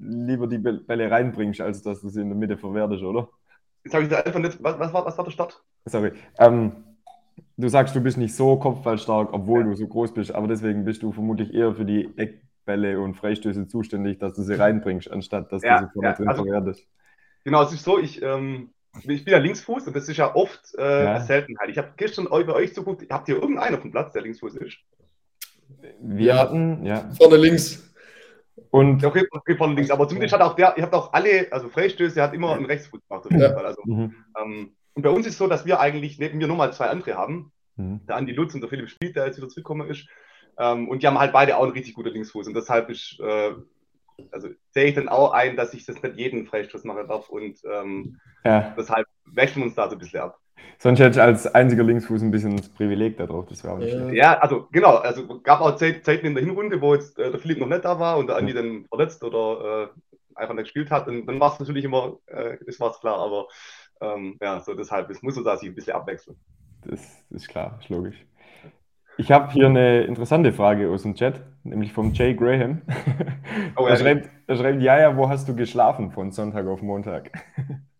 lieber 0.00 0.46
die 0.46 0.58
Bälle 0.58 1.10
reinbringst, 1.10 1.60
als 1.60 1.82
dass 1.82 2.00
du 2.00 2.08
sie 2.08 2.20
in 2.20 2.28
der 2.28 2.36
Mitte 2.36 2.56
verwertest, 2.56 3.02
oder? 3.02 3.28
Jetzt 3.84 3.94
habe 3.94 4.04
ich 4.04 4.10
da 4.10 4.20
einfach 4.20 4.40
nicht. 4.40 4.62
Was, 4.62 4.78
was, 4.78 4.92
war, 4.92 5.04
was 5.04 5.18
war 5.18 5.24
der 5.24 5.32
Start? 5.32 5.62
Sorry. 5.86 6.12
Ähm, 6.38 6.72
du 7.56 7.68
sagst, 7.68 7.94
du 7.94 8.00
bist 8.00 8.18
nicht 8.18 8.34
so 8.34 8.56
kopfballstark, 8.56 9.32
obwohl 9.32 9.60
ja. 9.60 9.66
du 9.66 9.74
so 9.74 9.86
groß 9.86 10.14
bist, 10.14 10.34
aber 10.34 10.48
deswegen 10.48 10.84
bist 10.84 11.02
du 11.02 11.12
vermutlich 11.12 11.52
eher 11.52 11.74
für 11.74 11.84
die 11.84 12.10
Eckbälle 12.16 13.00
und 13.00 13.14
Freistöße 13.14 13.66
zuständig, 13.66 14.18
dass 14.18 14.34
du 14.34 14.42
sie 14.42 14.54
reinbringst, 14.54 15.10
anstatt 15.10 15.52
dass 15.52 15.62
ja, 15.62 15.80
du 15.80 15.86
sie 15.86 15.92
vorne 15.92 16.08
ja, 16.08 16.14
drin 16.14 16.28
also, 16.28 16.44
verwertest. 16.44 16.86
Genau, 17.44 17.62
es 17.62 17.72
ist 17.72 17.84
so, 17.84 17.98
ich, 17.98 18.22
ähm, 18.22 18.70
ich 19.04 19.24
bin 19.24 19.32
ja 19.32 19.38
Linksfuß 19.38 19.86
und 19.88 19.96
das 19.96 20.08
ist 20.08 20.16
ja 20.16 20.34
oft 20.34 20.74
äh, 20.78 21.04
ja. 21.04 21.20
Seltenheit. 21.20 21.68
Ich 21.70 21.78
habe 21.78 21.92
gestern 21.96 22.26
bei 22.30 22.54
euch 22.54 22.74
zuguckt, 22.74 23.04
habt 23.10 23.28
ihr 23.28 23.36
irgendeinen 23.36 23.74
auf 23.74 23.82
dem 23.82 23.90
Platz, 23.90 24.12
der 24.12 24.22
Linksfuß 24.22 24.54
ist? 24.56 24.78
Wir 26.00 26.38
hatten, 26.38 26.84
ja. 26.84 27.10
Vorne 27.18 27.36
links. 27.36 27.92
Und 28.70 29.04
okay, 29.04 29.26
okay, 29.30 29.56
vorne 29.56 29.74
links. 29.74 29.90
Aber 29.90 30.08
zumindest 30.08 30.34
hat 30.34 30.40
auch 30.40 30.54
der, 30.54 30.74
ihr 30.76 30.82
habt 30.82 30.94
auch 30.94 31.12
alle, 31.12 31.48
also 31.50 31.68
Freistöße, 31.68 32.22
hat 32.22 32.34
immer 32.34 32.54
einen 32.54 32.66
Rechtsfuß 32.66 33.00
gemacht. 33.08 33.26
Ja. 33.30 33.54
Also, 33.54 33.82
mhm. 33.84 34.14
ähm, 34.40 34.76
und 34.94 35.02
bei 35.02 35.10
uns 35.10 35.26
ist 35.26 35.34
es 35.34 35.38
so, 35.38 35.46
dass 35.46 35.66
wir 35.66 35.80
eigentlich 35.80 36.18
neben 36.18 36.38
mir 36.38 36.46
nur 36.46 36.56
mal 36.56 36.72
zwei 36.72 36.86
andere 36.86 37.14
haben. 37.14 37.52
Mhm. 37.76 38.00
Der 38.06 38.16
Andi 38.16 38.32
Lutz 38.32 38.54
und 38.54 38.60
der 38.60 38.70
Philipp 38.70 38.90
Spiel, 38.90 39.12
der 39.12 39.26
jetzt 39.26 39.38
wieder 39.38 39.48
zurückgekommen 39.48 39.88
ist. 39.88 40.06
Ähm, 40.58 40.88
und 40.88 41.02
die 41.02 41.06
haben 41.06 41.18
halt 41.18 41.32
beide 41.32 41.56
auch 41.56 41.62
einen 41.62 41.72
richtig 41.72 41.94
guten 41.94 42.10
Linksfuß. 42.10 42.46
Und 42.46 42.54
deshalb 42.54 42.90
ist, 42.90 43.18
äh, 43.20 43.52
also 44.30 44.48
sehe 44.70 44.84
ich 44.84 44.94
dann 44.94 45.08
auch 45.08 45.32
ein, 45.32 45.56
dass 45.56 45.74
ich 45.74 45.86
das 45.86 46.02
nicht 46.02 46.16
jeden 46.16 46.46
Freistoß 46.46 46.84
machen 46.84 47.08
darf. 47.08 47.30
Und 47.30 47.58
ähm, 47.70 48.20
ja. 48.44 48.74
deshalb 48.76 49.06
wechseln 49.24 49.62
wir 49.62 49.66
uns 49.66 49.74
da 49.74 49.88
so 49.88 49.96
ein 49.96 49.98
bisschen 49.98 50.20
ab. 50.20 50.38
Sonst 50.78 50.98
hätte 50.98 51.18
ich 51.18 51.22
als 51.22 51.46
einziger 51.46 51.84
Linksfuß 51.84 52.22
ein 52.22 52.32
bisschen 52.32 52.56
das 52.56 52.68
Privileg 52.68 53.16
darauf. 53.16 53.46
Das 53.46 53.62
wäre 53.62 53.74
auch 53.74 53.78
nicht 53.78 53.94
ja. 53.94 54.00
schlecht. 54.00 54.16
Ja, 54.16 54.38
also 54.38 54.66
genau. 54.72 54.96
Also 54.96 55.40
gab 55.40 55.60
auch 55.60 55.76
Zeiten 55.76 56.26
in 56.26 56.34
der 56.34 56.44
Hinrunde, 56.44 56.80
wo 56.80 56.94
jetzt 56.94 57.18
äh, 57.18 57.30
der 57.30 57.38
Philipp 57.38 57.58
noch 57.58 57.68
nicht 57.68 57.84
da 57.84 58.00
war 58.00 58.18
und 58.18 58.26
der 58.26 58.36
Andi 58.36 58.52
ja. 58.52 58.62
dann 58.62 58.84
verletzt 58.86 59.22
oder 59.22 59.84
äh, 59.84 59.88
einfach 60.34 60.54
nicht 60.54 60.64
gespielt 60.64 60.90
hat. 60.90 61.06
Und 61.06 61.26
dann 61.26 61.38
war 61.38 61.52
es 61.52 61.60
natürlich 61.60 61.84
immer, 61.84 62.18
äh, 62.26 62.56
das 62.66 62.80
war 62.80 62.90
es 62.90 62.98
klar. 62.98 63.18
Aber 63.18 63.46
ähm, 64.00 64.36
ja, 64.40 64.58
so 64.60 64.74
deshalb, 64.74 65.08
es 65.10 65.22
muss 65.22 65.36
so 65.36 65.44
da 65.44 65.56
sich 65.56 65.68
ein 65.68 65.74
bisschen 65.74 65.94
abwechseln. 65.94 66.36
Das, 66.84 67.00
das 67.30 67.42
ist 67.42 67.48
klar, 67.48 67.78
ist 67.80 67.88
logisch. 67.88 68.26
Ich 69.18 69.30
habe 69.30 69.52
hier 69.52 69.66
eine 69.66 70.02
interessante 70.02 70.52
Frage 70.52 70.90
aus 70.90 71.02
dem 71.02 71.14
Chat, 71.14 71.42
nämlich 71.62 71.92
vom 71.92 72.12
Jay 72.12 72.34
Graham. 72.34 72.82
Oh, 73.76 73.86
er, 73.86 73.96
schreibt, 73.96 74.28
er 74.46 74.56
schreibt, 74.56 74.82
ja, 74.82 74.98
ja, 74.98 75.16
wo 75.16 75.28
hast 75.28 75.48
du 75.48 75.54
geschlafen 75.54 76.10
von 76.10 76.32
Sonntag 76.32 76.66
auf 76.66 76.82
Montag? 76.82 77.30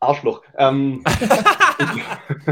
Arschloch. 0.00 0.42
Ähm, 0.56 1.02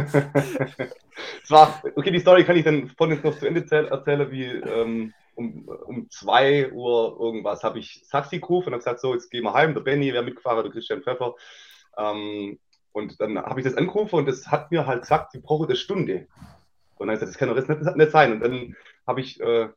es 1.43 1.51
war, 1.51 1.83
okay, 1.95 2.11
die 2.11 2.21
Story 2.21 2.45
kann 2.45 2.57
ich 2.57 2.65
dann 2.65 2.89
von 2.97 3.11
jetzt 3.11 3.25
noch 3.25 3.39
zu 3.39 3.47
Ende 3.47 3.61
erzählen, 3.61 4.31
wie 4.31 4.45
ähm, 4.45 5.13
um, 5.35 5.69
um 5.87 6.11
2 6.11 6.73
Uhr 6.73 7.17
irgendwas 7.21 7.63
habe 7.63 7.79
ich 7.79 8.05
Taxi 8.11 8.39
gerufen 8.41 8.69
und 8.69 8.73
habe 8.73 8.81
gesagt, 8.85 9.01
so, 9.01 9.13
jetzt 9.15 9.31
gehen 9.31 9.45
wir 9.45 9.53
heim, 9.53 9.75
der 9.75 9.83
Benny 9.83 10.13
wäre 10.13 10.25
mitgefahren, 10.25 10.63
der 10.65 10.73
Christian 10.73 11.03
Pfeffer. 11.03 11.35
Ähm, 11.97 12.59
und 12.93 13.21
dann 13.21 13.37
habe 13.39 13.61
ich 13.61 13.67
das 13.67 13.77
angerufen 13.77 14.17
und 14.17 14.27
das 14.27 14.49
hat 14.49 14.71
mir 14.71 14.87
halt 14.87 15.03
gesagt, 15.03 15.33
sie 15.33 15.41
brauche 15.41 15.67
eine 15.67 15.77
Stunde. 15.77 16.27
Und 16.97 17.09
dann 17.09 17.17
habe 17.17 17.25
ich 17.25 17.37
gesagt, 17.37 17.59
das 17.59 17.69
kann 17.69 17.77
doch 17.79 17.85
nicht, 17.85 17.97
nicht 17.97 18.11
sein. 18.11 18.33
Und 18.33 18.41
dann 18.41 18.75
habe 19.07 19.21
ich, 19.21 19.39
äh, 19.41 19.69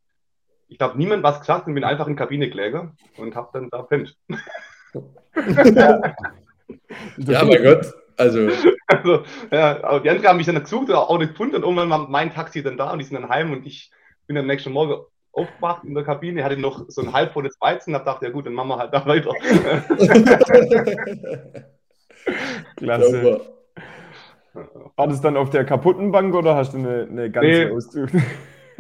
ich 0.69 0.79
habe 0.79 0.97
niemand 0.97 1.23
was 1.23 1.39
gesagt 1.41 1.67
und 1.67 1.73
bin 1.73 1.83
einfach 1.83 2.07
in 2.07 2.13
die 2.13 2.19
Kabine 2.19 2.49
gelegen 2.49 2.97
und 3.17 3.35
habe 3.35 3.49
dann 3.51 3.69
da 3.69 3.81
pennt. 3.81 4.17
ja, 5.75 6.15
mein 7.17 7.63
Gott. 7.63 7.93
Also. 8.17 8.49
also 8.88 9.23
ja, 9.51 9.83
aber 9.83 10.01
die 10.01 10.09
anderen 10.09 10.27
haben 10.27 10.38
mich 10.38 10.45
dann 10.45 10.61
gesucht 10.61 10.89
oder 10.89 11.09
auch 11.09 11.17
nicht 11.17 11.31
gefunden 11.31 11.55
und 11.55 11.63
irgendwann 11.63 11.89
war 11.89 12.07
mein 12.09 12.31
Taxi 12.33 12.61
dann 12.61 12.77
da 12.77 12.91
und 12.91 12.99
die 12.99 13.05
sind 13.05 13.19
dann 13.19 13.29
heim 13.29 13.53
und 13.53 13.65
ich 13.65 13.91
bin 14.27 14.38
am 14.38 14.47
nächsten 14.47 14.73
Morgen 14.73 15.01
aufgewacht 15.31 15.85
in 15.85 15.95
der 15.95 16.03
Kabine, 16.03 16.43
hatte 16.43 16.57
noch 16.57 16.85
so 16.89 17.01
ein 17.01 17.13
halb 17.13 17.31
volles 17.33 17.57
Weizen, 17.61 17.95
hab 17.95 18.05
gedacht, 18.05 18.21
ja 18.23 18.29
gut, 18.29 18.45
dann 18.45 18.53
machen 18.53 18.69
wir 18.69 18.77
halt 18.77 18.93
da 18.93 19.05
weiter. 19.05 19.31
Klasse. 22.75 23.41
War 24.96 25.07
das 25.07 25.22
dann 25.22 25.37
auf 25.37 25.50
der 25.50 25.63
kaputten 25.63 26.11
Bank 26.11 26.35
oder 26.35 26.55
hast 26.55 26.74
du 26.74 26.79
eine, 26.79 27.07
eine 27.09 27.31
ganze 27.31 27.50
nee. 27.50 27.72
ausgesucht? 27.72 28.13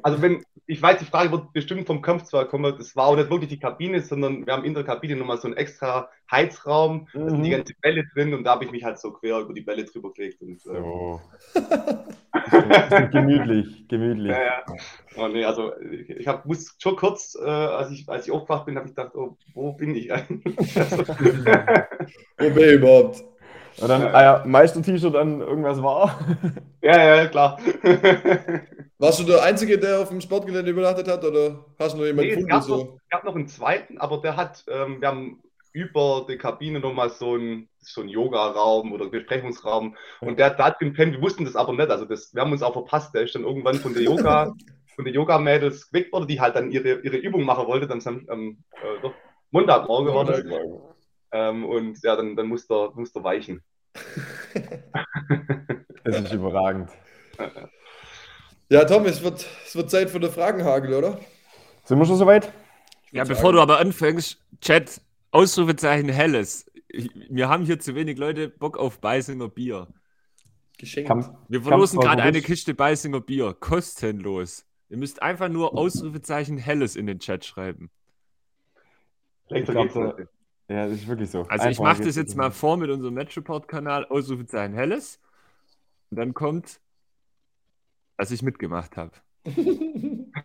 Also 0.01 0.21
wenn, 0.21 0.41
ich 0.69 0.79
weiß, 0.79 0.99
die 0.99 1.05
Frage 1.05 1.31
wird 1.31 1.51
bestimmt 1.51 1.87
vom 1.87 2.03
Kampf 2.03 2.25
zwar 2.25 2.45
kommen, 2.45 2.75
das 2.77 2.95
war 2.95 3.07
auch 3.07 3.15
nicht 3.15 3.31
wirklich 3.31 3.49
die 3.49 3.57
Kabine, 3.57 4.01
sondern 4.01 4.45
wir 4.45 4.53
haben 4.53 4.63
in 4.63 4.75
der 4.75 4.83
Kabine 4.83 5.15
nochmal 5.15 5.39
so 5.39 5.47
einen 5.47 5.57
extra 5.57 6.11
Heizraum, 6.29 7.07
mhm. 7.11 7.19
da 7.19 7.29
sind 7.31 7.41
die 7.41 7.49
mhm. 7.49 7.55
ganze 7.55 7.73
Bälle 7.81 8.05
drin 8.13 8.35
und 8.35 8.43
da 8.43 8.51
habe 8.51 8.65
ich 8.65 8.71
mich 8.71 8.83
halt 8.83 8.99
so 8.99 9.11
quer 9.11 9.39
über 9.39 9.51
die 9.51 9.61
Bälle 9.61 9.83
drüber 9.85 10.13
gelegt. 10.13 10.43
Und. 10.43 10.63
Äh, 10.67 10.81
gemütlich, 13.11 13.87
gemütlich. 13.87 14.31
Ja, 14.31 14.43
ja. 14.43 14.63
Oh, 15.17 15.27
nee, 15.27 15.43
also 15.43 15.75
ich, 15.79 16.07
ich 16.07 16.27
hab, 16.27 16.45
muss 16.45 16.75
schon 16.77 16.95
kurz, 16.95 17.35
äh, 17.35 17.49
als, 17.49 17.89
ich, 17.89 18.07
als 18.07 18.27
ich 18.27 18.31
aufgewacht 18.31 18.67
bin, 18.67 18.75
habe 18.75 18.87
ich 18.87 18.93
gedacht, 18.93 19.15
oh, 19.15 19.37
wo 19.55 19.73
bin 19.73 19.95
ich 19.95 20.13
eigentlich? 20.13 20.55
wo 22.37 22.49
bin 22.51 22.63
ich 22.63 22.73
überhaupt? 22.73 23.23
Und 23.81 23.87
dann, 23.87 24.03
ah 24.03 24.21
ja, 24.21 24.43
Meister-T-Shirt 24.45 25.15
an 25.15 25.41
irgendwas 25.41 25.81
war. 25.81 26.19
Ja, 26.81 26.97
ja, 26.97 27.27
klar. 27.27 27.59
Warst 28.99 29.19
du 29.19 29.25
der 29.25 29.43
Einzige, 29.43 29.77
der 29.77 29.99
auf 29.99 30.09
dem 30.09 30.21
Sportgelände 30.21 30.71
übernachtet 30.71 31.09
hat 31.09 31.25
oder 31.25 31.65
hast 31.77 31.93
du 31.93 31.97
noch 31.97 32.05
jemanden 32.05 32.29
nee, 32.29 32.35
gefunden? 32.35 32.49
Es 32.49 32.55
gab, 32.55 32.63
so? 32.63 32.77
noch, 32.77 32.95
es 32.95 33.09
gab 33.09 33.23
noch 33.25 33.35
einen 33.35 33.47
zweiten, 33.47 33.97
aber 33.97 34.21
der 34.21 34.37
hat, 34.37 34.63
ähm, 34.69 35.01
wir 35.01 35.09
haben 35.09 35.43
über 35.73 36.25
die 36.27 36.37
Kabine 36.37 36.79
nochmal 36.79 37.09
so 37.09 37.33
einen 37.33 37.67
so 37.79 38.01
Yoga-Raum 38.01 38.93
oder 38.93 39.07
Besprechungsraum 39.07 39.95
und 40.21 40.39
der, 40.39 40.51
der 40.51 40.65
hat 40.65 40.79
gepennt, 40.79 41.15
wir 41.15 41.21
wussten 41.21 41.43
das 41.43 41.57
aber 41.57 41.73
nicht, 41.73 41.89
also 41.89 42.05
das, 42.05 42.33
wir 42.33 42.41
haben 42.41 42.51
uns 42.53 42.63
auch 42.63 42.73
verpasst, 42.73 43.13
der 43.13 43.23
ist 43.23 43.35
dann 43.35 43.43
irgendwann 43.43 43.75
von 43.75 43.93
der 43.93 44.03
Yoga, 44.03 44.53
von 44.95 45.05
der 45.05 45.13
Yoga-Mädels 45.13 45.89
geweckt 45.89 46.13
worden, 46.13 46.27
die 46.27 46.39
halt 46.39 46.55
dann 46.55 46.71
ihre, 46.71 47.01
ihre 47.01 47.17
Übung 47.17 47.43
machen 47.43 47.67
wollte, 47.67 47.87
dann 47.87 47.99
ähm, 48.31 48.63
äh, 48.81 49.09
Montagmorgen 49.51 50.13
war 50.13 50.25
das. 50.25 50.43
Ähm, 51.31 51.65
und 51.65 52.01
ja, 52.03 52.15
dann, 52.15 52.35
dann 52.35 52.47
musste 52.47 52.73
er, 52.73 52.91
muss 52.95 53.15
er 53.15 53.23
weichen. 53.23 53.61
das 56.03 56.21
ist 56.21 56.33
überragend. 56.33 56.89
Ja, 58.69 58.85
Tom, 58.85 59.05
es 59.05 59.23
wird, 59.23 59.45
es 59.65 59.75
wird 59.75 59.89
Zeit 59.89 60.09
für 60.09 60.19
den 60.19 60.31
Fragenhagel, 60.31 60.93
oder? 60.93 61.19
Sind 61.85 61.97
wir 61.97 62.05
schon 62.05 62.17
soweit? 62.17 62.51
Ja, 63.11 63.23
bevor 63.23 63.45
sagen. 63.45 63.55
du 63.55 63.61
aber 63.61 63.79
anfängst, 63.79 64.37
Chat, 64.61 65.01
Ausrufezeichen 65.31 66.09
Helles. 66.09 66.69
wir 67.29 67.49
haben 67.49 67.65
hier 67.65 67.79
zu 67.79 67.95
wenig 67.95 68.17
Leute 68.17 68.49
Bock 68.49 68.77
auf 68.77 68.99
Beisinger 68.99 69.49
Bier. 69.49 69.87
Geschenkt. 70.77 71.11
wir 71.49 71.61
verlosen 71.61 71.99
gerade 71.99 72.21
eine 72.21 72.41
Kiste 72.41 72.73
Beisinger 72.73 73.21
Bier. 73.21 73.55
Kostenlos. 73.59 74.65
Ihr 74.89 74.97
müsst 74.97 75.21
einfach 75.21 75.49
nur 75.49 75.77
Ausrufezeichen 75.77 76.57
Helles 76.57 76.95
in 76.95 77.05
den 77.05 77.19
Chat 77.19 77.45
schreiben. 77.45 77.89
Ich 79.49 79.65
glaub, 79.65 80.17
ja, 80.69 80.85
das 80.85 80.99
ist 80.99 81.07
wirklich 81.07 81.29
so. 81.31 81.39
Also 81.41 81.51
Einfach 81.51 81.69
ich 81.69 81.79
mache 81.79 82.03
das 82.03 82.15
jetzt 82.15 82.37
mal 82.37 82.51
vor 82.51 82.77
mit 82.77 82.89
unserem 82.91 83.15
Matchreport-Kanal, 83.15 84.05
Ausrufezeichen 84.05 84.75
Helles. 84.75 85.19
Und 86.11 86.17
dann 86.17 86.33
kommt, 86.33 86.79
dass 88.17 88.29
ich 88.31 88.43
mitgemacht 88.43 88.95
habe. 88.95 89.11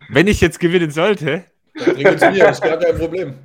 Wenn 0.09 0.27
ich 0.27 0.41
jetzt 0.41 0.59
gewinnen 0.59 0.89
sollte. 0.89 1.45
Dann 1.75 1.95
bring 1.95 2.17
zu 2.17 2.31
mir, 2.31 2.49
ist 2.49 2.61
gar 2.61 2.77
kein 2.77 2.97
Problem. 2.97 3.35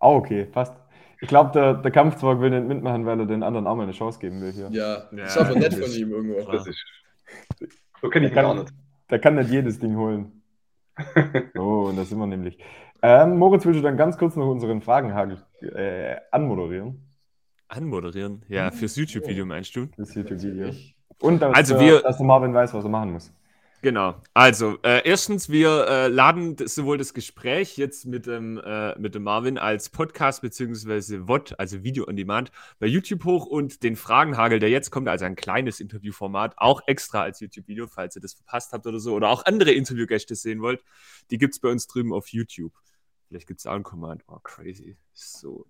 Auch 0.00 0.16
okay, 0.16 0.44
passt. 0.44 0.74
Ich 1.20 1.28
glaube, 1.28 1.52
der, 1.52 1.74
der 1.74 1.90
Kampfzweig 1.90 2.40
will 2.40 2.50
nicht 2.50 2.68
mitmachen, 2.68 3.06
weil 3.06 3.18
er 3.18 3.24
den 3.24 3.42
anderen 3.42 3.66
auch 3.66 3.76
mal 3.76 3.84
eine 3.84 3.92
Chance 3.92 4.18
geben 4.18 4.42
will 4.42 4.52
hier. 4.52 4.68
Ja, 4.72 5.08
das 5.10 5.36
ist 5.36 5.38
aber 5.38 5.58
nett 5.58 5.72
von 5.72 5.90
ihm 5.90 6.12
irgendwo. 6.12 6.52
Das 6.52 6.66
ist, 6.66 6.84
so 8.02 8.10
kenne 8.10 8.26
ich 8.26 8.34
gar 8.34 8.54
nicht. 8.54 8.68
Der 9.08 9.18
kann 9.18 9.36
nicht 9.36 9.50
jedes 9.50 9.78
Ding 9.78 9.96
holen. 9.96 10.42
Oh, 11.58 11.88
und 11.88 11.96
da 11.96 12.04
sind 12.04 12.18
wir 12.18 12.26
nämlich. 12.26 12.58
Ähm, 13.02 13.36
Moritz, 13.36 13.64
willst 13.66 13.78
du 13.78 13.82
dann 13.82 13.96
ganz 13.96 14.16
kurz 14.16 14.36
noch 14.36 14.46
unseren 14.46 14.80
Fragenhagel 14.80 15.38
äh, 15.60 16.16
anmoderieren? 16.30 17.06
Anmoderieren? 17.68 18.42
Ja, 18.48 18.70
fürs 18.70 18.96
YouTube-Video 18.96 19.44
meinst 19.44 19.74
du? 19.76 19.86
Fürs 19.94 20.14
YouTube-Video. 20.14 20.70
Und 21.20 21.42
dass, 21.42 21.54
also 21.54 21.80
wir, 21.80 22.00
dass 22.00 22.18
Marvin 22.20 22.54
weiß, 22.54 22.72
was 22.74 22.84
er 22.84 22.90
machen 22.90 23.12
muss. 23.12 23.32
Genau. 23.84 24.18
Also, 24.32 24.78
äh, 24.82 25.06
erstens, 25.06 25.50
wir 25.50 25.86
äh, 25.86 26.08
laden 26.08 26.56
sowohl 26.56 26.96
das 26.96 27.12
Gespräch 27.12 27.76
jetzt 27.76 28.06
mit 28.06 28.24
dem, 28.24 28.56
äh, 28.56 28.98
mit 28.98 29.14
dem 29.14 29.24
Marvin 29.24 29.58
als 29.58 29.90
Podcast 29.90 30.40
bzw. 30.40 31.26
VOD, 31.26 31.54
also 31.58 31.84
Video 31.84 32.08
on 32.08 32.16
Demand, 32.16 32.50
bei 32.78 32.86
YouTube 32.86 33.24
hoch 33.24 33.44
und 33.44 33.82
den 33.82 33.96
Fragenhagel, 33.96 34.58
der 34.58 34.70
jetzt 34.70 34.90
kommt, 34.90 35.06
also 35.06 35.26
ein 35.26 35.36
kleines 35.36 35.80
Interviewformat, 35.80 36.54
auch 36.56 36.80
extra 36.86 37.24
als 37.24 37.40
YouTube-Video, 37.40 37.86
falls 37.86 38.16
ihr 38.16 38.22
das 38.22 38.32
verpasst 38.32 38.72
habt 38.72 38.86
oder 38.86 38.98
so, 38.98 39.12
oder 39.12 39.28
auch 39.28 39.44
andere 39.44 39.72
Interviewgäste 39.72 40.34
sehen 40.34 40.62
wollt, 40.62 40.82
die 41.30 41.36
gibt 41.36 41.52
es 41.52 41.60
bei 41.60 41.68
uns 41.68 41.86
drüben 41.86 42.14
auf 42.14 42.28
YouTube. 42.28 42.72
Vielleicht 43.28 43.46
gibt 43.46 43.60
es 43.60 43.66
auch 43.66 43.74
ein 43.74 43.82
Command. 43.82 44.24
Oh, 44.28 44.38
crazy. 44.42 44.96
So. 45.12 45.66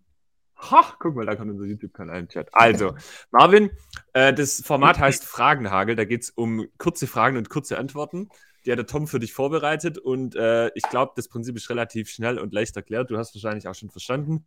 Ha, 0.70 0.96
guck 0.98 1.14
mal, 1.14 1.26
da 1.26 1.36
kommt 1.36 1.50
unser 1.50 1.64
YouTube-Kanal 1.64 2.20
im 2.20 2.28
Chat. 2.28 2.48
Also, 2.52 2.94
Marvin, 3.30 3.70
äh, 4.12 4.32
das 4.32 4.62
Format 4.64 4.98
heißt 4.98 5.24
Fragenhagel. 5.24 5.96
Da 5.96 6.04
geht 6.04 6.22
es 6.22 6.30
um 6.30 6.66
kurze 6.78 7.06
Fragen 7.06 7.36
und 7.36 7.50
kurze 7.50 7.78
Antworten. 7.78 8.28
Die 8.64 8.72
hat 8.72 8.78
der 8.78 8.86
Tom 8.86 9.06
für 9.06 9.18
dich 9.18 9.34
vorbereitet 9.34 9.98
und 9.98 10.36
äh, 10.36 10.70
ich 10.74 10.84
glaube, 10.84 11.12
das 11.16 11.28
Prinzip 11.28 11.54
ist 11.56 11.68
relativ 11.68 12.08
schnell 12.08 12.38
und 12.38 12.54
leicht 12.54 12.74
erklärt. 12.76 13.10
Du 13.10 13.18
hast 13.18 13.34
wahrscheinlich 13.34 13.68
auch 13.68 13.74
schon 13.74 13.90
verstanden. 13.90 14.46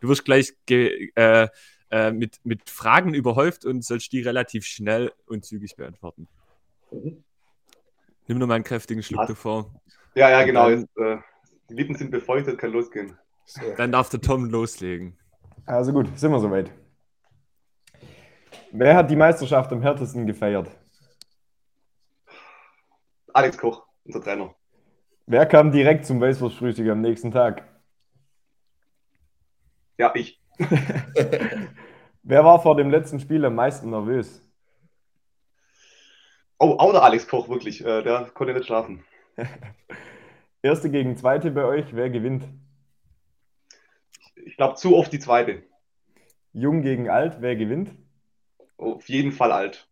Du 0.00 0.08
wirst 0.08 0.24
gleich 0.24 0.54
äh, 0.70 1.48
äh, 1.90 2.12
mit, 2.12 2.38
mit 2.44 2.70
Fragen 2.70 3.12
überhäuft 3.12 3.64
und 3.64 3.84
sollst 3.84 4.12
die 4.12 4.20
relativ 4.20 4.66
schnell 4.66 5.12
und 5.26 5.44
zügig 5.44 5.76
beantworten. 5.76 6.28
Mhm. 6.92 7.24
Nimm 8.28 8.38
nur 8.38 8.46
mal 8.46 8.54
einen 8.54 8.64
kräftigen 8.64 9.02
Schluck 9.02 9.20
Was? 9.20 9.28
davor. 9.28 9.80
Ja, 10.14 10.30
ja, 10.30 10.44
genau. 10.44 10.70
Dann, 10.70 10.80
Jetzt, 10.80 10.96
äh, 10.98 11.18
die 11.70 11.74
Lippen 11.74 11.96
sind 11.96 12.10
befeuchtet, 12.10 12.58
kann 12.58 12.72
losgehen. 12.72 13.16
So. 13.44 13.60
Dann 13.76 13.92
darf 13.92 14.08
der 14.08 14.20
Tom 14.20 14.46
loslegen. 14.46 15.16
Also 15.64 15.92
gut, 15.92 16.16
sind 16.18 16.30
wir 16.30 16.40
soweit. 16.40 16.70
Wer 18.72 18.96
hat 18.96 19.10
die 19.10 19.16
Meisterschaft 19.16 19.72
am 19.72 19.82
härtesten 19.82 20.26
gefeiert? 20.26 20.70
Alex 23.32 23.58
Koch, 23.58 23.86
unser 24.04 24.22
Trainer. 24.22 24.54
Wer 25.26 25.46
kam 25.46 25.72
direkt 25.72 26.06
zum 26.06 26.20
Weißwurstfrühstück 26.20 26.88
am 26.88 27.00
nächsten 27.00 27.30
Tag? 27.30 27.64
Ja, 29.98 30.12
ich. 30.14 30.40
Wer 32.22 32.44
war 32.44 32.60
vor 32.60 32.76
dem 32.76 32.90
letzten 32.90 33.20
Spiel 33.20 33.44
am 33.44 33.54
meisten 33.54 33.90
nervös? 33.90 34.42
Oh, 36.58 36.76
auch 36.78 36.92
der 36.92 37.02
Alex 37.02 37.28
Koch, 37.28 37.48
wirklich. 37.48 37.84
Äh, 37.84 38.02
der 38.02 38.30
konnte 38.34 38.54
nicht 38.54 38.66
schlafen. 38.66 39.04
Erste 40.62 40.90
gegen 40.90 41.16
Zweite 41.16 41.50
bei 41.50 41.64
euch, 41.64 41.94
wer 41.94 42.10
gewinnt? 42.10 42.44
Ich 44.46 44.56
glaube, 44.56 44.76
zu 44.76 44.96
oft 44.96 45.12
die 45.12 45.18
Zweite. 45.18 45.64
Jung 46.52 46.80
gegen 46.82 47.10
Alt, 47.10 47.38
wer 47.40 47.56
gewinnt? 47.56 47.90
Auf 48.76 49.08
jeden 49.08 49.32
Fall 49.32 49.50
Alt. 49.50 49.88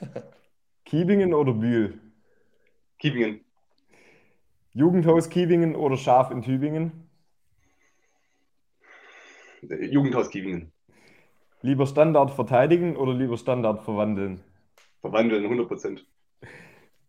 Kiebingen 0.86 1.34
oder 1.34 1.52
Bühl? 1.52 2.00
Kiebingen. 2.98 3.44
Jugendhaus 4.72 5.28
Kiebingen 5.28 5.76
oder 5.76 5.98
Schaf 5.98 6.30
in 6.30 6.40
Tübingen? 6.40 7.10
Jugendhaus 9.62 10.30
Kiebingen. 10.30 10.72
Lieber 11.60 11.86
Standard 11.86 12.30
verteidigen 12.30 12.96
oder 12.96 13.12
lieber 13.12 13.36
Standard 13.36 13.82
verwandeln? 13.82 14.42
Verwandeln, 15.02 15.44
100 15.44 15.68
Prozent. 15.68 16.06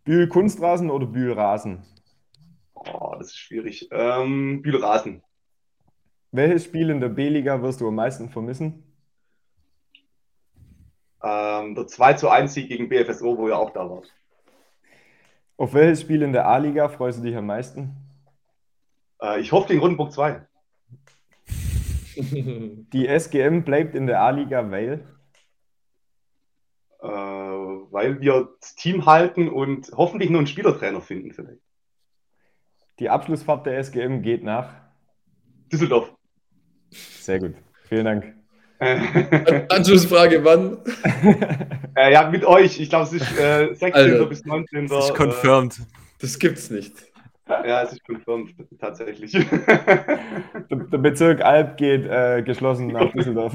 Bühl 0.03 0.27
Kunstrasen 0.27 0.89
oder 0.89 1.05
Bühl 1.05 1.31
Rasen? 1.31 1.85
Oh, 2.73 3.15
das 3.17 3.27
ist 3.27 3.37
schwierig. 3.37 3.87
Ähm, 3.91 4.61
Bühl 4.61 4.75
Rasen. 4.83 5.23
Welches 6.31 6.65
Spiel 6.65 6.89
in 6.89 6.99
der 6.99 7.09
B-Liga 7.09 7.61
wirst 7.61 7.81
du 7.81 7.87
am 7.87 7.95
meisten 7.95 8.29
vermissen? 8.29 8.83
Ähm, 11.23 11.75
der 11.75 11.87
2 11.87 12.13
zu 12.13 12.29
1 12.29 12.53
Sieg 12.53 12.67
gegen 12.69 12.89
BFSO, 12.89 13.37
wo 13.37 13.47
ihr 13.47 13.57
auch 13.57 13.71
da 13.71 13.89
wart. 13.89 14.13
Auf 15.57 15.73
welches 15.73 16.01
Spiel 16.01 16.21
in 16.21 16.33
der 16.33 16.47
A-Liga 16.47 16.89
freust 16.89 17.19
du 17.19 17.23
dich 17.23 17.35
am 17.35 17.47
meisten? 17.47 17.95
Äh, 19.21 19.39
ich 19.39 19.51
hoffe 19.51 19.69
gegen 19.69 19.79
Rundenburg 19.79 20.11
2. 20.11 20.45
Die 22.17 23.07
SGM 23.07 23.63
bleibt 23.63 23.95
in 23.95 24.05
der 24.05 24.21
A-Liga, 24.21 24.69
weil? 24.69 25.07
Äh, 26.99 27.07
weil 27.07 28.19
wir 28.21 28.49
das 28.59 28.75
Team 28.75 29.05
halten 29.05 29.49
und 29.49 29.91
hoffentlich 29.95 30.29
nur 30.29 30.39
einen 30.39 30.47
Spielertrainer 30.47 31.01
finden 31.01 31.31
vielleicht. 31.31 31.61
Die 32.99 33.09
Abschlussfahrt 33.09 33.65
der 33.65 33.77
SGM 33.77 34.21
geht 34.21 34.43
nach 34.43 34.73
Düsseldorf. 35.71 36.16
Sehr 37.27 37.39
gut. 37.41 37.55
Vielen 37.89 38.05
Dank. 38.05 38.33
Anschlussfrage, 39.69 40.45
wann? 40.45 40.77
äh, 41.97 42.13
ja, 42.13 42.29
mit 42.29 42.45
euch. 42.45 42.79
Ich 42.79 42.87
glaube, 42.87 43.03
es 43.03 43.11
ist 43.11 43.37
äh, 43.37 43.67
16. 43.73 43.93
Alter, 43.93 44.25
bis 44.27 44.45
19. 44.45 44.87
Das 44.87 45.09
ist 45.09 45.13
confirmed. 45.13 45.77
Äh, 45.77 45.83
das 46.19 46.39
gibt's 46.39 46.69
nicht. 46.69 46.93
Ja, 47.49 47.83
es 47.83 47.91
ist 47.91 48.05
confirmed, 48.05 48.55
tatsächlich. 48.79 49.33
Der, 50.71 50.97
Bezirk 50.99 51.41
Alb 51.41 51.75
geht 51.75 52.05
äh, 52.05 52.43
geschlossen 52.43 52.87
nach 52.87 53.11
Düsseldorf. 53.11 53.53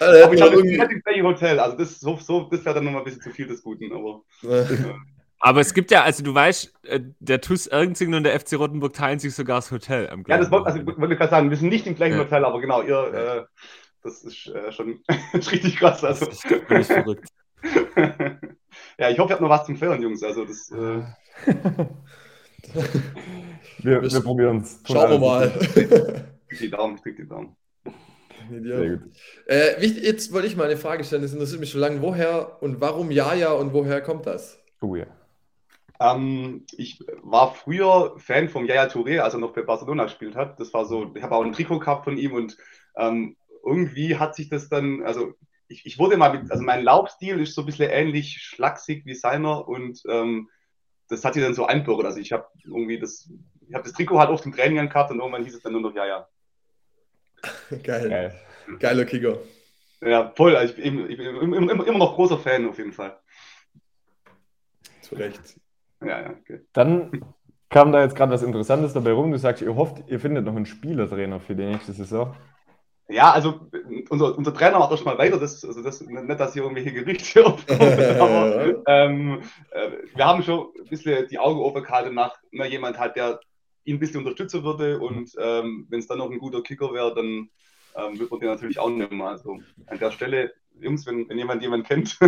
Also, 0.00 0.24
aber 0.24 0.34
ich 0.34 0.40
habe 0.40 0.54
irgendwie... 0.54 1.22
Hotel. 1.22 1.60
Also 1.60 1.76
das, 1.76 2.00
so, 2.00 2.16
so, 2.16 2.48
das 2.50 2.64
wäre 2.64 2.74
dann 2.74 2.84
nochmal 2.84 3.02
ein 3.02 3.04
bisschen 3.04 3.20
zu 3.20 3.30
viel 3.32 3.48
des 3.48 3.62
Guten. 3.62 3.92
Aber, 3.92 4.22
aber 5.38 5.60
es 5.60 5.74
gibt 5.74 5.90
ja, 5.90 6.02
also 6.02 6.22
du 6.22 6.34
weißt, 6.34 6.72
äh, 6.84 7.00
der 7.20 7.40
TUS 7.40 7.66
Ergenzingen 7.66 8.14
und 8.14 8.24
der 8.24 8.38
FC 8.38 8.54
Rottenburg 8.54 8.94
teilen 8.94 9.18
sich 9.18 9.34
sogar 9.34 9.58
das 9.58 9.70
Hotel 9.70 10.08
am 10.08 10.24
Ja, 10.26 10.38
das 10.38 10.50
wollte 10.50 10.66
also, 10.66 10.86
wollt 10.86 11.12
ich 11.12 11.18
gerade 11.18 11.30
sagen, 11.30 11.50
wir 11.50 11.56
sind 11.56 11.68
nicht 11.68 11.86
im 11.86 11.94
gleichen 11.94 12.16
ja. 12.16 12.24
Hotel, 12.24 12.44
aber 12.44 12.60
genau, 12.60 12.82
ihr, 12.82 12.88
ja. 12.88 13.36
äh, 13.36 13.44
das 14.02 14.22
ist 14.22 14.46
äh, 14.48 14.72
schon 14.72 15.00
richtig 15.34 15.76
krass. 15.76 16.02
Also. 16.04 16.26
Das 16.26 16.44
ist 16.44 16.46
völlig 16.66 16.86
verrückt. 16.86 17.28
ja, 18.98 19.10
ich 19.10 19.18
hoffe, 19.18 19.30
ihr 19.30 19.34
habt 19.34 19.40
noch 19.40 19.50
was 19.50 19.66
zum 19.66 19.76
Feiern, 19.76 20.00
Jungs. 20.00 20.22
Also 20.22 20.44
das. 20.44 20.70
Äh... 20.70 21.02
wir, 23.78 24.02
wir 24.02 24.20
probieren 24.20 24.58
es. 24.58 24.80
Schauen 24.86 25.10
wir 25.10 25.18
mal. 25.18 25.52
Ich 26.48 26.58
die 26.58 26.70
Daumen, 26.70 26.96
ich 26.96 27.02
krieg 27.02 27.16
die 27.16 27.26
Daumen. 27.26 27.56
Sehr 28.48 28.90
gut. 28.90 29.10
Äh, 29.46 29.84
jetzt 29.84 30.32
wollte 30.32 30.46
ich 30.46 30.56
mal 30.56 30.64
eine 30.64 30.76
Frage 30.76 31.02
stellen, 31.04 31.22
das 31.22 31.32
interessiert 31.32 31.60
mich 31.60 31.70
schon 31.70 31.80
lange. 31.80 32.00
Woher 32.00 32.62
und 32.62 32.80
warum 32.80 33.10
Jaja 33.10 33.52
und 33.52 33.72
woher 33.72 34.00
kommt 34.00 34.26
das? 34.26 34.58
Oh 34.80 34.94
ja. 34.94 35.06
Ähm, 36.00 36.66
ich 36.76 37.00
war 37.22 37.54
früher 37.54 38.14
Fan 38.18 38.48
vom 38.48 38.66
Yaya 38.66 38.86
Touré, 38.86 39.20
als 39.20 39.34
er 39.34 39.40
noch 39.40 39.52
bei 39.52 39.62
Barcelona 39.62 40.04
gespielt 40.04 40.36
hat. 40.36 40.60
Das 40.60 40.72
war 40.74 40.84
so, 40.84 41.12
ich 41.14 41.22
habe 41.22 41.34
auch 41.34 41.44
ein 41.44 41.52
Trikot 41.52 41.78
gehabt 41.78 42.04
von 42.04 42.18
ihm 42.18 42.32
und 42.32 42.56
ähm, 42.96 43.36
irgendwie 43.64 44.16
hat 44.16 44.34
sich 44.34 44.48
das 44.48 44.68
dann, 44.68 45.02
also 45.02 45.34
ich, 45.68 45.84
ich 45.86 45.98
wurde 45.98 46.16
mal 46.16 46.38
mit, 46.38 46.50
also 46.50 46.62
mein 46.62 46.84
Laufstil 46.84 47.40
ist 47.40 47.54
so 47.54 47.62
ein 47.62 47.66
bisschen 47.66 47.90
ähnlich 47.90 48.38
schlaksig 48.40 49.04
wie 49.04 49.14
seiner 49.14 49.66
und 49.66 50.02
ähm, 50.08 50.48
das 51.08 51.24
hat 51.24 51.34
sich 51.34 51.42
dann 51.42 51.54
so 51.54 51.66
einbürgert. 51.66 52.06
Also 52.06 52.18
ich 52.18 52.32
habe 52.32 52.46
irgendwie 52.64 52.98
das, 52.98 53.30
ich 53.68 53.74
habe 53.74 53.84
das 53.84 53.92
Trikot 53.92 54.18
halt 54.18 54.30
auf 54.30 54.42
dem 54.42 54.52
Training 54.52 54.88
gehabt 54.88 55.10
und 55.10 55.18
irgendwann 55.18 55.44
hieß 55.44 55.54
es 55.54 55.62
dann 55.62 55.72
nur 55.72 55.82
noch 55.82 55.94
Yaya. 55.94 56.28
Geil. 57.82 58.08
Geil. 58.08 58.40
Geiler 58.78 59.04
Kicker. 59.04 59.38
Ja, 60.00 60.32
voll. 60.36 60.56
Also 60.56 60.74
ich, 60.74 60.78
ich, 60.84 60.94
ich 60.94 61.16
bin 61.16 61.52
immer, 61.52 61.86
immer 61.86 61.98
noch 61.98 62.14
großer 62.14 62.38
Fan 62.38 62.68
auf 62.68 62.78
jeden 62.78 62.92
Fall. 62.92 63.18
Zu 65.00 65.14
Recht. 65.14 65.56
Ja, 66.00 66.20
ja, 66.20 66.30
okay. 66.30 66.60
Dann 66.72 67.24
kam 67.68 67.92
da 67.92 68.02
jetzt 68.02 68.16
gerade 68.16 68.32
was 68.32 68.42
Interessantes 68.42 68.92
dabei 68.92 69.12
rum. 69.12 69.32
Du 69.32 69.38
sagst, 69.38 69.62
ihr 69.62 69.74
hofft, 69.74 70.04
ihr 70.08 70.20
findet 70.20 70.44
noch 70.44 70.56
einen 70.56 70.66
Spielertrainer 70.66 71.40
für 71.40 71.54
die 71.54 71.64
nächste 71.64 71.92
Saison. 71.92 72.34
Ja, 73.08 73.30
also 73.30 73.70
unser, 74.08 74.36
unser 74.36 74.52
Trainer 74.52 74.78
macht 74.80 74.90
doch 74.90 74.96
schon 74.96 75.06
mal 75.06 75.18
weiter. 75.18 75.38
Das, 75.38 75.64
also 75.64 75.82
das, 75.82 76.00
nicht, 76.00 76.40
dass 76.40 76.54
hier 76.54 76.62
irgendwelche 76.62 76.92
Gerüchte 76.92 77.46
aufkommen, 77.46 78.20
aber 78.20 78.82
ähm, 78.86 79.42
äh, 79.70 79.90
wir 80.14 80.24
haben 80.24 80.42
schon 80.42 80.68
ein 80.78 80.88
bisschen 80.88 81.28
die 81.28 81.38
Augen 81.38 81.60
offen 81.60 81.84
gehalten 81.84 82.14
nach 82.14 82.36
na, 82.50 82.66
jemand 82.66 82.98
halt, 82.98 83.16
der 83.16 83.38
ihn 83.84 83.96
ein 83.96 84.00
bisschen 84.00 84.18
unterstützen 84.18 84.64
würde 84.64 84.98
und 84.98 85.30
ähm, 85.40 85.86
wenn 85.88 86.00
es 86.00 86.08
dann 86.08 86.18
noch 86.18 86.30
ein 86.30 86.38
guter 86.38 86.62
Kicker 86.62 86.92
wäre, 86.92 87.14
dann 87.14 87.48
ähm, 87.96 88.18
wird 88.18 88.30
man 88.30 88.40
den 88.40 88.48
natürlich 88.48 88.80
auch 88.80 88.90
nehmen. 88.90 89.22
Also 89.22 89.58
an 89.86 89.98
der 89.98 90.10
Stelle, 90.10 90.52
Jungs, 90.80 91.06
wenn, 91.06 91.28
wenn 91.28 91.38
jemand 91.38 91.62
jemanden 91.62 91.86
kennt. 91.86 92.18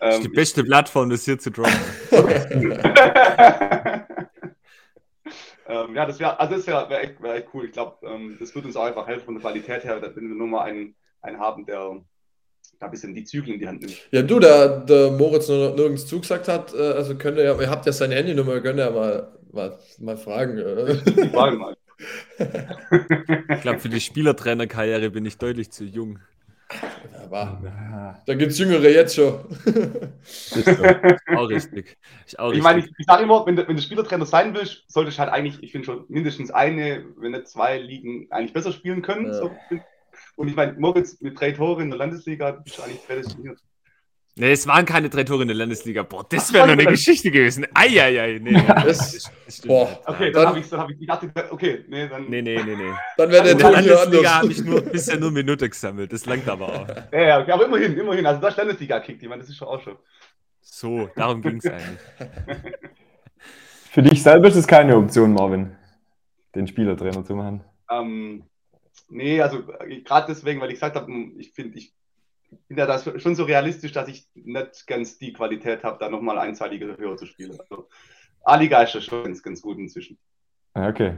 ähm, 0.00 0.22
die 0.22 0.28
beste 0.28 0.64
Plattform, 0.64 1.10
das 1.10 1.24
hier 1.24 1.38
zu 1.38 1.50
droppen. 1.50 1.72
ähm, 5.68 5.94
ja, 5.94 6.06
das 6.06 6.18
wäre 6.18 6.40
also 6.40 6.56
das 6.56 6.66
wär, 6.66 6.88
wär 6.88 7.02
echt, 7.02 7.22
wär 7.22 7.34
echt 7.34 7.48
cool. 7.54 7.66
Ich 7.66 7.72
glaube, 7.72 7.96
ähm, 8.06 8.36
das 8.40 8.54
würde 8.54 8.68
uns 8.68 8.76
auch 8.76 8.84
einfach 8.84 9.06
helfen 9.06 9.26
von 9.26 9.34
der 9.34 9.42
Qualität 9.42 9.84
her, 9.84 10.00
wenn 10.02 10.28
wir 10.28 10.34
nur 10.34 10.46
mal 10.46 10.62
einen, 10.62 10.94
einen 11.22 11.38
haben, 11.38 11.66
der 11.66 12.00
da 12.78 12.86
ein 12.86 12.90
bisschen 12.90 13.14
die 13.14 13.24
Zügel 13.24 13.54
in 13.54 13.60
die 13.60 13.68
Hand 13.68 13.80
nimmt. 13.80 13.96
Ja, 14.10 14.22
du, 14.22 14.38
da 14.38 14.68
der 14.68 15.10
Moritz 15.10 15.48
nirgends 15.48 16.06
zugesagt 16.06 16.48
hat, 16.48 16.74
äh, 16.74 16.92
also 16.92 17.16
könnt 17.16 17.38
ihr 17.38 17.44
ja, 17.44 17.58
ihr 17.60 17.70
habt 17.70 17.86
ja 17.86 17.92
seine 17.92 18.16
Handynummer, 18.16 18.60
könnt 18.60 18.78
ihr 18.78 18.86
ja 18.86 18.90
mal, 18.90 19.32
mal, 19.52 19.78
mal 19.98 20.16
fragen. 20.16 20.58
Ich 20.58 21.30
frage 21.30 21.56
mal. 21.56 21.76
ich 22.38 23.60
glaube, 23.62 23.78
für 23.78 23.88
die 23.88 24.00
Spielertrainerkarriere 24.00 25.10
bin 25.10 25.24
ich 25.24 25.38
deutlich 25.38 25.70
zu 25.70 25.84
jung. 25.84 26.18
Aber 27.22 28.22
da 28.26 28.34
gibt 28.34 28.52
es 28.52 28.58
Jüngere 28.58 28.88
jetzt 28.88 29.14
schon. 29.14 29.34
auch 31.36 31.48
richtig. 31.48 31.96
Ich, 32.26 32.38
auch 32.38 32.52
ich 32.52 32.62
meine, 32.62 32.80
ich, 32.80 32.86
ich 32.98 33.06
sage 33.06 33.22
immer, 33.22 33.46
wenn 33.46 33.56
du, 33.56 33.66
wenn 33.66 33.76
du 33.76 33.82
Spielertrainer 33.82 34.26
sein 34.26 34.54
willst, 34.54 34.84
solltest 34.88 35.18
du 35.18 35.22
halt 35.22 35.32
eigentlich, 35.32 35.62
ich 35.62 35.72
finde 35.72 35.86
schon 35.86 36.04
mindestens 36.08 36.50
eine, 36.50 37.04
wenn 37.18 37.32
nicht 37.32 37.48
zwei 37.48 37.78
Ligen 37.78 38.28
eigentlich 38.30 38.52
besser 38.52 38.72
spielen 38.72 39.02
können. 39.02 39.26
Ja. 39.26 39.34
So. 39.34 39.50
Und 40.36 40.48
ich 40.48 40.56
meine, 40.56 40.74
Moritz 40.74 41.20
mit 41.20 41.40
drei 41.40 41.52
Toren 41.52 41.84
in 41.84 41.90
der 41.90 41.98
Landesliga 41.98 42.62
ist 42.64 42.80
eigentlich 42.80 43.06
prädestiniert. 43.06 43.60
Nee, 44.38 44.52
es 44.52 44.66
waren 44.66 44.84
keine 44.84 45.08
drei 45.08 45.24
Tore 45.24 45.42
in 45.42 45.48
der 45.48 45.56
Landesliga. 45.56 46.02
Boah, 46.02 46.26
das 46.28 46.52
wäre 46.52 46.66
noch 46.66 46.74
eine 46.74 46.84
Geschichte 46.90 47.30
gewesen. 47.30 47.66
Eieiei, 47.72 48.38
nee. 48.38 48.52
Das, 48.52 48.98
das, 48.98 49.32
das 49.46 49.60
boah. 49.62 49.98
Okay, 50.04 50.30
dann, 50.30 50.42
dann 50.42 50.48
habe 50.48 50.58
ich 50.60 50.72
hab 50.72 50.90
ich, 50.90 51.00
ich 51.00 51.06
dachte, 51.06 51.32
okay, 51.50 51.84
nee, 51.88 52.06
dann. 52.06 52.28
Nee, 52.28 52.42
nee, 52.42 52.62
nee, 52.62 52.76
nee. 52.76 52.92
Dann 53.16 53.30
wäre 53.30 53.44
der 53.44 53.52
In 53.52 53.58
der 53.58 53.70
Landesliga 53.70 54.34
habe 54.34 54.52
ich 54.52 54.62
nur, 54.62 54.82
bisher 54.82 55.18
nur 55.18 55.30
Minute 55.30 55.66
gesammelt. 55.66 56.12
Das 56.12 56.26
langt 56.26 56.46
aber 56.50 56.68
auch. 56.68 56.88
Ja, 57.12 57.22
ja, 57.22 57.40
okay, 57.40 57.52
aber 57.52 57.64
immerhin, 57.64 57.96
immerhin. 57.96 58.26
Also, 58.26 58.42
das 58.42 58.56
Landesliga 58.58 59.00
kickt 59.00 59.22
jemand, 59.22 59.40
das 59.40 59.48
ist 59.48 59.56
schon 59.56 59.68
auch 59.68 59.80
schon. 59.80 59.96
So, 60.60 61.08
darum 61.16 61.40
ging 61.40 61.56
es 61.56 61.66
eigentlich. 61.66 62.00
Für 63.90 64.02
dich 64.02 64.22
selber 64.22 64.48
ist 64.48 64.56
es 64.56 64.66
keine 64.66 64.98
Option, 64.98 65.32
Marvin. 65.32 65.74
den 66.54 66.66
Spielertrainer 66.66 67.24
zu 67.24 67.34
machen? 67.34 67.64
Ähm, 67.90 68.44
nee, 69.08 69.40
also 69.40 69.62
gerade 70.04 70.26
deswegen, 70.28 70.60
weil 70.60 70.68
ich 70.68 70.74
gesagt 70.74 70.96
habe, 70.96 71.10
ich 71.38 71.52
finde, 71.52 71.78
ich 71.78 71.94
bin 72.68 72.78
ja 72.78 72.86
da 72.86 72.98
schon 73.18 73.34
so 73.34 73.44
realistisch, 73.44 73.92
dass 73.92 74.08
ich 74.08 74.28
nicht 74.34 74.86
ganz 74.86 75.18
die 75.18 75.32
Qualität 75.32 75.84
habe, 75.84 75.98
da 75.98 76.08
nochmal 76.08 76.38
ein, 76.38 76.54
zwei 76.54 76.68
Liga 76.68 76.86
höher 76.96 77.16
zu 77.16 77.26
spielen. 77.26 77.58
Also, 77.58 77.88
A-Liga 78.44 78.82
ist 78.82 78.94
ja 78.94 79.00
schon 79.00 79.24
ganz, 79.24 79.42
ganz 79.42 79.60
gut 79.60 79.78
inzwischen. 79.78 80.18
Okay. 80.74 81.16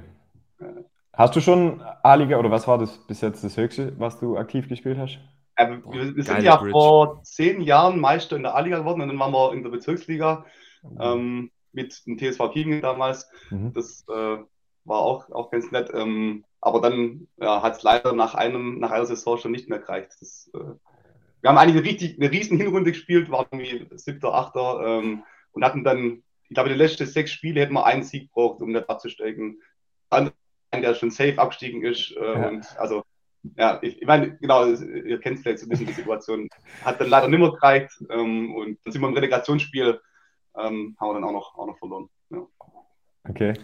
Hast 1.12 1.36
du 1.36 1.40
schon 1.40 1.82
A-Liga 2.02 2.38
oder 2.38 2.50
was 2.50 2.66
war 2.68 2.78
das 2.78 3.06
bis 3.06 3.20
jetzt 3.20 3.42
das 3.44 3.56
Höchste, 3.56 3.98
was 3.98 4.18
du 4.18 4.36
aktiv 4.36 4.68
gespielt 4.68 4.98
hast? 4.98 5.18
Ja, 5.58 5.70
wir, 5.70 6.16
wir 6.16 6.22
sind 6.22 6.42
ja 6.42 6.56
Bridge. 6.56 6.70
vor 6.70 7.22
zehn 7.24 7.60
Jahren 7.60 7.98
Meister 7.98 8.36
in 8.36 8.44
der 8.44 8.54
A-Liga 8.54 8.78
geworden 8.78 9.00
und 9.00 9.08
dann 9.08 9.18
waren 9.18 9.32
wir 9.32 9.52
in 9.52 9.62
der 9.62 9.70
Bezirksliga 9.70 10.46
mhm. 10.82 10.98
ähm, 11.00 11.50
mit 11.72 12.06
dem 12.06 12.18
TSV 12.18 12.52
Kiegen 12.52 12.80
damals. 12.80 13.28
Mhm. 13.50 13.72
Das 13.72 14.04
äh, 14.08 14.38
war 14.84 15.00
auch, 15.00 15.30
auch 15.30 15.50
ganz 15.50 15.70
nett. 15.70 15.90
Ähm, 15.92 16.44
aber 16.60 16.80
dann 16.80 17.28
ja, 17.36 17.62
hat 17.62 17.76
es 17.76 17.82
leider 17.82 18.12
nach, 18.12 18.34
einem, 18.34 18.78
nach 18.78 18.90
einer 18.90 19.06
Saison 19.06 19.38
schon 19.38 19.52
nicht 19.52 19.68
mehr 19.68 19.78
gereicht. 19.78 20.16
Das, 20.20 20.50
äh, 20.54 20.74
wir 21.40 21.50
haben 21.50 21.58
eigentlich 21.58 21.76
eine, 21.76 21.84
richtig, 21.84 22.18
eine 22.18 22.30
riesen 22.30 22.58
Hinrunde 22.58 22.92
gespielt, 22.92 23.30
waren 23.30 23.46
irgendwie 23.50 23.86
siebter, 23.96 24.34
achter 24.34 24.80
ähm, 24.84 25.22
und 25.52 25.64
hatten 25.64 25.84
dann, 25.84 26.22
ich 26.44 26.54
glaube, 26.54 26.70
die 26.70 26.74
letzten 26.74 27.06
sechs 27.06 27.32
Spiele 27.32 27.60
hätten 27.60 27.74
wir 27.74 27.84
einen 27.84 28.02
Sieg 28.02 28.28
gebraucht, 28.28 28.60
um 28.60 28.72
nicht 28.72 28.88
abzusteigen. 28.88 29.60
Dann, 30.10 30.32
der 30.74 30.94
schon 30.94 31.10
safe 31.10 31.38
abgestiegen 31.38 31.82
ist. 31.82 32.14
Äh, 32.16 32.24
ja. 32.24 32.48
Und 32.48 32.78
also, 32.78 33.02
ja, 33.56 33.78
ich, 33.82 34.00
ich 34.00 34.06
meine, 34.06 34.36
genau, 34.38 34.66
ihr 34.66 35.20
kennt 35.20 35.40
vielleicht 35.40 35.60
so 35.60 35.66
ein 35.66 35.68
bisschen 35.68 35.86
die 35.86 35.92
Situation. 35.92 36.48
Hat 36.84 37.00
dann 37.00 37.08
leider 37.08 37.28
nicht 37.28 37.38
mehr 37.38 37.52
gereicht 37.52 37.90
ähm, 38.10 38.54
und 38.54 38.78
dann 38.84 38.92
sind 38.92 39.00
wir 39.00 39.08
im 39.08 39.14
Relegationsspiel, 39.14 40.00
ähm, 40.56 40.96
haben 40.98 41.08
wir 41.08 41.14
dann 41.14 41.24
auch 41.24 41.32
noch, 41.32 41.54
auch 41.56 41.66
noch 41.66 41.78
verloren. 41.78 42.08
Ja. 42.30 42.46
Okay. 43.28 43.54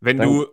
Wenn 0.00 0.18
dann, 0.18 0.28
du 0.28 0.46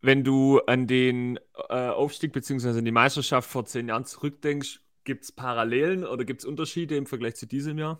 wenn 0.00 0.24
du 0.24 0.60
an 0.60 0.86
den 0.86 1.38
äh, 1.68 1.88
Aufstieg 1.88 2.32
bzw. 2.32 2.78
an 2.78 2.84
die 2.84 2.92
Meisterschaft 2.92 3.50
vor 3.50 3.64
zehn 3.64 3.88
Jahren 3.88 4.04
zurückdenkst, 4.04 4.80
gibt 5.08 5.24
es 5.24 5.32
Parallelen 5.32 6.04
oder 6.04 6.26
gibt 6.26 6.42
es 6.42 6.44
Unterschiede 6.44 6.94
im 6.94 7.06
Vergleich 7.06 7.34
zu 7.34 7.46
diesem 7.46 7.78
Jahr? 7.78 7.98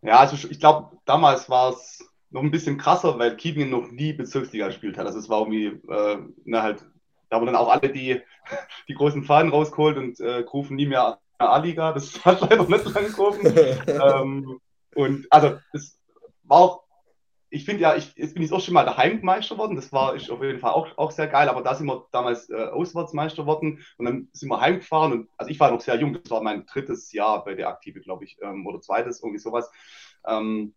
Ja, 0.00 0.18
also 0.18 0.48
ich 0.48 0.58
glaube, 0.58 0.96
damals 1.04 1.50
war 1.50 1.74
es 1.74 2.02
noch 2.30 2.42
ein 2.42 2.50
bisschen 2.50 2.78
krasser, 2.78 3.18
weil 3.18 3.36
Kiebingen 3.36 3.68
noch 3.68 3.90
nie 3.90 4.14
Bezirksliga 4.14 4.68
gespielt 4.68 4.96
hat. 4.96 5.04
Also 5.04 5.18
es 5.18 5.28
war 5.28 5.40
irgendwie, 5.40 5.66
äh, 5.66 6.18
na 6.46 6.62
halt, 6.62 6.86
da 7.28 7.36
haben 7.36 7.44
dann 7.44 7.56
auch 7.56 7.68
alle 7.68 7.92
die, 7.92 8.22
die 8.88 8.94
großen 8.94 9.22
Fahnen 9.24 9.52
rausgeholt 9.52 9.98
und 9.98 10.18
äh, 10.20 10.38
rufen 10.50 10.76
nie 10.76 10.86
mehr 10.86 11.18
A-Liga. 11.36 11.92
Das 11.92 12.24
hat 12.24 12.40
leider 12.40 12.66
nicht 12.66 12.94
lange 12.94 13.10
gerufen. 13.10 13.54
ähm, 13.86 14.60
und 14.94 15.26
also 15.28 15.58
es 15.74 16.00
war 16.44 16.58
auch 16.58 16.84
ich 17.50 17.64
finde 17.64 17.82
ja, 17.82 17.96
ich, 17.96 18.14
jetzt 18.16 18.34
bin 18.34 18.44
ich 18.44 18.52
auch 18.52 18.60
schon 18.60 18.74
mal 18.74 18.84
der 18.84 18.96
Heimmeister 18.96 19.56
geworden. 19.56 19.74
Das 19.74 19.92
war 19.92 20.14
ich 20.14 20.30
auf 20.30 20.42
jeden 20.42 20.60
Fall 20.60 20.72
auch, 20.72 20.96
auch 20.96 21.10
sehr 21.10 21.26
geil. 21.26 21.48
Aber 21.48 21.62
da 21.62 21.74
sind 21.74 21.86
wir 21.86 22.06
damals 22.12 22.48
äh, 22.48 22.54
Auswärtsmeister 22.54 23.42
geworden 23.42 23.84
und 23.98 24.04
dann 24.04 24.28
sind 24.32 24.48
wir 24.48 24.60
heimgefahren. 24.60 25.12
Und, 25.12 25.28
also 25.36 25.50
ich 25.50 25.58
war 25.58 25.70
noch 25.70 25.80
sehr 25.80 25.96
jung. 25.96 26.14
Das 26.14 26.30
war 26.30 26.42
mein 26.42 26.64
drittes 26.66 27.12
Jahr 27.12 27.44
bei 27.44 27.54
der 27.54 27.68
Aktive, 27.68 28.00
glaube 28.00 28.24
ich, 28.24 28.38
ähm, 28.40 28.66
oder 28.66 28.80
zweites, 28.80 29.20
irgendwie 29.20 29.40
sowas. 29.40 29.70
Ähm, 30.26 30.74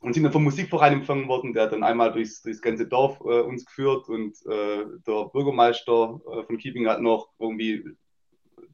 und 0.00 0.12
sind 0.12 0.24
dann 0.24 0.32
vom 0.32 0.44
Musikverein 0.44 0.92
empfangen 0.94 1.28
worden, 1.28 1.54
der 1.54 1.68
dann 1.68 1.82
einmal 1.82 2.12
durchs, 2.12 2.42
durchs 2.42 2.60
ganze 2.60 2.86
Dorf 2.86 3.20
äh, 3.20 3.40
uns 3.40 3.64
geführt 3.64 4.08
und 4.08 4.34
äh, 4.46 4.84
der 5.06 5.24
Bürgermeister 5.32 6.20
äh, 6.30 6.42
von 6.42 6.58
Keeping 6.58 6.86
hat 6.86 7.00
noch 7.00 7.30
irgendwie 7.38 7.96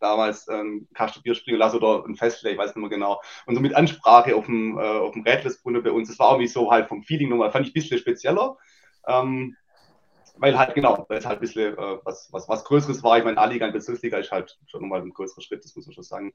damals 0.02 0.48
ähm, 0.48 0.88
Kasten 0.94 1.22
Bier 1.22 1.34
springen 1.34 1.58
lassen 1.58 1.76
oder 1.76 2.04
ein 2.04 2.16
Fest, 2.16 2.44
ich 2.44 2.58
weiß 2.58 2.74
nicht 2.74 2.76
mehr 2.76 2.90
genau. 2.90 3.20
Und 3.46 3.54
so 3.54 3.60
mit 3.60 3.74
Ansprache 3.74 4.36
auf 4.36 4.46
dem, 4.46 4.78
äh, 4.78 4.82
auf 4.82 5.12
dem 5.12 5.22
Rädlesbrunnen 5.22 5.82
bei 5.82 5.92
uns, 5.92 6.08
das 6.08 6.18
war 6.18 6.32
irgendwie 6.32 6.48
so 6.48 6.70
halt 6.70 6.88
vom 6.88 7.02
Feeling 7.02 7.28
nochmal, 7.28 7.50
fand 7.50 7.66
ich 7.66 7.70
ein 7.70 7.74
bisschen 7.74 7.98
spezieller. 7.98 8.56
Ähm, 9.06 9.56
weil 10.36 10.58
halt, 10.58 10.74
genau, 10.74 11.04
weil 11.08 11.18
es 11.18 11.26
halt 11.26 11.38
ein 11.38 11.40
bisschen 11.40 11.76
äh, 11.76 11.98
was, 12.04 12.28
was, 12.32 12.48
was 12.48 12.64
Größeres 12.64 13.02
war. 13.02 13.18
Ich 13.18 13.24
meine, 13.24 13.38
A-Liga 13.38 13.66
und 13.66 13.72
Bezirksliga 13.72 14.18
ist 14.18 14.32
halt 14.32 14.58
schon 14.66 14.82
nochmal 14.82 15.02
ein 15.02 15.12
größerer 15.12 15.42
Schritt, 15.42 15.64
das 15.64 15.76
muss 15.76 15.86
man 15.86 15.94
schon 15.94 16.04
sagen. 16.04 16.32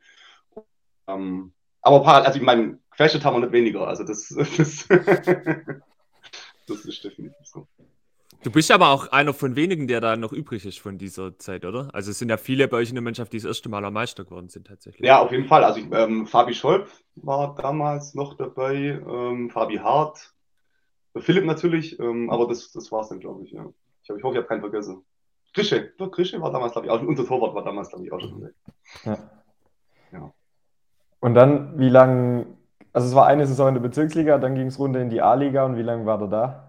Ähm, 1.08 1.54
aber 1.82 2.06
also 2.08 2.40
ich 2.40 2.46
meine, 2.46 2.80
gefestet 2.92 3.24
haben 3.26 3.36
wir 3.36 3.42
nicht 3.42 3.54
weniger. 3.54 3.88
Also 3.88 4.04
das, 4.04 4.30
das, 4.58 4.88
das 6.68 6.86
ist 6.86 7.04
definitiv 7.04 7.46
so. 7.46 7.68
Du 8.44 8.52
bist 8.52 8.72
aber 8.72 8.90
auch 8.90 9.12
einer 9.12 9.34
von 9.34 9.56
wenigen, 9.56 9.88
der 9.88 10.00
da 10.00 10.16
noch 10.16 10.32
übrig 10.32 10.66
ist 10.66 10.80
von 10.80 10.98
dieser 10.98 11.38
Zeit, 11.38 11.66
oder? 11.66 11.90
Also 11.94 12.12
es 12.12 12.20
sind 12.20 12.30
ja 12.30 12.38
viele 12.38 12.68
bei 12.68 12.78
euch 12.78 12.90
in 12.90 12.96
der 12.96 13.02
Mannschaft, 13.02 13.34
die 13.34 13.38
das 13.38 13.46
erste 13.46 13.68
Mal 13.68 13.84
am 13.84 13.94
Meister 13.94 14.24
geworden 14.26 14.50
sind 14.50 14.68
tatsächlich. 14.68 15.06
Ja, 15.06 15.20
auf 15.20 15.32
jeden 15.32 15.46
Fall. 15.46 15.64
Also 15.64 15.80
ich, 15.80 15.88
ähm, 15.92 16.28
Fabi 16.28 16.54
Scholp 16.54 16.88
war 17.16 17.56
damals 17.56 18.14
noch 18.14 18.36
dabei, 18.36 19.02
ähm, 19.08 19.50
Fabi 19.50 19.78
Hart, 19.78 20.34
Philipp 21.16 21.46
natürlich, 21.46 22.00
ähm, 22.00 22.30
aber 22.30 22.48
das, 22.48 22.72
das 22.72 22.92
war 22.92 23.02
es 23.02 23.10
dann, 23.10 23.20
glaube 23.20 23.44
ich, 23.44 23.52
ja. 23.52 23.66
Ich, 24.04 24.10
hab, 24.10 24.18
ich 24.18 24.24
hoffe, 24.24 24.36
ich 24.36 24.38
habe 24.38 24.48
keinen 24.48 24.62
vergessen. 24.62 25.04
Grische, 25.54 25.92
doch, 25.98 26.12
Grische 26.12 26.40
war 26.40 26.52
damals, 26.52 26.74
glaube 26.74 26.88
ich, 26.88 26.94
auch, 26.94 27.02
unser 27.02 27.26
Torwart 27.26 27.56
war 27.56 27.64
damals, 27.64 27.90
glaube 27.90 28.06
ich, 28.06 28.12
auch 28.12 28.20
schon 28.20 28.40
dabei. 28.40 28.54
Ja. 29.04 29.18
ja. 30.12 30.34
Und 31.20 31.34
dann, 31.34 31.80
wie 31.80 31.90
lange, 31.90 32.46
also 32.94 33.08
es 33.08 33.16
war 33.16 33.26
eine 33.26 33.48
Saison 33.48 33.70
in 33.70 33.74
der 33.74 33.82
Bezirksliga, 33.82 34.38
dann 34.38 34.54
ging 34.54 34.68
es 34.68 34.78
runter 34.78 35.02
in 35.02 35.10
die 35.10 35.22
A-Liga 35.22 35.66
und 35.66 35.76
wie 35.76 35.82
lange 35.82 36.06
war 36.06 36.20
der 36.20 36.28
da? 36.28 36.67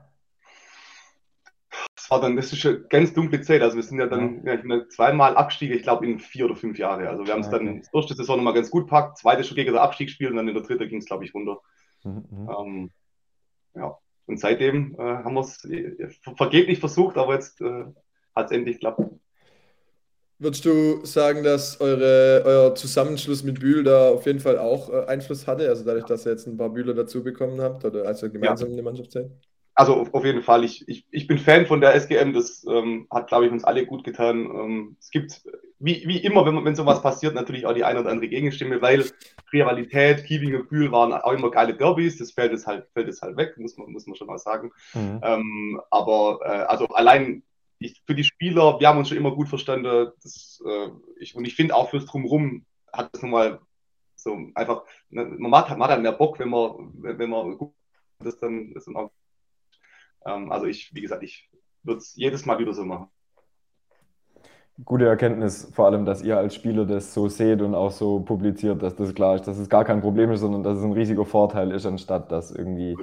War 2.11 2.21
dann, 2.21 2.37
das 2.37 2.53
ist 2.53 2.64
eine 2.64 2.81
ganz 2.81 3.12
dunkle 3.12 3.40
Zeit. 3.40 3.62
Also 3.62 3.77
wir 3.77 3.83
sind 3.83 3.99
ja 3.99 4.07
dann 4.07 4.44
ja. 4.44 4.55
Ja, 4.55 4.88
zweimal 4.88 5.37
Abstieg, 5.37 5.71
ich 5.73 5.83
glaube 5.83 6.07
in 6.07 6.18
vier 6.18 6.47
oder 6.47 6.57
fünf 6.57 6.79
Jahre. 6.79 7.09
Also 7.09 7.27
wir 7.27 7.33
haben 7.33 7.40
es 7.40 7.49
okay. 7.49 7.64
dann 7.64 7.83
erste 7.92 8.14
Saison 8.14 8.37
nochmal 8.37 8.55
ganz 8.55 8.71
gut 8.71 8.87
packt, 8.87 9.18
zweite 9.18 9.44
schon 9.44 9.57
gegen 9.57 9.73
den 9.73 9.79
Abstieg 9.79 10.09
gespielt 10.09 10.31
und 10.31 10.37
dann 10.37 10.49
in 10.49 10.55
der 10.55 10.62
dritten 10.62 10.88
ging 10.88 10.99
es, 10.99 11.07
glaube 11.07 11.25
ich, 11.25 11.35
runter. 11.35 11.61
Mhm, 12.05 12.25
mhm. 12.31 12.51
Ähm, 12.51 12.90
ja. 13.75 13.99
Und 14.27 14.38
seitdem 14.38 14.94
äh, 14.99 15.03
haben 15.03 15.35
wir 15.35 15.40
es 15.40 15.64
äh, 15.64 16.09
vergeblich 16.37 16.81
versucht, 16.81 17.16
aber 17.16 17.35
jetzt 17.35 17.61
äh, 17.61 17.85
hat 18.35 18.47
es 18.47 18.53
endlich 18.53 18.77
geklappt. 18.77 19.01
Würdest 20.40 20.64
du 20.64 21.05
sagen, 21.05 21.42
dass 21.42 21.81
eure, 21.81 22.42
euer 22.44 22.75
Zusammenschluss 22.77 23.42
mit 23.42 23.59
Bühl 23.59 23.83
da 23.83 24.11
auf 24.11 24.25
jeden 24.27 24.38
Fall 24.38 24.57
auch 24.59 24.88
äh, 24.88 25.07
Einfluss 25.07 25.49
hatte? 25.49 25.68
Also 25.68 25.85
dadurch, 25.85 26.05
dass 26.05 26.27
ihr 26.27 26.33
jetzt 26.33 26.47
ein 26.47 26.57
paar 26.57 26.71
Bühler 26.71 26.94
dazu 26.94 27.25
bekommen 27.25 27.61
habt 27.61 27.85
oder 27.85 28.07
also 28.07 28.31
gemeinsam 28.31 28.68
ja. 28.68 28.71
in 28.71 28.77
der 28.77 28.85
Mannschaft 28.85 29.11
seid? 29.11 29.31
Also 29.78 30.08
auf 30.10 30.24
jeden 30.24 30.42
Fall, 30.42 30.64
ich, 30.64 30.88
ich, 30.88 31.06
ich 31.12 31.28
bin 31.28 31.38
Fan 31.38 31.64
von 31.64 31.80
der 31.80 31.94
SGM, 31.94 32.32
das 32.32 32.66
ähm, 32.68 33.06
hat, 33.12 33.28
glaube 33.28 33.46
ich, 33.46 33.52
uns 33.52 33.62
alle 33.62 33.86
gut 33.86 34.02
getan. 34.02 34.38
Ähm, 34.46 34.96
es 34.98 35.08
gibt, 35.10 35.40
wie, 35.78 36.02
wie 36.04 36.18
immer, 36.18 36.44
wenn, 36.44 36.64
wenn 36.64 36.74
sowas 36.74 37.00
passiert, 37.00 37.36
natürlich 37.36 37.64
auch 37.64 37.74
die 37.74 37.84
eine 37.84 38.00
oder 38.00 38.10
andere 38.10 38.26
Gegenstimme, 38.26 38.82
weil 38.82 39.04
Rivalität, 39.52 40.24
Kiewinger, 40.24 40.64
Bühl 40.64 40.90
waren 40.90 41.12
auch 41.12 41.30
immer 41.30 41.52
geile 41.52 41.74
Derbys, 41.74 42.18
das 42.18 42.32
fällt 42.32 42.52
es 42.52 42.66
halt, 42.66 42.88
fällt 42.92 43.08
es 43.08 43.22
halt 43.22 43.36
weg, 43.36 43.56
muss 43.56 43.76
man, 43.76 43.92
muss 43.92 44.04
man 44.08 44.16
schon 44.16 44.26
mal 44.26 44.38
sagen. 44.38 44.72
Mhm. 44.94 45.20
Ähm, 45.22 45.80
aber 45.90 46.40
äh, 46.42 46.48
also 46.66 46.88
allein 46.88 47.44
ich, 47.78 48.02
für 48.04 48.16
die 48.16 48.24
Spieler, 48.24 48.80
wir 48.80 48.88
haben 48.88 48.98
uns 48.98 49.08
schon 49.08 49.16
immer 49.18 49.30
gut 49.30 49.48
verstanden. 49.48 50.10
Das, 50.24 50.60
äh, 50.66 50.88
ich, 51.20 51.36
und 51.36 51.44
ich 51.44 51.54
finde 51.54 51.76
auch 51.76 51.90
fürs 51.90 52.06
Drumherum 52.06 52.64
hat 52.92 53.14
das 53.14 53.22
nochmal 53.22 53.60
so 54.16 54.36
einfach, 54.56 54.82
ne, 55.10 55.24
man 55.24 55.52
macht, 55.52 55.70
man 55.70 55.82
hat 55.82 55.90
halt 55.90 56.02
mehr 56.02 56.10
Bock, 56.10 56.40
wenn 56.40 56.48
man, 56.48 56.90
wenn 56.94 57.30
man 57.30 57.56
das 58.18 58.40
dann, 58.40 58.74
das 58.74 58.86
dann 58.86 58.96
auch 58.96 59.12
ähm, 60.26 60.50
also 60.52 60.66
ich, 60.66 60.94
wie 60.94 61.00
gesagt, 61.00 61.22
ich 61.22 61.50
würde 61.83 61.98
es 61.98 62.14
jedes 62.14 62.46
Mal 62.46 62.59
wieder 62.59 62.74
so 62.74 62.85
machen. 62.85 63.09
Gute 64.85 65.07
Erkenntnis, 65.07 65.68
vor 65.74 65.87
allem, 65.87 66.04
dass 66.04 66.22
ihr 66.22 66.37
als 66.37 66.54
Spieler 66.54 66.85
das 66.85 67.12
so 67.12 67.28
seht 67.28 67.62
und 67.62 67.74
auch 67.74 67.90
so 67.90 68.20
publiziert, 68.20 68.81
dass 68.81 68.94
das 68.94 69.12
klar 69.12 69.35
ist, 69.35 69.48
dass 69.48 69.59
es 69.59 69.68
gar 69.68 69.85
kein 69.85 70.00
Problem 70.00 70.31
ist, 70.31 70.40
sondern 70.40 70.62
dass 70.62 70.78
es 70.78 70.85
ein 70.85 70.92
riesiger 70.92 71.24
Vorteil 71.24 71.72
ist, 71.72 71.85
anstatt 71.85 72.31
dass 72.31 72.52
irgendwie. 72.52 72.96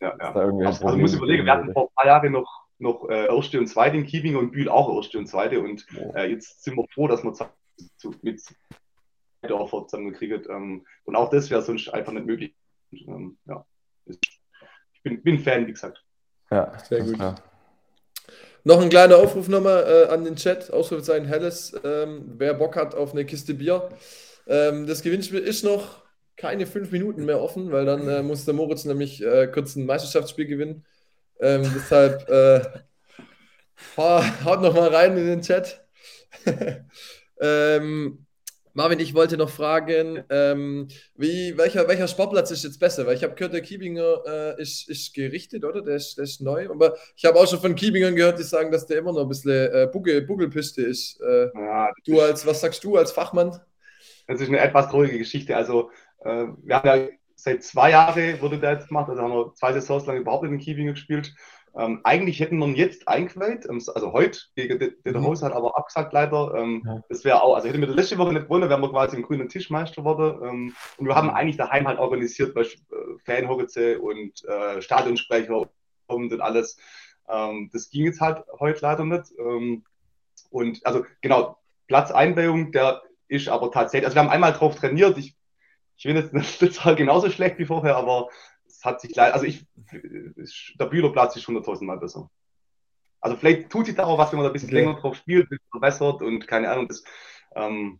Ja, 0.00 0.14
ja. 0.20 0.32
Da 0.32 0.44
irgendwie 0.44 0.66
also, 0.66 0.84
also 0.86 0.98
muss 0.98 1.14
überlegen, 1.14 1.46
wir 1.46 1.52
hatten 1.52 1.72
vor 1.72 1.84
ein 1.84 1.94
paar 1.94 2.06
Jahren 2.06 2.32
noch, 2.32 2.66
noch 2.78 3.08
äh, 3.08 3.34
Erste 3.34 3.58
und 3.58 3.68
Zweite 3.68 3.96
in 3.96 4.04
Kiebing 4.04 4.36
und 4.36 4.52
Bühl 4.52 4.68
auch 4.68 4.94
Erste 4.94 5.18
und 5.18 5.26
Zweite 5.26 5.60
und 5.60 5.86
äh, 6.14 6.30
jetzt 6.30 6.62
sind 6.62 6.76
wir 6.76 6.84
froh, 6.92 7.08
dass 7.08 7.24
wir 7.24 7.32
mit 8.20 8.42
Dörfer 9.40 9.86
zusammengekriegt 9.86 10.46
ähm, 10.50 10.84
und 11.04 11.16
auch 11.16 11.30
das 11.30 11.48
wäre 11.50 11.62
sonst 11.62 11.88
einfach 11.88 12.12
nicht 12.12 12.26
möglich. 12.26 12.54
Ähm, 12.92 13.38
ja. 13.46 13.64
Ich 14.04 15.02
bin, 15.02 15.22
bin 15.22 15.38
Fan, 15.38 15.66
wie 15.66 15.72
gesagt. 15.72 16.04
Ja, 16.50 16.72
sehr 16.88 17.02
gut. 17.02 17.14
Klar. 17.14 17.34
Noch 18.64 18.80
ein 18.82 18.90
kleiner 18.90 19.16
Aufruf 19.16 19.48
nochmal 19.48 19.84
äh, 19.86 20.12
an 20.12 20.24
den 20.24 20.36
Chat, 20.36 20.72
Ausrufezeichen 20.72 21.26
Helles. 21.26 21.74
Ähm, 21.84 22.34
wer 22.36 22.54
Bock 22.54 22.76
hat 22.76 22.94
auf 22.94 23.12
eine 23.12 23.24
Kiste 23.24 23.54
Bier. 23.54 23.88
Ähm, 24.46 24.86
das 24.86 25.02
Gewinnspiel 25.02 25.40
ist 25.40 25.64
noch 25.64 26.02
keine 26.36 26.66
fünf 26.66 26.90
Minuten 26.92 27.24
mehr 27.24 27.40
offen, 27.40 27.72
weil 27.72 27.84
dann 27.84 28.08
äh, 28.08 28.22
muss 28.22 28.44
der 28.44 28.54
Moritz 28.54 28.84
nämlich 28.84 29.22
äh, 29.24 29.46
kurz 29.48 29.76
ein 29.76 29.86
Meisterschaftsspiel 29.86 30.46
gewinnen. 30.46 30.84
Ähm, 31.40 31.62
deshalb 31.74 32.28
äh, 32.28 32.60
haut 34.44 34.62
noch 34.62 34.74
mal 34.74 34.94
rein 34.94 35.16
in 35.16 35.26
den 35.26 35.42
Chat. 35.42 35.84
ähm, 37.40 38.26
Marvin, 38.78 39.00
ich 39.00 39.12
wollte 39.12 39.36
noch 39.36 39.50
fragen, 39.50 40.22
ähm, 40.30 40.86
wie, 41.16 41.58
welcher, 41.58 41.88
welcher 41.88 42.06
Sportplatz 42.06 42.52
ist 42.52 42.62
jetzt 42.62 42.78
besser? 42.78 43.06
Weil 43.06 43.16
ich 43.16 43.24
habe 43.24 43.34
gehört, 43.34 43.52
der 43.52 43.60
Kiebinger 43.60 44.22
äh, 44.24 44.62
ist, 44.62 44.88
ist 44.88 45.12
gerichtet, 45.14 45.64
oder? 45.64 45.82
Der 45.82 45.96
ist, 45.96 46.16
der 46.16 46.22
ist 46.22 46.40
neu. 46.40 46.70
Aber 46.70 46.94
ich 47.16 47.24
habe 47.24 47.40
auch 47.40 47.48
schon 47.48 47.58
von 47.58 47.74
Kiebingern 47.74 48.14
gehört, 48.14 48.38
die 48.38 48.44
sagen, 48.44 48.70
dass 48.70 48.86
der 48.86 48.98
immer 48.98 49.12
noch 49.12 49.22
ein 49.22 49.28
bisschen 49.28 49.50
äh, 49.50 49.88
Buckel, 49.92 50.22
Buckelpiste 50.22 50.82
ist. 50.82 51.20
Äh, 51.20 51.50
ja, 51.56 51.90
du 52.06 52.20
als, 52.20 52.46
was 52.46 52.60
sagst 52.60 52.84
du 52.84 52.96
als 52.96 53.10
Fachmann? 53.10 53.60
Das 54.28 54.40
ist 54.40 54.46
eine 54.46 54.60
etwas 54.60 54.88
traurige 54.90 55.18
Geschichte. 55.18 55.56
Also, 55.56 55.90
äh, 56.20 56.44
wir 56.62 56.76
haben 56.76 56.86
ja 56.86 57.08
seit 57.34 57.64
zwei 57.64 57.90
Jahren 57.90 58.40
wurde 58.40 58.60
der 58.60 58.74
jetzt 58.74 58.86
gemacht, 58.86 59.10
also 59.10 59.20
haben 59.20 59.32
wir 59.32 59.54
zwei 59.54 59.72
Saisons 59.72 60.06
lang 60.06 60.18
überhaupt 60.18 60.44
in 60.44 60.52
den 60.52 60.60
Kiebinger 60.60 60.92
gespielt. 60.92 61.34
Ähm, 61.76 62.00
eigentlich 62.04 62.40
hätten 62.40 62.58
wir 62.58 62.66
ihn 62.66 62.74
jetzt 62.74 63.06
eingeweiht, 63.08 63.66
ähm, 63.66 63.82
also 63.94 64.12
heute 64.12 64.40
gegen 64.56 64.78
den 64.78 64.94
mhm. 65.04 65.22
Haus 65.24 65.42
hat 65.42 65.52
aber 65.52 65.76
abgesagt 65.76 66.12
leider. 66.12 66.54
Ähm, 66.54 66.82
ja. 66.84 67.02
Das 67.08 67.24
wäre 67.24 67.42
auch, 67.42 67.54
also 67.54 67.68
hätten 67.68 67.80
wir 67.80 67.86
das 67.86 67.96
letzte 67.96 68.18
Woche 68.18 68.32
nicht 68.32 68.44
gewonnen, 68.44 68.68
wären 68.68 68.80
wir 68.80 68.90
quasi 68.90 69.16
im 69.16 69.22
grünen 69.22 69.48
Tischmeister 69.48 70.02
geworden. 70.02 70.40
Ähm, 70.42 70.74
und 70.96 71.06
wir 71.06 71.14
haben 71.14 71.30
eigentlich 71.30 71.56
daheim 71.56 71.86
halt 71.86 71.98
organisiert, 71.98 72.54
weil 72.54 72.64
äh, 72.64 72.68
Fanhorizze 73.24 74.00
und 74.00 74.44
äh, 74.44 74.80
Stadionsprecher 74.82 75.68
und 76.06 76.40
alles. 76.40 76.78
Ähm, 77.28 77.70
das 77.72 77.90
ging 77.90 78.06
jetzt 78.06 78.20
halt 78.20 78.44
heute 78.58 78.80
leider 78.82 79.04
nicht. 79.04 79.32
Ähm, 79.38 79.84
und 80.50 80.84
also 80.86 81.04
genau, 81.20 81.58
Platzeinweihung, 81.86 82.72
der 82.72 83.02
ist 83.28 83.48
aber 83.48 83.70
tatsächlich, 83.70 84.06
also 84.06 84.16
wir 84.16 84.22
haben 84.22 84.30
einmal 84.30 84.52
drauf 84.52 84.74
trainiert. 84.76 85.18
Ich, 85.18 85.36
ich 85.96 86.04
will 86.04 86.16
jetzt 86.16 86.32
nicht 86.32 86.60
die 86.60 86.70
Zahl 86.70 86.96
genauso 86.96 87.30
schlecht 87.30 87.58
wie 87.58 87.66
vorher, 87.66 87.96
aber 87.96 88.28
es 88.78 88.84
hat 88.84 89.00
sich 89.00 89.14
leider, 89.16 89.34
also 89.34 89.44
ich, 89.44 89.66
der 90.78 90.86
Bühlerplatz 90.86 91.34
ist 91.34 91.46
100.000 91.46 91.84
Mal 91.84 91.98
besser. 91.98 92.30
Also 93.20 93.36
vielleicht 93.36 93.70
tut 93.70 93.86
sich 93.86 93.96
da 93.96 94.04
auch 94.04 94.18
was, 94.18 94.30
wenn 94.30 94.36
man 94.36 94.44
da 94.44 94.50
ein 94.50 94.52
bisschen 94.52 94.68
okay. 94.68 94.78
länger 94.78 95.00
drauf 95.00 95.16
spielt, 95.16 95.48
verbessert 95.72 96.22
und 96.22 96.46
keine 96.46 96.70
Ahnung, 96.70 96.86
das, 96.86 97.02
ähm, 97.56 97.98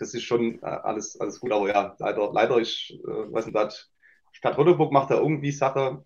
das 0.00 0.12
ist 0.14 0.24
schon 0.24 0.60
äh, 0.60 0.66
alles, 0.66 1.20
alles 1.20 1.38
gut, 1.38 1.52
aber 1.52 1.68
ja, 1.68 1.94
leider, 2.00 2.32
leider 2.32 2.58
ist, 2.58 2.90
äh, 2.90 3.32
weiß 3.32 3.46
nicht, 3.46 3.54
das, 3.54 3.90
Stadt 4.32 4.58
Rotterdam 4.58 4.92
macht 4.92 5.10
da 5.10 5.18
irgendwie 5.18 5.52
Sache 5.52 6.04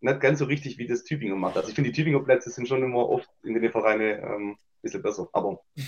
nicht 0.00 0.20
ganz 0.20 0.40
so 0.40 0.46
richtig, 0.46 0.78
wie 0.78 0.88
das 0.88 1.04
Tübingen 1.04 1.38
macht. 1.38 1.56
Also 1.56 1.68
ich 1.68 1.74
finde, 1.76 1.90
die 1.90 1.96
Tübinger 1.96 2.20
Plätze 2.20 2.50
sind 2.50 2.66
schon 2.66 2.82
immer 2.82 3.08
oft 3.08 3.28
in 3.44 3.54
den 3.54 3.70
Vereinen 3.70 4.18
ähm, 4.24 4.50
ein 4.50 4.58
bisschen 4.82 5.02
besser, 5.02 5.28
aber 5.32 5.60
ja. 5.76 5.84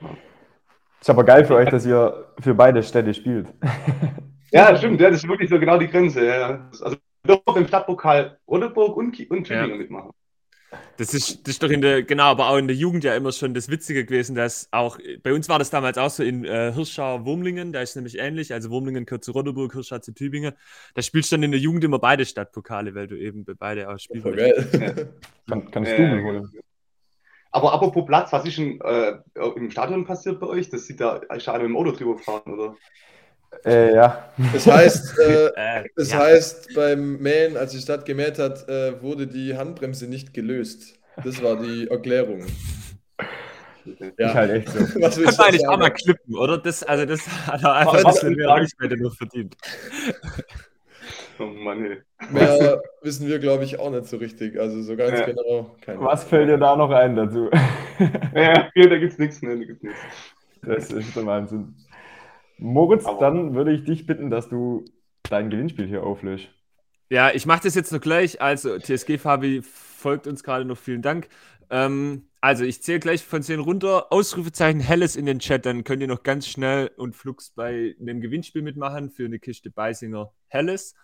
Ist 1.00 1.10
aber 1.10 1.24
geil 1.24 1.44
für 1.44 1.56
euch, 1.56 1.68
dass 1.68 1.84
ihr 1.84 2.32
für 2.38 2.54
beide 2.54 2.80
Städte 2.80 3.12
spielt. 3.12 3.52
Ja, 4.52 4.76
stimmt, 4.76 5.00
ja, 5.00 5.10
das 5.10 5.22
ist 5.22 5.28
wirklich 5.28 5.48
so 5.48 5.58
genau 5.58 5.78
die 5.78 5.88
Grenze. 5.88 6.26
Ja. 6.26 6.70
Also 6.82 6.96
wir 7.24 7.36
dürfen 7.36 7.62
im 7.62 7.68
Stadtpokal 7.68 8.38
Rodeburg 8.46 8.96
und, 8.96 9.18
und 9.30 9.44
Tübingen 9.44 9.70
ja. 9.70 9.76
mitmachen. 9.76 10.10
Das 10.96 11.12
ist, 11.14 11.46
das 11.46 11.54
ist 11.54 11.62
doch 11.62 11.70
in 11.70 11.82
der, 11.82 12.02
genau, 12.02 12.24
aber 12.24 12.48
auch 12.48 12.56
in 12.56 12.66
der 12.66 12.76
Jugend 12.76 13.04
ja 13.04 13.14
immer 13.14 13.32
schon 13.32 13.52
das 13.54 13.68
Witzige 13.68 14.04
gewesen, 14.04 14.34
dass 14.34 14.68
auch, 14.70 14.98
bei 15.22 15.32
uns 15.32 15.48
war 15.48 15.58
das 15.58 15.70
damals 15.70 15.98
auch 15.98 16.10
so 16.10 16.22
in 16.22 16.44
äh, 16.44 16.72
Hirschau-Wurmlingen, 16.72 17.72
da 17.72 17.82
ist 17.82 17.94
nämlich 17.96 18.18
ähnlich, 18.18 18.52
also 18.52 18.70
Wurmlingen 18.70 19.04
gehört 19.04 19.24
zu 19.24 19.32
Rodeburg, 19.32 19.72
Hirschau 19.72 19.98
zu 19.98 20.14
Tübingen. 20.14 20.54
Da 20.94 21.02
spielst 21.02 21.30
du 21.30 21.36
dann 21.36 21.42
in 21.42 21.50
der 21.50 21.60
Jugend 21.60 21.84
immer 21.84 21.98
beide 21.98 22.24
Stadtpokale, 22.24 22.94
weil 22.94 23.06
du 23.06 23.18
eben 23.18 23.44
bei 23.44 23.54
beide 23.54 23.90
auch 23.90 23.98
spielst. 23.98 24.26
Ja. 24.26 24.92
Kann, 25.48 25.70
kannst 25.70 25.92
du 25.92 25.96
äh, 25.96 26.22
holen. 26.22 26.50
Aber 27.50 27.74
apropos 27.74 28.06
Platz, 28.06 28.32
was 28.32 28.46
ist 28.46 28.56
denn 28.56 28.80
äh, 28.80 29.18
im 29.56 29.70
Stadion 29.70 30.06
passiert 30.06 30.40
bei 30.40 30.46
euch? 30.46 30.70
Das 30.70 30.86
sieht 30.86 31.00
da 31.00 31.20
Stadion 31.38 31.70
im 31.70 31.76
Auto 31.76 31.92
drüber 31.92 32.16
gefahren, 32.16 32.50
oder? 32.50 32.76
Äh, 33.64 33.94
ja. 33.94 34.28
Das 34.52 34.66
heißt, 34.66 35.18
äh, 35.26 35.46
äh, 35.46 35.84
das 35.96 36.10
ja. 36.10 36.18
heißt, 36.18 36.74
beim 36.74 37.18
Mähen, 37.18 37.56
als 37.56 37.72
die 37.72 37.78
Stadt 37.78 38.04
gemäht 38.04 38.38
hat, 38.38 38.68
äh, 38.68 39.00
wurde 39.00 39.26
die 39.26 39.56
Handbremse 39.56 40.06
nicht 40.06 40.34
gelöst. 40.34 40.98
Das 41.22 41.42
war 41.42 41.56
die 41.56 41.88
Erklärung. 41.88 42.46
Ja. 44.18 44.28
Ist 44.28 44.34
halt 44.34 44.50
echt 44.50 44.68
so. 44.68 44.78
Was 45.00 45.16
das 45.16 45.36
kann 45.36 45.54
ich 45.54 45.66
auch 45.68 45.78
mal 45.78 45.90
klippen, 45.90 46.36
oder? 46.36 46.58
Das, 46.58 46.82
also 46.82 47.04
das 47.04 47.26
hat 47.46 47.62
er 47.62 47.74
einfach 47.74 47.94
ein 47.94 48.04
bisschen 48.04 48.34
mehr 48.34 48.48
Reichweite 48.48 48.96
noch 48.96 49.14
verdient. 49.14 49.56
Oh 51.38 51.46
Mann, 51.46 51.84
ey. 51.84 52.02
Mehr 52.30 52.82
wissen 53.02 53.26
wir, 53.26 53.38
glaube 53.38 53.64
ich, 53.64 53.78
auch 53.78 53.90
nicht 53.90 54.06
so 54.06 54.18
richtig. 54.18 54.58
Also 54.58 54.82
so 54.82 54.96
ganz 54.96 55.18
ja. 55.18 55.26
genau. 55.26 55.74
Was 55.98 56.24
fällt 56.24 56.48
dir 56.48 56.58
da 56.58 56.76
noch 56.76 56.90
ein 56.90 57.16
dazu? 57.16 57.50
ja, 58.34 58.70
da 58.74 58.98
gibt 58.98 59.12
es 59.12 59.18
nichts 59.18 59.42
mehr. 59.42 59.56
Da 59.56 59.64
gibt's 59.64 59.82
nichts. 59.82 60.00
Das 60.62 60.92
ist 60.92 61.16
der 61.16 61.26
Wahnsinn. 61.26 61.74
Moritz, 62.62 63.04
Aber 63.04 63.18
dann 63.18 63.54
würde 63.54 63.72
ich 63.72 63.84
dich 63.84 64.06
bitten, 64.06 64.30
dass 64.30 64.48
du 64.48 64.84
dein 65.24 65.50
Gewinnspiel 65.50 65.86
hier 65.86 66.04
auflöst. 66.04 66.48
Ja, 67.10 67.30
ich 67.30 67.44
mache 67.44 67.64
das 67.64 67.74
jetzt 67.74 67.92
noch 67.92 68.00
gleich. 68.00 68.40
Also, 68.40 68.78
TSG 68.78 69.18
Fabi 69.18 69.62
folgt 69.62 70.26
uns 70.26 70.42
gerade 70.42 70.64
noch. 70.64 70.78
Vielen 70.78 71.02
Dank. 71.02 71.28
Ähm, 71.70 72.28
also, 72.40 72.64
ich 72.64 72.82
zähle 72.82 73.00
gleich 73.00 73.24
von 73.24 73.42
10 73.42 73.60
runter. 73.60 74.12
Ausrufezeichen 74.12 74.80
Helles 74.80 75.16
in 75.16 75.26
den 75.26 75.40
Chat. 75.40 75.66
Dann 75.66 75.84
könnt 75.84 76.00
ihr 76.02 76.08
noch 76.08 76.22
ganz 76.22 76.46
schnell 76.46 76.90
und 76.96 77.16
flugs 77.16 77.50
bei 77.50 77.94
einem 78.00 78.20
Gewinnspiel 78.20 78.62
mitmachen 78.62 79.10
für 79.10 79.24
eine 79.24 79.38
Kiste 79.38 79.70
Beisinger 79.70 80.32
Helles. 80.46 80.94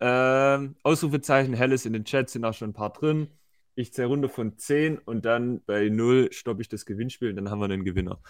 Ähm, 0.00 0.76
Ausrufezeichen 0.82 1.54
Helles 1.54 1.86
in 1.86 1.94
den 1.94 2.04
Chat 2.04 2.28
sind 2.28 2.44
auch 2.44 2.54
schon 2.54 2.70
ein 2.70 2.74
paar 2.74 2.92
drin. 2.92 3.28
Ich 3.74 3.92
zähle 3.92 4.08
runter 4.08 4.28
von 4.28 4.56
10 4.56 4.98
und 4.98 5.24
dann 5.24 5.62
bei 5.64 5.88
0 5.88 6.30
stoppe 6.30 6.62
ich 6.62 6.68
das 6.68 6.86
Gewinnspiel 6.86 7.30
und 7.30 7.36
dann 7.36 7.50
haben 7.50 7.58
wir 7.60 7.64
einen 7.64 7.84
Gewinner. 7.84 8.20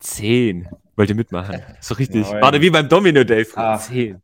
Zehn. 0.00 0.68
Wollt 0.96 1.10
ihr 1.10 1.14
mitmachen? 1.14 1.62
So 1.80 1.94
richtig. 1.94 2.28
Nein. 2.30 2.42
Warte, 2.42 2.60
wie 2.60 2.70
beim 2.70 2.88
Domino 2.88 3.22
Dave. 3.22 3.46
Ah. 3.54 3.78
Zehn. 3.78 4.20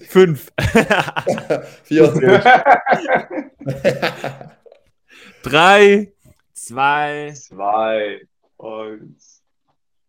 Fünf. 0.00 0.52
Vier. 1.84 2.12
Drei. 5.42 6.12
Zwei. 6.52 7.32
Zwei. 7.34 8.20
Und. 8.56 9.16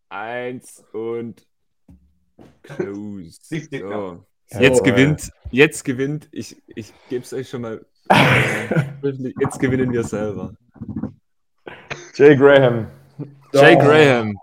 Eins 0.10 0.84
und. 0.94 1.46
Close. 2.64 3.40
So. 3.50 4.26
Jetzt 4.60 4.84
gewinnt, 4.84 5.32
jetzt 5.52 5.86
gewinnt, 5.86 6.28
ich, 6.32 6.58
ich 6.68 6.94
gebe 7.10 7.24
es 7.24 7.34
euch 7.34 7.50
schon 7.50 7.62
mal. 7.62 7.86
jetzt 9.40 9.60
gewinnen 9.60 9.92
wir 9.92 10.04
selber. 10.04 10.56
Jay 12.16 12.36
Graham. 12.36 12.88
Jay 13.54 13.76
Graham. 13.76 14.40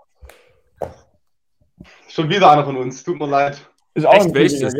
Schon 2.07 2.29
wieder 2.29 2.51
einer 2.51 2.65
von 2.65 2.77
uns, 2.77 3.03
tut 3.03 3.19
mir 3.19 3.27
leid. 3.27 3.59
Ist 3.93 4.05
auch 4.05 4.13
Echt, 4.13 4.33
welches? 4.33 4.73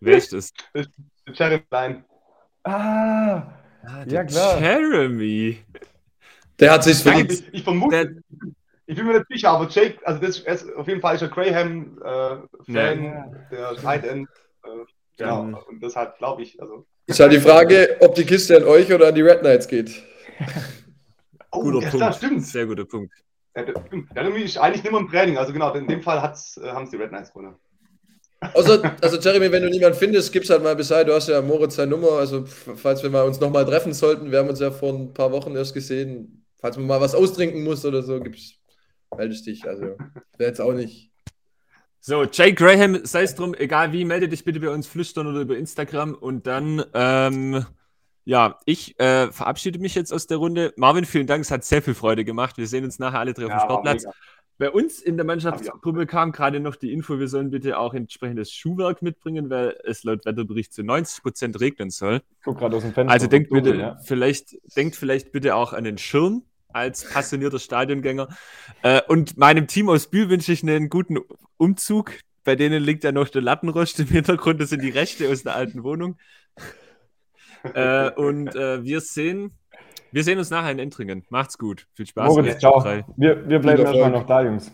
Welches? 0.00 0.52
Jeremy 1.32 1.62
Klein. 1.68 2.04
Ah, 2.64 3.42
ah 3.84 4.04
ja 4.06 4.24
klar. 4.24 4.60
Jeremy. 4.60 5.64
Der 6.58 6.72
hat 6.72 6.84
sich 6.84 6.98
verdient. 6.98 7.32
Ich, 7.32 7.54
ich 7.54 7.62
vermute, 7.62 8.22
ich 8.86 8.96
bin 8.96 9.06
mir 9.06 9.18
nicht 9.18 9.26
sicher, 9.30 9.50
aber 9.50 9.68
Jake, 9.68 10.04
also 10.04 10.20
das 10.20 10.40
ist 10.40 10.74
auf 10.74 10.88
jeden 10.88 11.00
Fall 11.00 11.14
ist 11.14 11.22
er 11.22 11.28
Graham-Fan, 11.28 12.58
äh, 12.68 12.72
ja. 12.72 13.30
der 13.50 13.76
Tight 13.76 14.04
End. 14.04 14.28
Äh, 14.64 14.68
genau, 15.16 15.48
ja. 15.48 15.58
und 15.68 15.82
deshalb 15.82 16.18
glaube 16.18 16.42
ich, 16.42 16.60
also. 16.60 16.86
Ist 17.06 17.20
halt 17.20 17.32
die 17.32 17.40
Frage, 17.40 17.96
ob 18.00 18.14
die 18.14 18.24
Kiste 18.24 18.56
an 18.56 18.64
euch 18.64 18.92
oder 18.92 19.08
an 19.08 19.14
die 19.14 19.22
Red 19.22 19.40
Knights 19.40 19.68
geht. 19.68 20.02
oh, 21.50 21.62
guter 21.62 21.88
Punkt. 21.88 22.14
Stimmt. 22.16 22.44
Sehr 22.44 22.66
guter 22.66 22.84
Punkt. 22.84 23.12
Ja, 23.56 23.64
Jeremy 24.14 24.42
ist 24.42 24.58
eigentlich 24.58 24.82
nicht 24.82 24.92
mehr 24.92 25.00
im 25.00 25.08
Training. 25.08 25.36
Also 25.36 25.52
genau, 25.52 25.72
in 25.74 25.88
dem 25.88 26.02
Fall 26.02 26.18
äh, 26.18 26.68
haben 26.68 26.84
es 26.84 26.90
die 26.90 26.96
Red 26.96 27.08
Knights 27.08 27.32
gewonnen. 27.32 27.56
Also, 28.40 28.82
also 29.02 29.18
Jeremy, 29.18 29.52
wenn 29.52 29.62
du 29.62 29.68
niemanden 29.68 29.98
findest, 29.98 30.32
gib's 30.32 30.48
halt 30.48 30.62
mal 30.62 30.74
Bescheid. 30.74 31.06
Du 31.06 31.12
hast 31.12 31.28
ja 31.28 31.42
Moritz 31.42 31.74
seine 31.74 31.90
Nummer. 31.90 32.12
Also 32.12 32.46
falls 32.46 33.02
wir 33.02 33.10
mal 33.10 33.24
uns 33.24 33.40
nochmal 33.40 33.66
treffen 33.66 33.92
sollten, 33.92 34.30
wir 34.30 34.38
haben 34.38 34.48
uns 34.48 34.60
ja 34.60 34.70
vor 34.70 34.94
ein 34.94 35.12
paar 35.12 35.30
Wochen 35.32 35.54
erst 35.56 35.74
gesehen. 35.74 36.46
Falls 36.58 36.76
man 36.76 36.86
mal 36.86 37.00
was 37.00 37.14
austrinken 37.14 37.64
muss 37.64 37.84
oder 37.84 38.02
so, 38.02 38.20
gibt's, 38.20 38.54
meldest 39.16 39.46
dich. 39.46 39.66
Also 39.68 39.96
wäre 40.38 40.50
jetzt 40.50 40.60
auch 40.60 40.72
nicht. 40.72 41.10
So, 42.02 42.24
Jay 42.24 42.52
Graham, 42.52 43.04
sei 43.04 43.24
es 43.24 43.34
drum, 43.34 43.54
egal 43.54 43.92
wie, 43.92 44.06
melde 44.06 44.26
dich 44.26 44.44
bitte 44.44 44.58
bei 44.60 44.70
uns 44.70 44.86
flüstern 44.86 45.26
oder 45.26 45.40
über 45.40 45.58
Instagram 45.58 46.14
und 46.14 46.46
dann 46.46 46.82
ähm, 46.94 47.66
ja, 48.24 48.58
ich 48.64 48.98
äh, 49.00 49.32
verabschiede 49.32 49.78
mich 49.78 49.94
jetzt 49.94 50.12
aus 50.12 50.26
der 50.26 50.36
Runde. 50.36 50.72
Marvin, 50.76 51.04
vielen 51.04 51.26
Dank, 51.26 51.42
es 51.42 51.50
hat 51.50 51.64
sehr 51.64 51.82
viel 51.82 51.94
Freude 51.94 52.24
gemacht. 52.24 52.58
Wir 52.58 52.66
sehen 52.66 52.84
uns 52.84 52.98
nachher 52.98 53.20
alle 53.20 53.34
drei 53.34 53.46
auf 53.46 53.52
dem 53.52 53.60
Sportplatz. 53.60 54.04
Bei 54.58 54.70
uns 54.70 55.00
in 55.00 55.16
der 55.16 55.24
Mannschaftsgruppe 55.24 56.04
kam 56.04 56.32
gerade 56.32 56.60
noch 56.60 56.76
die 56.76 56.92
Info, 56.92 57.18
wir 57.18 57.28
sollen 57.28 57.50
bitte 57.50 57.78
auch 57.78 57.94
entsprechendes 57.94 58.52
Schuhwerk 58.52 59.00
mitbringen, 59.00 59.48
weil 59.48 59.74
es 59.84 60.04
laut 60.04 60.26
Wetterbericht 60.26 60.74
zu 60.74 60.82
90 60.82 61.22
Prozent 61.22 61.60
regnen 61.60 61.88
soll. 61.88 62.20
Guck 62.44 62.58
gerade 62.58 62.76
aus 62.76 62.82
dem 62.82 62.92
Fenster. 62.92 63.10
Also 63.10 63.26
denkt 63.26 63.48
bitte, 63.48 63.74
ja. 63.74 63.96
vielleicht, 64.04 64.58
denkt 64.76 64.96
vielleicht 64.96 65.32
bitte 65.32 65.54
auch 65.54 65.72
an 65.72 65.84
den 65.84 65.96
Schirm 65.96 66.42
als 66.68 67.08
passionierter 67.08 67.58
Stadiongänger. 67.58 68.28
Äh, 68.82 69.00
und 69.08 69.38
meinem 69.38 69.66
Team 69.66 69.88
aus 69.88 70.08
Bühl 70.08 70.28
wünsche 70.28 70.52
ich 70.52 70.62
einen 70.62 70.90
guten 70.90 71.18
Umzug. 71.56 72.12
Bei 72.44 72.54
denen 72.54 72.82
liegt 72.82 73.02
ja 73.02 73.12
noch 73.12 73.30
der 73.30 73.40
Lattenrost 73.40 73.98
im 74.00 74.08
Hintergrund. 74.08 74.60
Das 74.60 74.68
sind 74.68 74.82
die 74.82 74.90
Rechte 74.90 75.30
aus 75.30 75.42
der 75.42 75.54
alten 75.54 75.84
Wohnung 75.84 76.18
äh, 77.74 78.10
und 78.16 78.54
äh, 78.54 78.82
wir 78.84 79.00
sehen, 79.00 79.52
wir 80.12 80.24
sehen 80.24 80.38
uns 80.38 80.50
nachher 80.50 80.72
in 80.72 80.78
Entringen. 80.78 81.24
Macht's 81.30 81.58
gut. 81.58 81.86
Viel 81.94 82.06
Spaß. 82.06 82.28
Moritz, 82.28 82.58
ciao. 82.58 82.84
Wir, 83.16 83.48
wir 83.48 83.58
bleiben 83.58 83.82
erstmal 83.82 84.10
noch 84.10 84.26
da, 84.26 84.42
Jungs. 84.42 84.72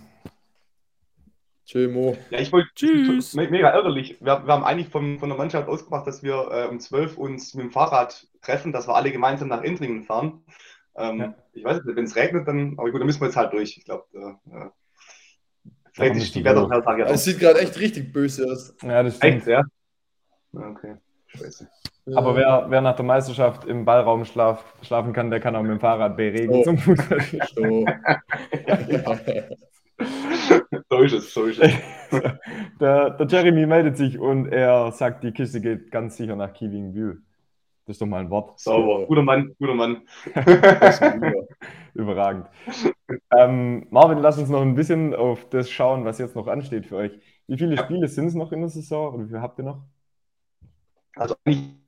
Tschö, 1.67 1.89
Mo. 1.89 2.17
Ja, 2.31 2.39
ich 2.39 2.53
wollte. 2.53 2.69
Tschüss. 2.77 3.35
Mega 3.35 3.71
ärgerlich. 3.71 4.19
Wir, 4.21 4.47
wir 4.47 4.53
haben 4.53 4.65
eigentlich 4.65 4.89
von, 4.89 5.19
von 5.19 5.29
der 5.29 5.37
Mannschaft 5.37 5.69
ausgemacht, 5.69 6.07
dass 6.07 6.23
wir 6.23 6.49
äh, 6.53 6.69
um 6.69 6.79
12 6.79 7.19
uns 7.19 7.55
mit 7.55 7.65
dem 7.65 7.71
Fahrrad 7.73 8.29
treffen, 8.41 8.73
dass 8.73 8.87
wir 8.87 8.95
alle 8.95 9.11
gemeinsam 9.11 9.49
nach 9.49 9.65
Entringen 9.65 10.05
fahren. 10.05 10.45
Ähm, 10.95 11.21
ja. 11.21 11.35
Ich 11.53 11.65
weiß 11.65 11.85
nicht, 11.85 11.97
wenn 11.97 12.05
es 12.05 12.15
regnet, 12.15 12.47
dann. 12.47 12.75
Aber 12.79 12.91
gut, 12.91 13.01
dann 13.01 13.07
müssen 13.07 13.21
wir 13.21 13.27
jetzt 13.27 13.37
halt 13.37 13.53
durch. 13.53 13.77
Ich 13.77 13.85
glaube, 13.85 14.05
äh, 14.15 14.69
vielleicht 15.93 16.17
ist 16.17 16.35
die 16.37 16.45
Wettertag 16.45 17.01
Es 17.01 17.25
sieht 17.25 17.41
gerade 17.41 17.59
echt 17.59 17.79
richtig 17.81 18.13
böse 18.13 18.47
aus. 18.51 18.75
Ja, 18.83 19.03
das 19.03 19.17
stimmt. 19.17 19.39
Echt, 19.39 19.47
ja? 19.49 19.65
Okay. 20.53 20.97
Scheiße. 21.27 21.69
Aber 22.15 22.37
wer, 22.37 22.67
wer 22.69 22.81
nach 22.81 22.95
der 22.95 23.05
Meisterschaft 23.05 23.65
im 23.65 23.85
Ballraum 23.85 24.25
schlaf, 24.25 24.65
schlafen 24.83 25.13
kann, 25.13 25.31
der 25.31 25.41
kann 25.41 25.57
auch 25.57 25.63
mit 25.63 25.73
dem 25.73 25.81
Fahrrad 25.81 26.17
beregen 26.17 26.53
oh. 26.55 26.63
zum 26.63 26.79
Fußball. 26.79 27.19
So. 27.57 27.85
so 30.91 30.99
ist 31.03 31.13
es, 31.13 31.35
so 31.35 31.45
ist 31.47 31.59
es. 31.59 31.73
Der, 32.81 33.11
der, 33.11 33.27
Jeremy 33.27 33.67
meldet 33.67 33.97
sich 33.97 34.19
und 34.19 34.49
er 34.49 34.93
sagt, 34.93 35.25
die 35.25 35.33
Kiste 35.33 35.63
geht 35.63 35.91
ganz 35.91 36.19
sicher 36.19 36.37
nach 36.37 36.53
Kiewingbühl. 36.53 37.23
Das 37.87 37.95
ist 37.95 38.03
doch 38.03 38.07
mal 38.07 38.21
ein 38.21 38.31
Wort. 38.31 38.61
Sauber. 38.61 39.07
Guter 39.07 39.23
Mann, 39.23 39.55
guter 39.59 39.75
Mann. 39.75 40.03
Überragend. 41.95 42.49
Ähm, 43.37 43.87
Marvin, 43.91 44.19
lass 44.19 44.39
uns 44.39 44.51
noch 44.51 44.61
ein 44.61 44.75
bisschen 44.75 45.15
auf 45.15 45.49
das 45.49 45.71
schauen, 45.71 46.05
was 46.05 46.19
jetzt 46.19 46.37
noch 46.37 46.47
ansteht 46.47 46.87
für 46.87 46.97
euch. 46.97 47.19
Wie 47.47 47.57
viele 47.57 47.79
Spiele 47.79 48.09
sind 48.09 48.27
es 48.27 48.35
noch 48.35 48.53
in 48.53 48.61
der 48.61 48.69
Saison 48.69 49.15
oder 49.15 49.25
wie 49.25 49.29
viele 49.29 49.41
habt 49.41 49.59
ihr 49.59 49.65
noch? 49.65 49.83
Also 51.17 51.35
eigentlich 51.45 51.86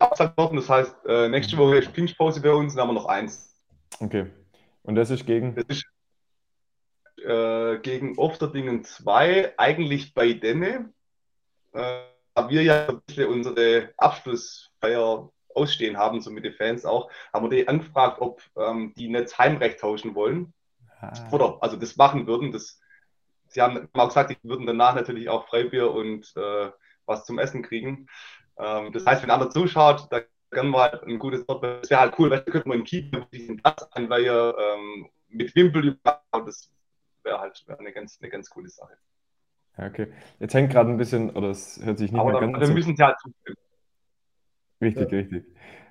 abgesagt 0.00 0.36
worden, 0.36 0.56
das 0.56 0.68
heißt, 0.68 0.96
äh, 1.06 1.28
nächste 1.28 1.56
Woche 1.56 1.78
ist 1.78 1.92
Pinchpause 1.92 2.40
bei 2.40 2.52
uns, 2.52 2.74
dann 2.74 2.82
haben 2.82 2.94
wir 2.94 3.00
noch 3.00 3.06
eins. 3.06 3.54
Okay. 4.00 4.26
Und 4.82 4.94
das 4.94 5.10
ist 5.10 5.26
gegen? 5.26 5.54
Das 5.54 5.64
ist 5.68 5.84
äh, 7.24 7.78
gegen 7.78 8.18
Ofterdingen 8.18 8.84
2, 8.84 9.54
eigentlich 9.58 10.14
bei 10.14 10.32
Denne. 10.32 10.92
Äh, 11.72 12.00
wir 12.48 12.62
ja 12.62 12.88
unsere 13.28 13.90
Abschlussfeier 13.98 15.30
ausstehen 15.54 15.98
haben, 15.98 16.20
so 16.20 16.30
mit 16.30 16.44
den 16.44 16.54
Fans 16.54 16.84
auch, 16.84 17.10
haben 17.32 17.50
wir 17.50 17.56
die 17.56 17.68
angefragt, 17.68 18.20
ob 18.20 18.40
ähm, 18.56 18.94
die 18.96 19.08
nicht 19.08 19.36
Heimrecht 19.38 19.80
tauschen 19.80 20.14
wollen. 20.14 20.54
Ah. 21.00 21.12
Oder 21.32 21.58
also 21.60 21.76
das 21.76 21.96
machen 21.96 22.26
würden. 22.26 22.52
Das, 22.52 22.80
sie 23.48 23.60
haben 23.60 23.88
auch 23.92 24.08
gesagt, 24.08 24.30
die 24.30 24.48
würden 24.48 24.66
danach 24.66 24.94
natürlich 24.94 25.28
auch 25.28 25.48
Freibier 25.48 25.92
und 25.92 26.32
äh, 26.36 26.70
was 27.06 27.24
zum 27.24 27.38
Essen 27.38 27.62
kriegen. 27.62 28.06
Ähm, 28.60 28.92
das 28.92 29.06
heißt, 29.06 29.22
wenn 29.22 29.30
einer 29.30 29.50
zuschaut, 29.50 30.06
da 30.10 30.20
können 30.50 30.70
wir 30.70 30.82
halt 30.82 31.02
ein 31.04 31.18
gutes 31.18 31.46
Wort. 31.48 31.62
Das 31.62 31.90
wäre 31.90 32.00
halt 32.00 32.14
cool, 32.18 32.30
weil 32.30 32.42
könnte 32.42 32.68
man 32.68 32.78
im 32.78 32.84
Keeper 32.84 33.26
diesen 33.32 33.56
Platz 33.56 33.88
einweihen 33.92 34.52
ähm, 34.58 35.08
mit 35.28 35.54
Wimpel. 35.54 35.98
Das 36.32 36.70
wäre 37.22 37.40
halt 37.40 37.64
eine 37.78 37.92
ganz, 37.92 38.18
eine 38.20 38.30
ganz 38.30 38.50
coole 38.50 38.68
Sache. 38.68 38.96
Ja, 39.78 39.86
okay. 39.86 40.08
Jetzt 40.38 40.54
hängt 40.54 40.72
gerade 40.72 40.90
ein 40.90 40.96
bisschen, 40.96 41.30
oder 41.30 41.50
es 41.50 41.80
hört 41.82 41.98
sich 41.98 42.12
nicht 42.12 42.20
Aber 42.20 42.32
mehr 42.40 42.50
ganz 42.52 42.68
wir 42.68 42.74
müssen 42.74 42.96
sie 42.96 43.02
halt 43.02 43.18
zustimmen. 43.20 43.56
Richtig, 44.80 45.12
ja. 45.12 45.18
richtig. 45.18 45.44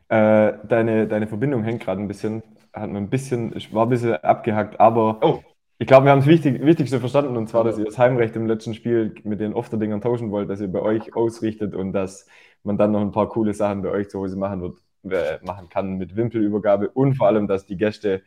Äh, 0.10 0.58
deine, 0.68 1.08
deine 1.08 1.28
Verbindung 1.28 1.64
hängt 1.64 1.84
gerade 1.84 2.02
ein 2.02 2.08
bisschen, 2.08 2.42
hat 2.74 2.90
mir 2.90 2.98
ein 2.98 3.10
bisschen, 3.10 3.54
war 3.72 3.86
ein 3.86 3.90
bisschen 3.90 4.16
abgehackt, 4.16 4.80
aber 4.80 5.20
oh. 5.22 5.44
ich 5.78 5.86
glaube, 5.86 6.06
wir 6.06 6.12
haben 6.12 6.20
das 6.20 6.28
Wichtig, 6.28 6.64
Wichtigste 6.64 7.00
verstanden 7.00 7.38
und 7.38 7.48
zwar, 7.48 7.64
dass 7.64 7.78
ihr 7.78 7.86
das 7.86 8.00
Heimrecht 8.00 8.36
im 8.36 8.48
letzten 8.48 8.74
Spiel 8.74 9.14
mit 9.24 9.40
den 9.40 9.54
Ofterdingern 9.54 10.02
tauschen 10.02 10.32
wollt, 10.32 10.50
dass 10.50 10.62
ihr 10.62 10.72
bei 10.72 10.82
euch 10.82 11.16
ausrichtet 11.16 11.76
und 11.76 11.94
dass 11.94 12.28
man 12.64 12.78
dann 12.78 12.92
noch 12.92 13.02
ein 13.02 13.12
paar 13.12 13.30
coole 13.30 13.54
Sachen 13.54 13.82
bei 13.82 13.90
euch 13.90 14.10
zu 14.10 14.20
Hause 14.20 14.38
machen 14.38 14.76
wird, 15.04 15.44
machen 15.44 15.70
kann 15.70 15.98
mit 15.98 16.16
Wimpelübergabe 16.16 16.90
und 16.90 17.16
vor 17.16 17.28
allem, 17.28 17.48
dass 17.48 17.66
die 17.66 17.78
Gäste 17.78 18.22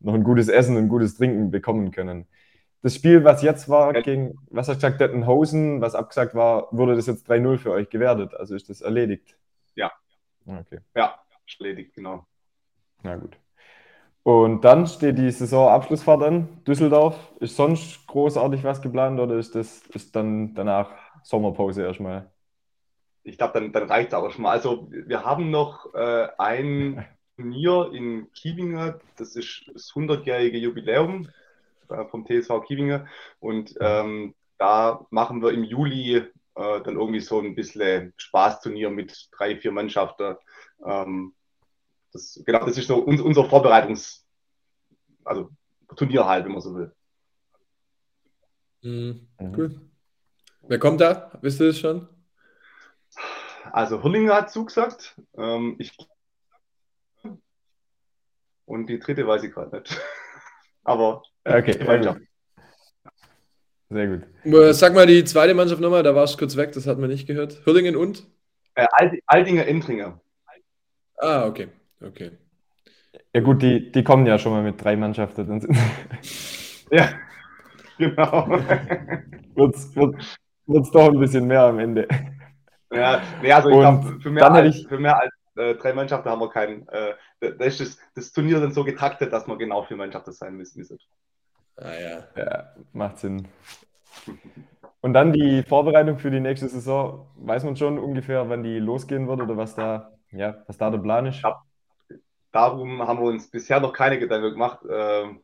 noch 0.00 0.14
ein 0.14 0.24
gutes 0.24 0.48
Essen 0.48 0.76
und 0.76 0.84
ein 0.84 0.88
gutes 0.88 1.16
Trinken 1.16 1.50
bekommen 1.50 1.90
können. 1.90 2.26
Das 2.82 2.96
Spiel, 2.96 3.22
was 3.22 3.42
jetzt 3.42 3.68
war, 3.68 3.92
gegen, 3.92 4.34
was 4.50 4.68
hast 4.68 4.82
du 4.82 4.86
gesagt, 4.86 5.00
Dettenhausen, 5.00 5.80
was 5.80 5.94
abgesagt 5.94 6.34
war, 6.34 6.66
wurde 6.72 6.96
das 6.96 7.06
jetzt 7.06 7.30
3-0 7.30 7.58
für 7.58 7.70
euch 7.70 7.88
gewertet? 7.90 8.34
Also 8.34 8.56
ist 8.56 8.68
das 8.68 8.80
erledigt? 8.80 9.36
Ja. 9.76 9.92
Okay. 10.44 10.80
Ja, 10.96 11.14
erledigt, 11.60 11.94
genau. 11.94 12.26
Na 13.04 13.14
gut. 13.14 13.36
Und 14.24 14.64
dann 14.64 14.88
steht 14.88 15.18
die 15.18 15.30
Saisonabschlussfahrt 15.30 16.22
an, 16.22 16.48
Düsseldorf. 16.66 17.16
Ist 17.38 17.54
sonst 17.54 18.04
großartig 18.08 18.64
was 18.64 18.82
geplant 18.82 19.20
oder 19.20 19.36
ist 19.36 19.54
das 19.54 19.82
ist 19.94 20.16
dann 20.16 20.54
danach 20.54 20.90
Sommerpause 21.22 21.82
erstmal? 21.82 22.31
Ich 23.24 23.38
glaube, 23.38 23.54
dann, 23.54 23.72
dann 23.72 23.88
reicht 23.88 24.08
es 24.08 24.14
aber 24.14 24.30
schon 24.30 24.42
mal. 24.42 24.50
Also 24.50 24.88
wir 24.90 25.24
haben 25.24 25.50
noch 25.50 25.94
äh, 25.94 26.28
ein 26.38 27.06
Turnier 27.36 27.90
in 27.92 28.32
Kiewinger, 28.32 29.00
das 29.16 29.36
ist 29.36 29.64
das 29.72 29.92
100-jährige 29.92 30.58
Jubiläum 30.58 31.28
äh, 31.88 32.04
vom 32.06 32.26
TSV 32.26 32.62
Kiewinger. 32.66 33.06
Und 33.40 33.74
ähm, 33.80 34.34
da 34.58 35.06
machen 35.10 35.42
wir 35.42 35.52
im 35.52 35.64
Juli 35.64 36.16
äh, 36.16 36.30
dann 36.54 36.96
irgendwie 36.96 37.20
so 37.20 37.40
ein 37.40 37.54
bisschen 37.54 38.12
Spaßturnier 38.16 38.90
mit 38.90 39.28
drei, 39.32 39.56
vier 39.56 39.72
Mannschaften. 39.72 40.36
Ähm, 40.84 41.34
das, 42.12 42.42
genau, 42.44 42.66
das 42.66 42.76
ist 42.76 42.88
so 42.88 42.98
uns, 42.98 43.20
unser 43.20 43.42
Vorbereitungs-, 43.42 44.24
also 45.24 45.50
Turnier 45.96 46.26
halt, 46.26 46.44
wenn 46.44 46.52
man 46.52 46.60
so 46.60 46.74
will. 46.74 46.92
Mhm. 48.82 49.28
Cool. 49.38 49.80
Wer 50.68 50.78
kommt 50.78 51.00
da? 51.00 51.30
Wisst 51.40 51.60
ihr 51.60 51.68
das 51.68 51.78
schon? 51.78 52.08
Also 53.70 54.02
Hurlinger 54.02 54.34
hat 54.34 54.50
zugesagt. 54.50 55.20
Ähm, 55.36 55.76
ich 55.78 55.96
und 58.64 58.86
die 58.86 58.98
dritte 58.98 59.26
weiß 59.26 59.42
ich 59.44 59.52
gerade 59.52 59.76
nicht. 59.76 60.00
Aber 60.84 61.22
okay, 61.44 61.86
weiter. 61.86 62.16
Sehr 63.90 64.06
gut. 64.06 64.74
Sag 64.74 64.94
mal 64.94 65.06
die 65.06 65.24
zweite 65.24 65.52
Mannschaft 65.54 65.80
nochmal, 65.80 66.02
da 66.02 66.14
warst 66.14 66.34
du 66.34 66.38
kurz 66.38 66.56
weg, 66.56 66.72
das 66.72 66.86
hat 66.86 66.98
man 66.98 67.10
nicht 67.10 67.26
gehört. 67.26 67.64
Hürlingen 67.66 67.96
und? 67.96 68.26
Äh, 68.74 68.86
Aldinger 69.26 69.66
Entringer. 69.66 70.20
Ah, 71.18 71.46
okay. 71.46 71.68
okay. 72.00 72.30
Ja 73.34 73.40
gut, 73.42 73.62
die, 73.62 73.92
die 73.92 74.02
kommen 74.02 74.26
ja 74.26 74.38
schon 74.38 74.52
mal 74.52 74.62
mit 74.62 74.82
drei 74.82 74.96
Mannschaften. 74.96 75.60
ja, 76.90 77.10
genau. 77.98 78.48
wird 79.54 79.76
es 79.76 80.90
doch 80.90 81.08
ein 81.08 81.18
bisschen 81.18 81.46
mehr 81.46 81.62
am 81.64 81.78
Ende. 81.78 82.08
Ja, 82.92 83.22
nee, 83.40 83.52
also 83.52 83.68
ich 83.68 83.78
glaube, 83.78 84.20
für, 84.20 84.30
mehr 84.30 84.50
als, 84.50 84.82
für 84.82 84.98
mehr 84.98 85.20
als 85.20 85.32
äh, 85.56 85.74
drei 85.74 85.92
Mannschaften 85.92 86.28
haben 86.28 86.40
wir 86.40 86.50
keinen. 86.50 86.88
Äh, 86.88 87.14
da 87.40 87.64
ist 87.64 87.80
das, 87.80 87.98
das, 88.14 88.32
Turnier 88.32 88.60
dann 88.60 88.72
so 88.72 88.84
getaktet, 88.84 89.32
dass 89.32 89.46
wir 89.46 89.56
genau 89.56 89.82
vier 89.82 89.96
Mannschaften 89.96 90.32
sein 90.32 90.56
müssen. 90.56 90.86
Ah 91.76 91.94
ja. 91.94 92.24
Ja, 92.36 92.74
macht 92.92 93.18
Sinn. 93.18 93.48
Und 95.00 95.14
dann 95.14 95.32
die 95.32 95.62
Vorbereitung 95.62 96.18
für 96.18 96.30
die 96.30 96.40
nächste 96.40 96.68
Saison. 96.68 97.26
Weiß 97.36 97.64
man 97.64 97.76
schon 97.76 97.98
ungefähr, 97.98 98.48
wann 98.48 98.62
die 98.62 98.78
losgehen 98.78 99.26
wird 99.26 99.40
oder 99.40 99.56
was 99.56 99.74
da, 99.74 100.12
ja, 100.30 100.62
was 100.66 100.78
da 100.78 100.90
der 100.90 100.98
Plan 100.98 101.26
ist? 101.26 101.42
Ja, 101.42 101.60
darum 102.52 103.06
haben 103.06 103.18
wir 103.18 103.26
uns 103.26 103.50
bisher 103.50 103.80
noch 103.80 103.92
keine 103.92 104.18
Gedanken 104.18 104.52
gemacht. 104.52 104.80
Ähm, 104.88 105.40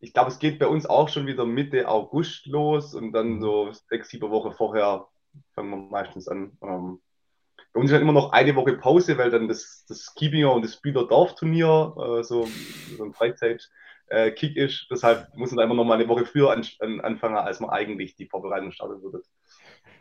ich 0.00 0.12
glaube, 0.12 0.30
es 0.30 0.38
geht 0.38 0.58
bei 0.58 0.66
uns 0.66 0.86
auch 0.86 1.08
schon 1.08 1.26
wieder 1.26 1.44
Mitte 1.44 1.88
August 1.88 2.46
los 2.46 2.94
und 2.94 3.12
dann 3.12 3.34
mhm. 3.34 3.40
so 3.40 3.72
sechs, 3.72 4.08
sieben 4.08 4.30
Wochen 4.30 4.52
vorher 4.52 5.06
fangen 5.54 5.70
wir 5.70 5.76
meistens 5.76 6.28
an. 6.28 6.56
Ähm, 6.62 7.00
bei 7.72 7.80
uns 7.80 7.90
ist 7.90 7.94
halt 7.94 8.02
immer 8.02 8.12
noch 8.12 8.32
eine 8.32 8.54
Woche 8.54 8.74
Pause, 8.74 9.18
weil 9.18 9.30
dann 9.30 9.48
das, 9.48 9.84
das 9.88 10.14
Kiebinger 10.14 10.52
und 10.52 10.64
das 10.64 10.80
Bühler 10.80 11.06
Dorfturnier, 11.08 11.94
äh, 11.96 12.22
so, 12.22 12.46
so 12.96 13.04
ein 13.04 13.12
Freizeit-Kick 13.12 14.56
äh, 14.56 14.64
ist. 14.64 14.86
Deshalb 14.90 15.34
muss 15.34 15.50
man 15.50 15.64
einfach 15.64 15.74
noch 15.74 15.84
mal 15.84 15.94
eine 15.94 16.08
Woche 16.08 16.24
früher 16.24 16.52
an, 16.52 16.64
an, 16.78 17.00
anfangen, 17.00 17.36
als 17.36 17.58
man 17.58 17.70
eigentlich 17.70 18.14
die 18.14 18.26
Vorbereitung 18.26 18.70
starten 18.70 19.02
würde. 19.02 19.22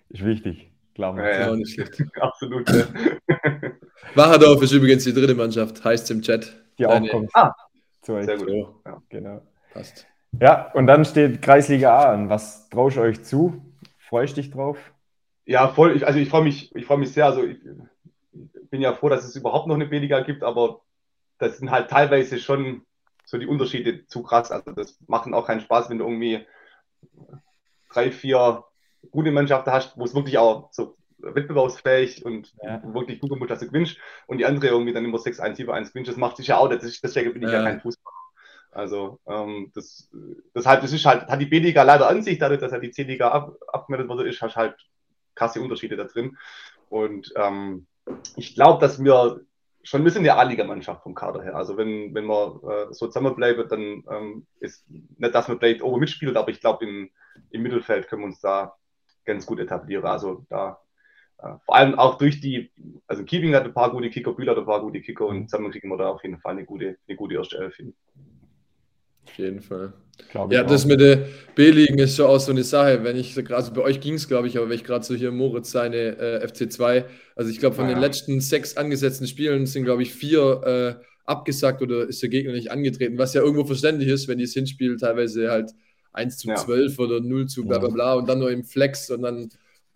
Ist 0.10 0.24
wichtig, 0.24 0.72
klar. 0.94 1.18
Ja, 1.18 1.40
ja. 1.40 1.52
Auch 1.52 1.56
nicht 1.56 1.74
schlecht. 1.74 2.04
Absolut. 2.22 2.70
Ja. 2.70 2.86
Wacherdorf 4.16 4.62
ist 4.62 4.72
übrigens 4.72 5.04
die 5.04 5.14
dritte 5.14 5.34
Mannschaft, 5.34 5.84
heißt 5.84 6.12
im 6.12 6.22
Chat. 6.22 6.56
Die 6.78 6.86
auch 6.86 7.10
kommt. 7.10 7.32
Ah, 7.34 7.56
sehr 8.02 8.38
gut. 8.38 8.50
Ja, 8.86 9.02
genau. 9.10 9.42
Passt. 9.74 10.06
Ja, 10.40 10.72
und 10.74 10.88
dann 10.88 11.06
steht 11.06 11.42
Kreisliga 11.42 11.98
A 11.98 12.14
an. 12.14 12.30
Was 12.30 12.70
traust 12.70 12.98
du 12.98 13.02
euch 13.02 13.24
zu? 13.24 13.64
Freust 13.98 14.38
du 14.38 14.42
dich 14.42 14.52
drauf? 14.52 14.93
Ja, 15.46 15.68
voll. 15.68 15.96
Ich, 15.96 16.08
also 16.08 16.20
ich 16.20 16.30
freue 16.30 16.44
mich, 16.44 16.74
ich 16.76 16.86
freue 16.86 16.98
mich 16.98 17.12
sehr. 17.12 17.26
Also 17.26 17.44
ich 17.44 17.60
bin 18.70 18.82
ja 18.82 18.94
froh, 18.94 19.10
dass 19.10 19.26
es 19.26 19.36
überhaupt 19.36 19.68
noch 19.68 19.76
eine 19.76 19.86
B-Liga 19.86 20.22
gibt, 20.22 20.44
aber 20.44 20.82
das 21.38 21.58
sind 21.58 21.72
halt 21.72 21.90
teilweise 21.90 22.40
schon 22.40 22.86
so 23.26 23.38
die 23.38 23.48
Unterschiede 23.48 24.06
zu 24.08 24.24
krass. 24.24 24.52
Also 24.52 24.72
das 24.72 24.98
macht 25.08 25.32
auch 25.34 25.48
keinen 25.48 25.62
Spaß, 25.62 25.90
wenn 25.90 25.98
du 25.98 26.06
irgendwie 26.06 26.46
drei, 27.92 28.12
vier 28.12 28.64
gute 29.12 29.32
Mannschaften 29.32 29.72
hast, 29.72 29.98
wo 29.98 30.06
es 30.06 30.16
wirklich 30.16 30.38
auch 30.38 30.70
so 30.72 30.96
wettbewerbsfähig 31.20 32.26
und 32.26 32.54
ja. 32.62 32.82
wirklich 32.94 33.20
gut 33.20 33.30
gemacht, 33.30 33.50
dass 33.50 33.60
du 33.60 33.68
gewinnst 33.68 33.98
und 34.28 34.38
die 34.40 34.46
andere 34.46 34.68
irgendwie 34.68 34.94
dann 34.94 35.06
immer 35.06 35.18
6-1, 35.18 35.56
7-1 35.56 35.90
gewinnst. 35.90 36.10
Das 36.10 36.18
macht 36.18 36.38
sich 36.38 36.48
ja 36.48 36.58
auch, 36.58 36.70
das 36.70 36.84
ist, 36.84 37.04
deswegen 37.04 37.34
bin 37.34 37.44
ich 37.44 37.50
ja, 37.50 37.60
ja 37.60 37.64
kein 37.64 37.82
Fußballer. 37.82 38.14
Also 38.72 39.20
ähm, 39.28 39.72
das, 39.76 40.10
deshalb, 40.56 40.82
das 40.82 40.92
ist 40.92 41.06
halt, 41.06 41.28
hat 41.28 41.40
die 41.40 41.46
B-Liga 41.46 41.84
leider 41.84 42.10
an 42.10 42.24
sich, 42.24 42.40
dadurch, 42.40 42.60
dass 42.60 42.72
ja 42.72 42.80
die 42.80 42.92
C-Liga 42.92 43.30
ab, 43.30 43.56
abgemeldet 43.68 44.10
wurde, 44.10 44.28
ist, 44.28 44.42
halt 44.42 44.76
krasse 45.36 45.62
Unterschiede 45.62 45.96
da 45.96 46.06
drin. 46.06 46.38
Und 46.90 47.34
ähm, 47.36 47.88
ich 48.36 48.56
glaube, 48.56 48.80
dass 48.80 49.04
wir 49.04 49.42
schon, 49.84 50.04
wir 50.04 50.12
sind 50.12 50.22
eine 50.22 50.36
A-Liga-Mannschaft 50.38 51.04
vom 51.04 51.14
Kader 51.14 51.44
her. 51.44 51.56
Also 51.56 51.78
wenn, 51.78 52.14
wenn 52.14 52.26
wir 52.26 52.88
äh, 52.90 52.94
so 52.94 53.08
zusammenbleiben, 53.08 53.68
dann 53.68 54.04
ähm, 54.10 54.48
ist 54.60 54.86
nicht, 54.90 55.36
dass 55.36 55.48
wir 55.48 55.58
vielleicht 55.58 55.82
oben 55.82 56.00
mitspielen, 56.00 56.38
aber 56.38 56.50
ich 56.50 56.62
glaube, 56.62 56.86
im, 56.86 57.10
Mittelfeld 57.52 58.08
können 58.08 58.22
wir 58.22 58.28
uns 58.28 58.40
da 58.40 58.76
ganz 59.26 59.46
gut 59.46 59.60
etablieren. 59.60 60.06
Also 60.06 60.46
da 60.50 60.80
äh, 61.40 61.56
vor 61.66 61.76
allem 61.76 61.96
auch 61.96 62.18
durch 62.18 62.40
die, 62.40 62.72
also 63.08 63.24
Kiewing 63.24 63.54
hat 63.54 63.66
ein 63.66 63.74
paar 63.74 63.92
gute 63.92 64.10
Kicker, 64.10 64.34
Bühler 64.34 64.52
hat 64.52 64.60
ein 64.60 64.66
paar 64.66 64.82
gute 64.82 65.02
Kicker 65.02 65.26
und 65.26 65.50
zusammen 65.50 65.72
kriegen 65.72 65.90
wir 65.90 65.98
da 65.98 66.10
auf 66.10 66.24
jeden 66.24 66.40
Fall 66.40 66.54
eine 66.54 66.66
gute, 66.66 66.98
eine 67.08 67.18
gute 67.18 67.36
erste 67.36 67.58
Elf 67.58 67.76
hin. 67.76 67.94
Auf 69.26 69.38
jeden 69.38 69.62
Fall. 69.62 69.94
ja, 70.50 70.64
das 70.64 70.86
mit 70.86 71.00
der 71.00 71.28
B-Ligen 71.56 71.98
ist 71.98 72.16
schon 72.16 72.28
auch 72.28 72.40
so 72.40 72.52
eine 72.52 72.64
Sache. 72.64 73.04
Wenn 73.04 73.18
ich 73.18 73.34
gerade, 73.36 73.56
also 73.56 73.74
bei 73.74 73.82
euch 73.82 74.00
ging 74.00 74.16
es, 74.16 74.28
glaube 74.28 74.48
ich, 74.48 74.58
aber 74.58 74.70
wenn 74.70 74.76
ich 74.76 74.84
gerade 74.84 75.04
so 75.04 75.16
hier 75.16 75.32
Moritz 75.32 75.72
seine 75.72 76.18
äh, 76.18 76.46
FC2, 76.46 77.06
also 77.36 77.50
ich 77.50 77.60
glaube, 77.60 77.76
von 77.76 77.86
ah, 77.86 77.90
den 77.90 77.98
ja. 77.98 78.02
letzten 78.02 78.40
sechs 78.42 78.78
angesetzten 78.78 79.28
Spielen 79.28 79.66
sind, 79.66 79.86
glaube 79.86 80.04
ich, 80.04 80.14
vier 80.14 81.00
äh, 81.00 81.04
abgesagt 81.26 81.82
oder 81.82 82.08
ist 82.08 82.22
der 82.22 82.30
Gegner 82.30 82.54
nicht 82.54 82.72
angetreten, 82.72 83.18
was 83.18 83.34
ja 83.34 83.42
irgendwo 83.42 83.66
verständlich 83.66 84.10
ist, 84.10 84.28
wenn 84.28 84.38
die 84.38 84.46
das 84.46 84.54
Hinspiel 84.54 84.98
teilweise 84.98 85.50
halt 85.50 85.72
1 86.12 86.38
zu 86.38 86.50
ja. 86.50 86.56
12 86.56 87.00
oder 87.00 87.20
0 87.20 87.48
zu 87.48 87.66
bla 87.66 87.80
bla 87.80 87.90
bla 87.90 88.14
und 88.16 88.28
dann 88.28 88.40
nur 88.40 88.52
im 88.52 88.64
Flex 88.64 89.10
und 89.10 89.24
dann, 89.24 89.50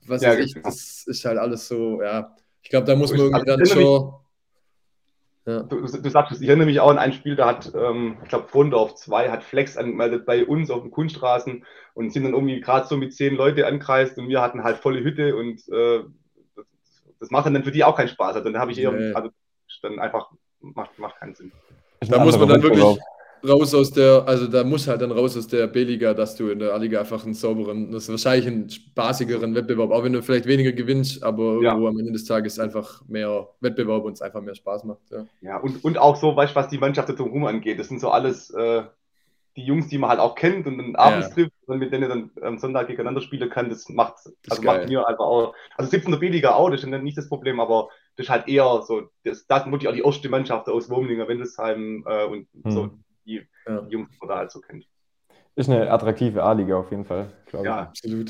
was 0.06 0.22
ja, 0.22 0.30
weiß 0.30 0.46
ich, 0.46 0.54
genau. 0.54 0.68
das 0.68 1.04
ist 1.06 1.26
halt 1.26 1.38
alles 1.38 1.68
so, 1.68 2.02
ja. 2.02 2.36
Ich 2.64 2.70
glaube, 2.70 2.88
da 2.88 2.96
muss 2.96 3.12
man 3.12 3.20
irgendwie 3.22 3.46
dann 3.46 3.66
schon 3.66 4.14
Ja. 5.48 5.64
Du, 5.64 5.80
du, 5.80 6.10
sagst 6.10 6.34
es, 6.34 6.42
ich 6.42 6.50
erinnere 6.50 6.66
mich 6.66 6.82
auch 6.82 6.92
an 6.92 6.98
ein 6.98 7.14
Spiel, 7.14 7.38
da 7.38 7.48
hat, 7.48 7.72
ähm, 7.74 8.18
ich 8.22 8.28
glaube, 8.28 8.50
Frondorf 8.50 8.96
2 8.96 9.30
hat 9.30 9.44
Flex 9.46 9.78
angemeldet 9.78 10.26
bei 10.26 10.46
uns 10.46 10.70
auf 10.70 10.82
dem 10.82 10.92
Kunststraßen 10.92 11.66
und 11.94 12.12
sind 12.12 12.24
dann 12.24 12.34
irgendwie 12.34 12.60
gerade 12.60 12.86
so 12.86 12.98
mit 12.98 13.14
zehn 13.14 13.34
Leute 13.34 13.66
ankreist 13.66 14.18
und 14.18 14.28
wir 14.28 14.42
hatten 14.42 14.66
halt 14.66 14.76
volle 14.76 15.02
Hütte 15.02 15.38
und 15.38 15.66
äh, 15.70 16.04
das, 16.54 16.66
das, 17.22 17.32
macht 17.32 17.46
dann 17.46 17.64
für 17.64 17.72
die 17.72 17.86
auch 17.86 17.96
keinen 17.96 18.10
Spaß. 18.10 18.36
Also 18.36 18.50
dann 18.50 18.60
habe 18.60 18.74
ich 18.74 18.78
eher, 18.78 18.92
nee. 18.92 19.14
also 19.14 19.30
dann 19.84 20.00
einfach, 20.00 20.32
macht, 20.60 21.00
macht 21.00 21.16
keinen 21.16 21.34
Sinn. 21.34 21.54
Da 22.02 22.22
muss 22.22 22.38
man 22.38 22.50
dann 22.50 22.62
wirklich, 22.62 22.84
raus 23.48 23.74
aus 23.74 23.92
der, 23.92 24.24
also 24.28 24.48
da 24.48 24.64
muss 24.64 24.88
halt 24.88 25.02
dann 25.02 25.12
raus 25.12 25.38
aus 25.38 25.48
der 25.48 25.68
B-Liga, 25.68 26.14
dass 26.14 26.36
du 26.36 26.50
in 26.50 26.60
der 26.60 26.74
A-Liga 26.74 27.00
einfach 27.00 27.24
einen 27.26 27.34
sauberen, 27.34 27.92
das 27.92 28.04
ist 28.04 28.10
wahrscheinlich 28.10 28.48
einen 28.48 28.70
spaßigeren 28.70 29.56
Wettbewerb, 29.56 29.92
auch 29.92 30.04
wenn 30.04 30.14
du 30.14 30.22
vielleicht 30.22 30.46
weniger 30.46 30.72
gewinnst, 30.72 31.24
aber 31.24 31.62
ja. 31.62 31.70
irgendwo 31.70 31.88
am 31.88 32.00
Ende 32.00 32.12
des 32.12 32.26
Tages 32.26 32.60
einfach 32.60 33.02
mehr 33.08 33.50
Wettbewerb 33.60 34.04
und 34.04 34.14
es 34.14 34.22
einfach 34.22 34.42
mehr 34.42 34.56
Spaß 34.56 34.84
macht. 34.86 35.02
Ja, 35.12 35.26
ja 35.42 35.58
und, 35.58 35.84
und 35.84 35.98
auch 35.98 36.16
so, 36.16 36.36
weißt 36.36 36.54
du, 36.54 36.56
was 36.56 36.70
die 36.70 36.78
Mannschaft 36.78 37.10
drumherum 37.10 37.46
angeht, 37.46 37.80
das 37.80 37.88
sind 37.88 38.00
so 38.00 38.10
alles 38.10 38.50
äh, 38.52 38.84
die 39.58 39.66
Jungs, 39.66 39.88
die 39.88 39.98
man 39.98 40.12
halt 40.12 40.20
auch 40.20 40.36
kennt 40.36 40.68
und 40.68 40.78
dann 40.78 40.96
abends 40.96 41.30
ja. 41.30 41.34
trifft 41.34 41.54
und 41.66 41.80
mit 41.80 41.92
denen 41.92 42.10
dann 42.10 42.32
am 42.44 42.60
Sonntag 42.60 42.88
gegeneinander 42.88 43.22
spielen 43.22 43.50
kann, 43.50 43.70
das 43.70 43.90
macht, 43.90 44.18
also 44.50 44.62
macht 44.62 44.88
mir 44.88 45.08
einfach 45.08 45.26
auch, 45.26 45.56
also 45.76 45.90
selbst 45.90 46.06
in 46.06 46.12
der 46.12 46.20
B-Liga 46.20 46.54
auch, 46.54 46.70
das 46.70 46.84
ist 46.84 46.92
dann 46.92 47.04
nicht 47.04 47.18
das 47.18 47.28
Problem, 47.28 47.60
aber 47.60 47.90
das 48.16 48.28
ist 48.28 48.30
halt 48.30 48.48
eher 48.48 48.84
so, 48.84 49.10
das, 49.24 49.48
das 49.48 49.66
wirklich 49.66 49.88
auch 49.88 49.94
die 49.94 50.02
erste 50.02 50.30
Mannschaft 50.30 50.70
aus 50.70 50.90
Wurmlinger, 50.90 51.28
Windesheim 51.28 52.06
äh, 52.08 52.26
und 52.26 52.48
hm. 52.64 52.72
so 52.72 52.90
die, 53.28 53.48
ja. 53.68 53.86
Jungs, 53.90 54.10
man 54.20 54.30
da 54.30 54.38
halt 54.38 54.52
so 54.52 54.60
kennt. 54.62 54.88
Ist 55.56 55.70
eine 55.70 55.92
attraktive 55.92 56.44
A-Liga 56.44 56.78
auf 56.78 56.92
jeden 56.92 57.06
Fall, 57.06 57.32
glaube 57.48 57.66
ich. 57.66 57.70
Ja, 57.70 57.82
absolut. 57.82 58.30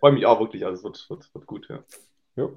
Freue 0.00 0.12
mich 0.12 0.26
auch 0.26 0.40
wirklich, 0.40 0.64
also 0.64 0.76
es 0.76 0.84
wird, 0.84 1.10
wird, 1.10 1.34
wird 1.34 1.46
gut, 1.46 1.68
ja. 1.68 1.78
Jo. 2.36 2.52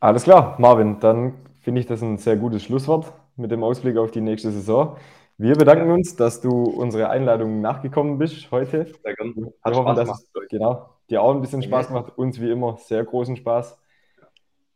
Alles 0.00 0.24
klar, 0.24 0.56
Marvin, 0.58 1.00
dann 1.00 1.34
finde 1.60 1.80
ich 1.80 1.86
das 1.86 2.02
ein 2.02 2.18
sehr 2.18 2.36
gutes 2.36 2.62
Schlusswort 2.62 3.12
mit 3.36 3.50
dem 3.50 3.64
Ausblick 3.64 3.96
auf 3.96 4.10
die 4.10 4.20
nächste 4.20 4.50
Saison. 4.50 4.96
Wir 5.38 5.56
bedanken 5.56 5.88
ja. 5.88 5.94
uns, 5.94 6.14
dass 6.14 6.40
du 6.40 6.50
unsere 6.50 7.08
Einladung 7.08 7.60
nachgekommen 7.60 8.18
bist 8.18 8.50
heute. 8.50 8.86
Sehr 9.02 9.14
gerne. 9.14 9.52
Hat 9.62 9.72
Wir 9.72 9.84
hoffen, 9.84 9.96
dass 9.96 10.08
es 10.10 10.32
genau, 10.48 10.90
dir 11.08 11.22
auch 11.22 11.34
ein 11.34 11.40
bisschen 11.40 11.62
Spaß 11.62 11.90
macht. 11.90 12.16
Uns 12.18 12.40
wie 12.40 12.50
immer 12.50 12.76
sehr 12.76 13.04
großen 13.04 13.36
Spaß. 13.36 13.78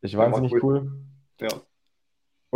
Ich 0.01 0.17
wahnsinnig 0.17 0.53
cool. 0.63 0.91
Ja. 1.41 1.49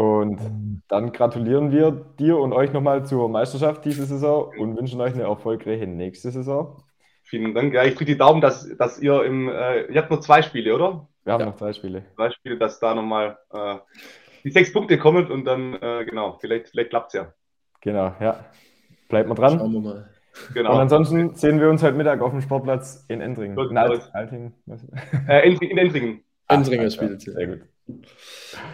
Und 0.00 0.82
dann 0.88 1.12
gratulieren 1.12 1.72
wir 1.72 1.90
dir 2.18 2.38
und 2.38 2.54
euch 2.54 2.72
nochmal 2.72 3.04
zur 3.04 3.28
Meisterschaft 3.28 3.84
diese 3.84 4.06
Saison 4.06 4.50
und 4.58 4.74
wünschen 4.78 4.98
euch 4.98 5.12
eine 5.12 5.24
erfolgreiche 5.24 5.86
nächste 5.86 6.30
Saison. 6.30 6.82
Vielen 7.24 7.54
Dank. 7.54 7.74
Ja, 7.74 7.84
ich 7.84 7.96
drücke 7.96 8.06
die 8.06 8.16
Daumen, 8.16 8.40
dass, 8.40 8.66
dass 8.78 8.98
ihr 8.98 9.22
im. 9.24 9.50
Äh, 9.50 9.92
ihr 9.92 10.00
habt 10.00 10.08
nur 10.08 10.22
zwei 10.22 10.40
Spiele, 10.40 10.74
oder? 10.74 11.06
Wir 11.24 11.34
haben 11.34 11.40
ja. 11.40 11.46
noch 11.48 11.56
zwei 11.56 11.74
Spiele. 11.74 12.04
Zwei 12.14 12.30
Spiele, 12.30 12.56
dass 12.56 12.80
da 12.80 12.94
nochmal 12.94 13.36
äh, 13.52 13.76
die 14.42 14.50
sechs 14.50 14.72
Punkte 14.72 14.96
kommen 14.96 15.30
und 15.30 15.44
dann, 15.44 15.74
äh, 15.74 16.06
genau, 16.06 16.38
vielleicht, 16.40 16.68
vielleicht 16.68 16.88
klappt 16.88 17.08
es 17.08 17.20
ja. 17.20 17.34
Genau, 17.82 18.14
ja. 18.20 18.46
Bleibt 19.10 19.28
mal 19.28 19.34
dran. 19.34 19.58
Schauen 19.58 19.72
wir 19.74 19.80
mal. 19.80 20.10
Genau. 20.54 20.72
Und 20.72 20.80
ansonsten 20.80 21.34
sehen 21.34 21.60
wir 21.60 21.68
uns 21.68 21.82
heute 21.82 21.98
Mittag 21.98 22.22
auf 22.22 22.30
dem 22.30 22.40
Sportplatz 22.40 23.04
in 23.08 23.20
Endringen. 23.20 23.58
In 23.68 23.76
Alt, 23.76 24.08
Altingen. 24.14 24.54
Äh, 25.28 25.46
in, 25.46 25.58
in 25.58 25.76
Endringen. 25.76 26.24
Endringen 26.48 26.86
ah, 26.86 26.90
spielt. 26.90 27.20
Sehr 27.20 27.46
gut. 27.46 27.60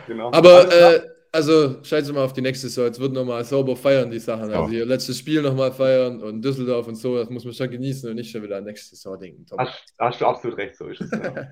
Genau. 0.07 0.31
Aber 0.33 0.72
äh, 0.72 1.16
also 1.37 1.82
scheiße 1.82 2.12
mal 2.12 2.24
auf 2.24 2.32
die 2.32 2.41
nächste 2.41 2.68
Saison. 2.68 2.87
Jetzt 2.87 2.99
wird 2.99 3.12
nochmal 3.12 3.45
sauber 3.45 3.76
feiern, 3.76 4.11
die 4.11 4.18
Sachen. 4.18 4.51
Also 4.51 4.68
hier 4.68 4.87
letztes 4.87 5.18
Spiel 5.18 5.43
nochmal 5.43 5.70
feiern 5.70 6.22
und 6.22 6.43
Düsseldorf 6.43 6.89
und 6.89 6.97
so, 6.97 7.16
das 7.16 7.30
muss 7.30 7.45
man 7.45 7.53
schon 7.53 7.70
genießen 7.70 8.09
und 8.11 8.16
nicht 8.16 8.30
schon 8.30 8.43
wieder 8.43 8.57
an 8.57 8.64
nächste 8.64 8.97
Saison 8.97 9.18
denken. 9.18 9.45
Hast, 9.59 9.95
hast, 9.99 10.20
du 10.20 10.26
absolut 10.26 10.59
recht, 10.59 10.76
so 10.76 10.87
ist 10.87 11.01
es. 11.03 11.11
Ja. 11.11 11.47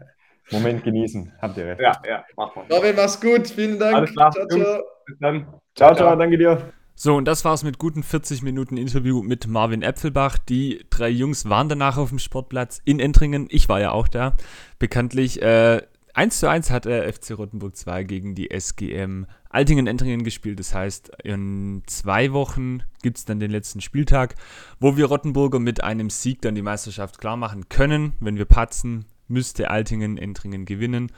Moment 0.51 0.85
genießen, 0.85 1.33
habt 1.41 1.57
ihr 1.57 1.67
recht. 1.67 1.81
Ja, 1.81 1.93
ja, 2.07 2.25
mach 2.37 2.55
mal. 2.57 2.67
Robin, 2.71 2.97
mach's 2.97 3.21
gut, 3.21 3.47
vielen 3.49 3.79
Dank. 3.79 3.95
Alles 3.95 4.13
klar. 4.13 4.31
Ciao, 4.33 4.47
ciao. 4.47 4.83
Bis 5.07 5.19
dann. 5.21 5.47
Ciao, 5.75 5.95
ciao, 5.95 6.17
danke 6.17 6.39
dir. 6.39 6.73
So, 6.97 7.17
und 7.17 7.25
das 7.25 7.45
war's 7.45 7.65
mit 7.65 7.79
guten 7.79 8.03
40 8.03 8.43
Minuten 8.43 8.77
Interview 8.77 9.23
mit 9.23 9.49
Marvin 9.49 9.83
Äpfelbach. 9.83 10.39
Die 10.39 10.87
drei 10.91 11.09
Jungs 11.09 11.49
waren 11.49 11.69
danach 11.69 11.97
auf 11.97 12.11
dem 12.11 12.21
Sportplatz 12.21 12.81
in 12.85 13.01
Entringen. 13.01 13.49
Ich 13.51 13.69
war 13.69 13.81
ja 13.81 13.91
auch 13.91 14.07
da. 14.07 14.37
Bekanntlich 14.79 15.43
äh, 15.43 15.83
1 16.15 16.39
zu 16.39 16.49
1 16.49 16.71
hat 16.71 16.85
der 16.85 17.13
FC 17.13 17.33
Rottenburg 17.33 17.77
2 17.77 18.05
gegen 18.05 18.35
die 18.37 18.51
SGM 18.51 19.27
Altingen-Entringen 19.51 20.23
gespielt. 20.23 20.61
Das 20.61 20.73
heißt, 20.73 21.11
in 21.25 21.83
zwei 21.87 22.33
Wochen 22.33 22.83
gibt 23.03 23.19
es 23.19 23.25
dann 23.25 23.41
den 23.41 23.51
letzten 23.51 23.81
Spieltag, 23.81 24.37
wo 24.79 24.97
wir 24.97 25.07
Rottenburger 25.07 25.59
mit 25.59 25.83
einem 25.83 26.11
Sieg 26.11 26.41
dann 26.43 26.55
die 26.55 26.63
Meisterschaft 26.63 27.19
klar 27.19 27.37
machen 27.37 27.69
können. 27.69 28.13
Wenn 28.21 28.39
wir 28.39 28.45
patzen, 28.45 29.07
müsste 29.27 29.71
Altingen-Entringen 29.71 30.67
gewinnen. 30.67 31.11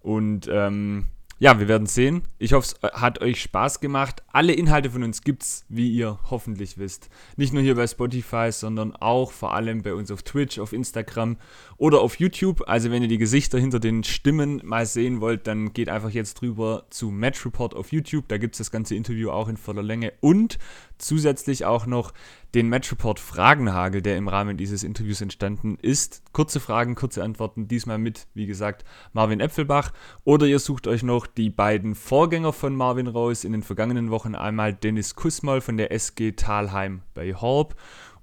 Und 0.00 0.48
ähm, 0.50 1.08
ja, 1.40 1.60
wir 1.60 1.68
werden 1.68 1.86
sehen. 1.86 2.22
Ich 2.38 2.52
hoffe, 2.52 2.66
es 2.66 2.82
äh, 2.82 2.92
hat 2.94 3.20
euch 3.20 3.40
Spaß 3.40 3.78
gemacht. 3.78 4.24
Alle 4.32 4.52
Inhalte 4.52 4.90
von 4.90 5.04
uns 5.04 5.22
gibt 5.22 5.44
es, 5.44 5.64
wie 5.68 5.88
ihr 5.88 6.18
hoffentlich 6.30 6.78
wisst. 6.78 7.10
Nicht 7.36 7.52
nur 7.52 7.62
hier 7.62 7.76
bei 7.76 7.86
Spotify, 7.86 8.50
sondern 8.50 8.94
auch 8.96 9.30
vor 9.30 9.54
allem 9.54 9.82
bei 9.82 9.94
uns 9.94 10.10
auf 10.10 10.24
Twitch, 10.24 10.58
auf 10.58 10.72
Instagram 10.72 11.36
oder 11.76 12.00
auf 12.00 12.16
YouTube. 12.16 12.64
Also 12.66 12.90
wenn 12.90 13.02
ihr 13.02 13.08
die 13.08 13.18
Gesichter 13.18 13.58
hinter 13.58 13.78
den 13.78 14.02
Stimmen 14.02 14.60
mal 14.64 14.84
sehen 14.84 15.20
wollt, 15.20 15.46
dann 15.46 15.72
geht 15.72 15.88
einfach 15.88 16.10
jetzt 16.10 16.40
drüber 16.40 16.86
zu 16.90 17.10
Match 17.10 17.46
Report 17.46 17.72
auf 17.74 17.92
YouTube. 17.92 18.26
Da 18.26 18.38
gibt 18.38 18.56
es 18.56 18.58
das 18.58 18.72
ganze 18.72 18.96
Interview 18.96 19.30
auch 19.30 19.48
in 19.48 19.56
voller 19.56 19.84
Länge 19.84 20.12
und 20.20 20.58
zusätzlich 20.98 21.64
auch 21.64 21.86
noch 21.86 22.12
den 22.54 22.68
Match 22.68 22.90
Report 22.90 23.20
Fragenhagel, 23.20 24.00
der 24.00 24.16
im 24.16 24.28
Rahmen 24.28 24.56
dieses 24.56 24.82
Interviews 24.82 25.20
entstanden 25.20 25.76
ist. 25.80 26.22
Kurze 26.32 26.60
Fragen, 26.60 26.94
kurze 26.94 27.22
Antworten, 27.22 27.68
diesmal 27.68 27.98
mit, 27.98 28.26
wie 28.34 28.46
gesagt, 28.46 28.84
Marvin 29.12 29.40
Äpfelbach. 29.40 29.92
Oder 30.24 30.46
ihr 30.46 30.58
sucht 30.58 30.86
euch 30.86 31.02
noch 31.02 31.26
die 31.26 31.50
beiden 31.50 31.94
Vorgänger 31.94 32.52
von 32.52 32.74
Marvin 32.74 33.06
raus 33.06 33.44
in 33.44 33.52
den 33.52 33.62
vergangenen 33.62 34.10
Wochen. 34.10 34.34
Einmal 34.34 34.72
Dennis 34.72 35.14
Kussmal 35.14 35.60
von 35.60 35.76
der 35.76 35.92
SG 35.92 36.32
Talheim 36.32 37.02
bei 37.14 37.34
Horb 37.34 37.74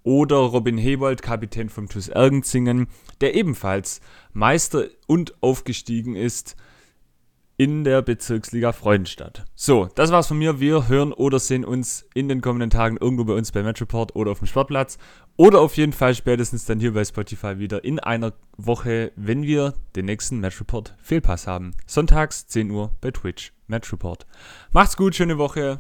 oder 0.02 0.38
Robin 0.38 0.78
Hebold, 0.78 1.22
Kapitän 1.22 1.70
vom 1.70 1.90
TuS 1.90 2.08
Ergenzingen, 2.08 2.88
der 3.22 3.36
ebenfalls 3.36 4.02
Meister 4.34 4.86
und 5.08 5.36
aufgestiegen 5.42 6.16
ist 6.16 6.56
in 7.58 7.84
der 7.84 8.02
Bezirksliga 8.02 8.72
Freudenstadt. 8.72 9.46
So, 9.56 9.90
das 9.96 10.12
war's 10.12 10.28
von 10.28 10.38
mir. 10.38 10.60
Wir 10.60 10.88
hören 10.88 11.14
oder 11.14 11.40
sehen 11.40 11.64
uns 11.64 12.06
in 12.14 12.28
den 12.28 12.42
kommenden 12.42 12.70
Tagen 12.70 12.98
irgendwo 12.98 13.24
bei 13.24 13.34
uns 13.34 13.52
bei 13.52 13.64
Matchport 13.64 14.16
oder 14.16 14.32
auf 14.32 14.40
dem 14.40 14.48
Sportplatz. 14.48 14.98
Oder 15.38 15.62
auf 15.62 15.76
jeden 15.78 15.94
Fall 15.94 16.16
spätestens 16.16 16.66
dann 16.66 16.80
hier 16.80 16.94
bei 16.94 17.04
Spotify 17.04 17.60
wieder 17.60 17.84
in 17.84 18.00
einer 18.00 18.34
Woche, 18.58 19.12
wenn 19.16 19.44
wir 19.44 19.74
den 19.96 20.06
nächsten 20.06 20.40
Matchreport 20.40 20.96
Fehlpass 21.02 21.48
haben. 21.48 21.72
Sonntags 21.86 22.48
10 22.48 22.72
Uhr 22.72 22.92
bei 23.02 23.12
Twitch 23.12 23.54
Matchreport. 23.68 24.26
Macht's 24.72 24.98
gut, 24.98 25.16
schöne 25.16 25.38
Woche. 25.38 25.80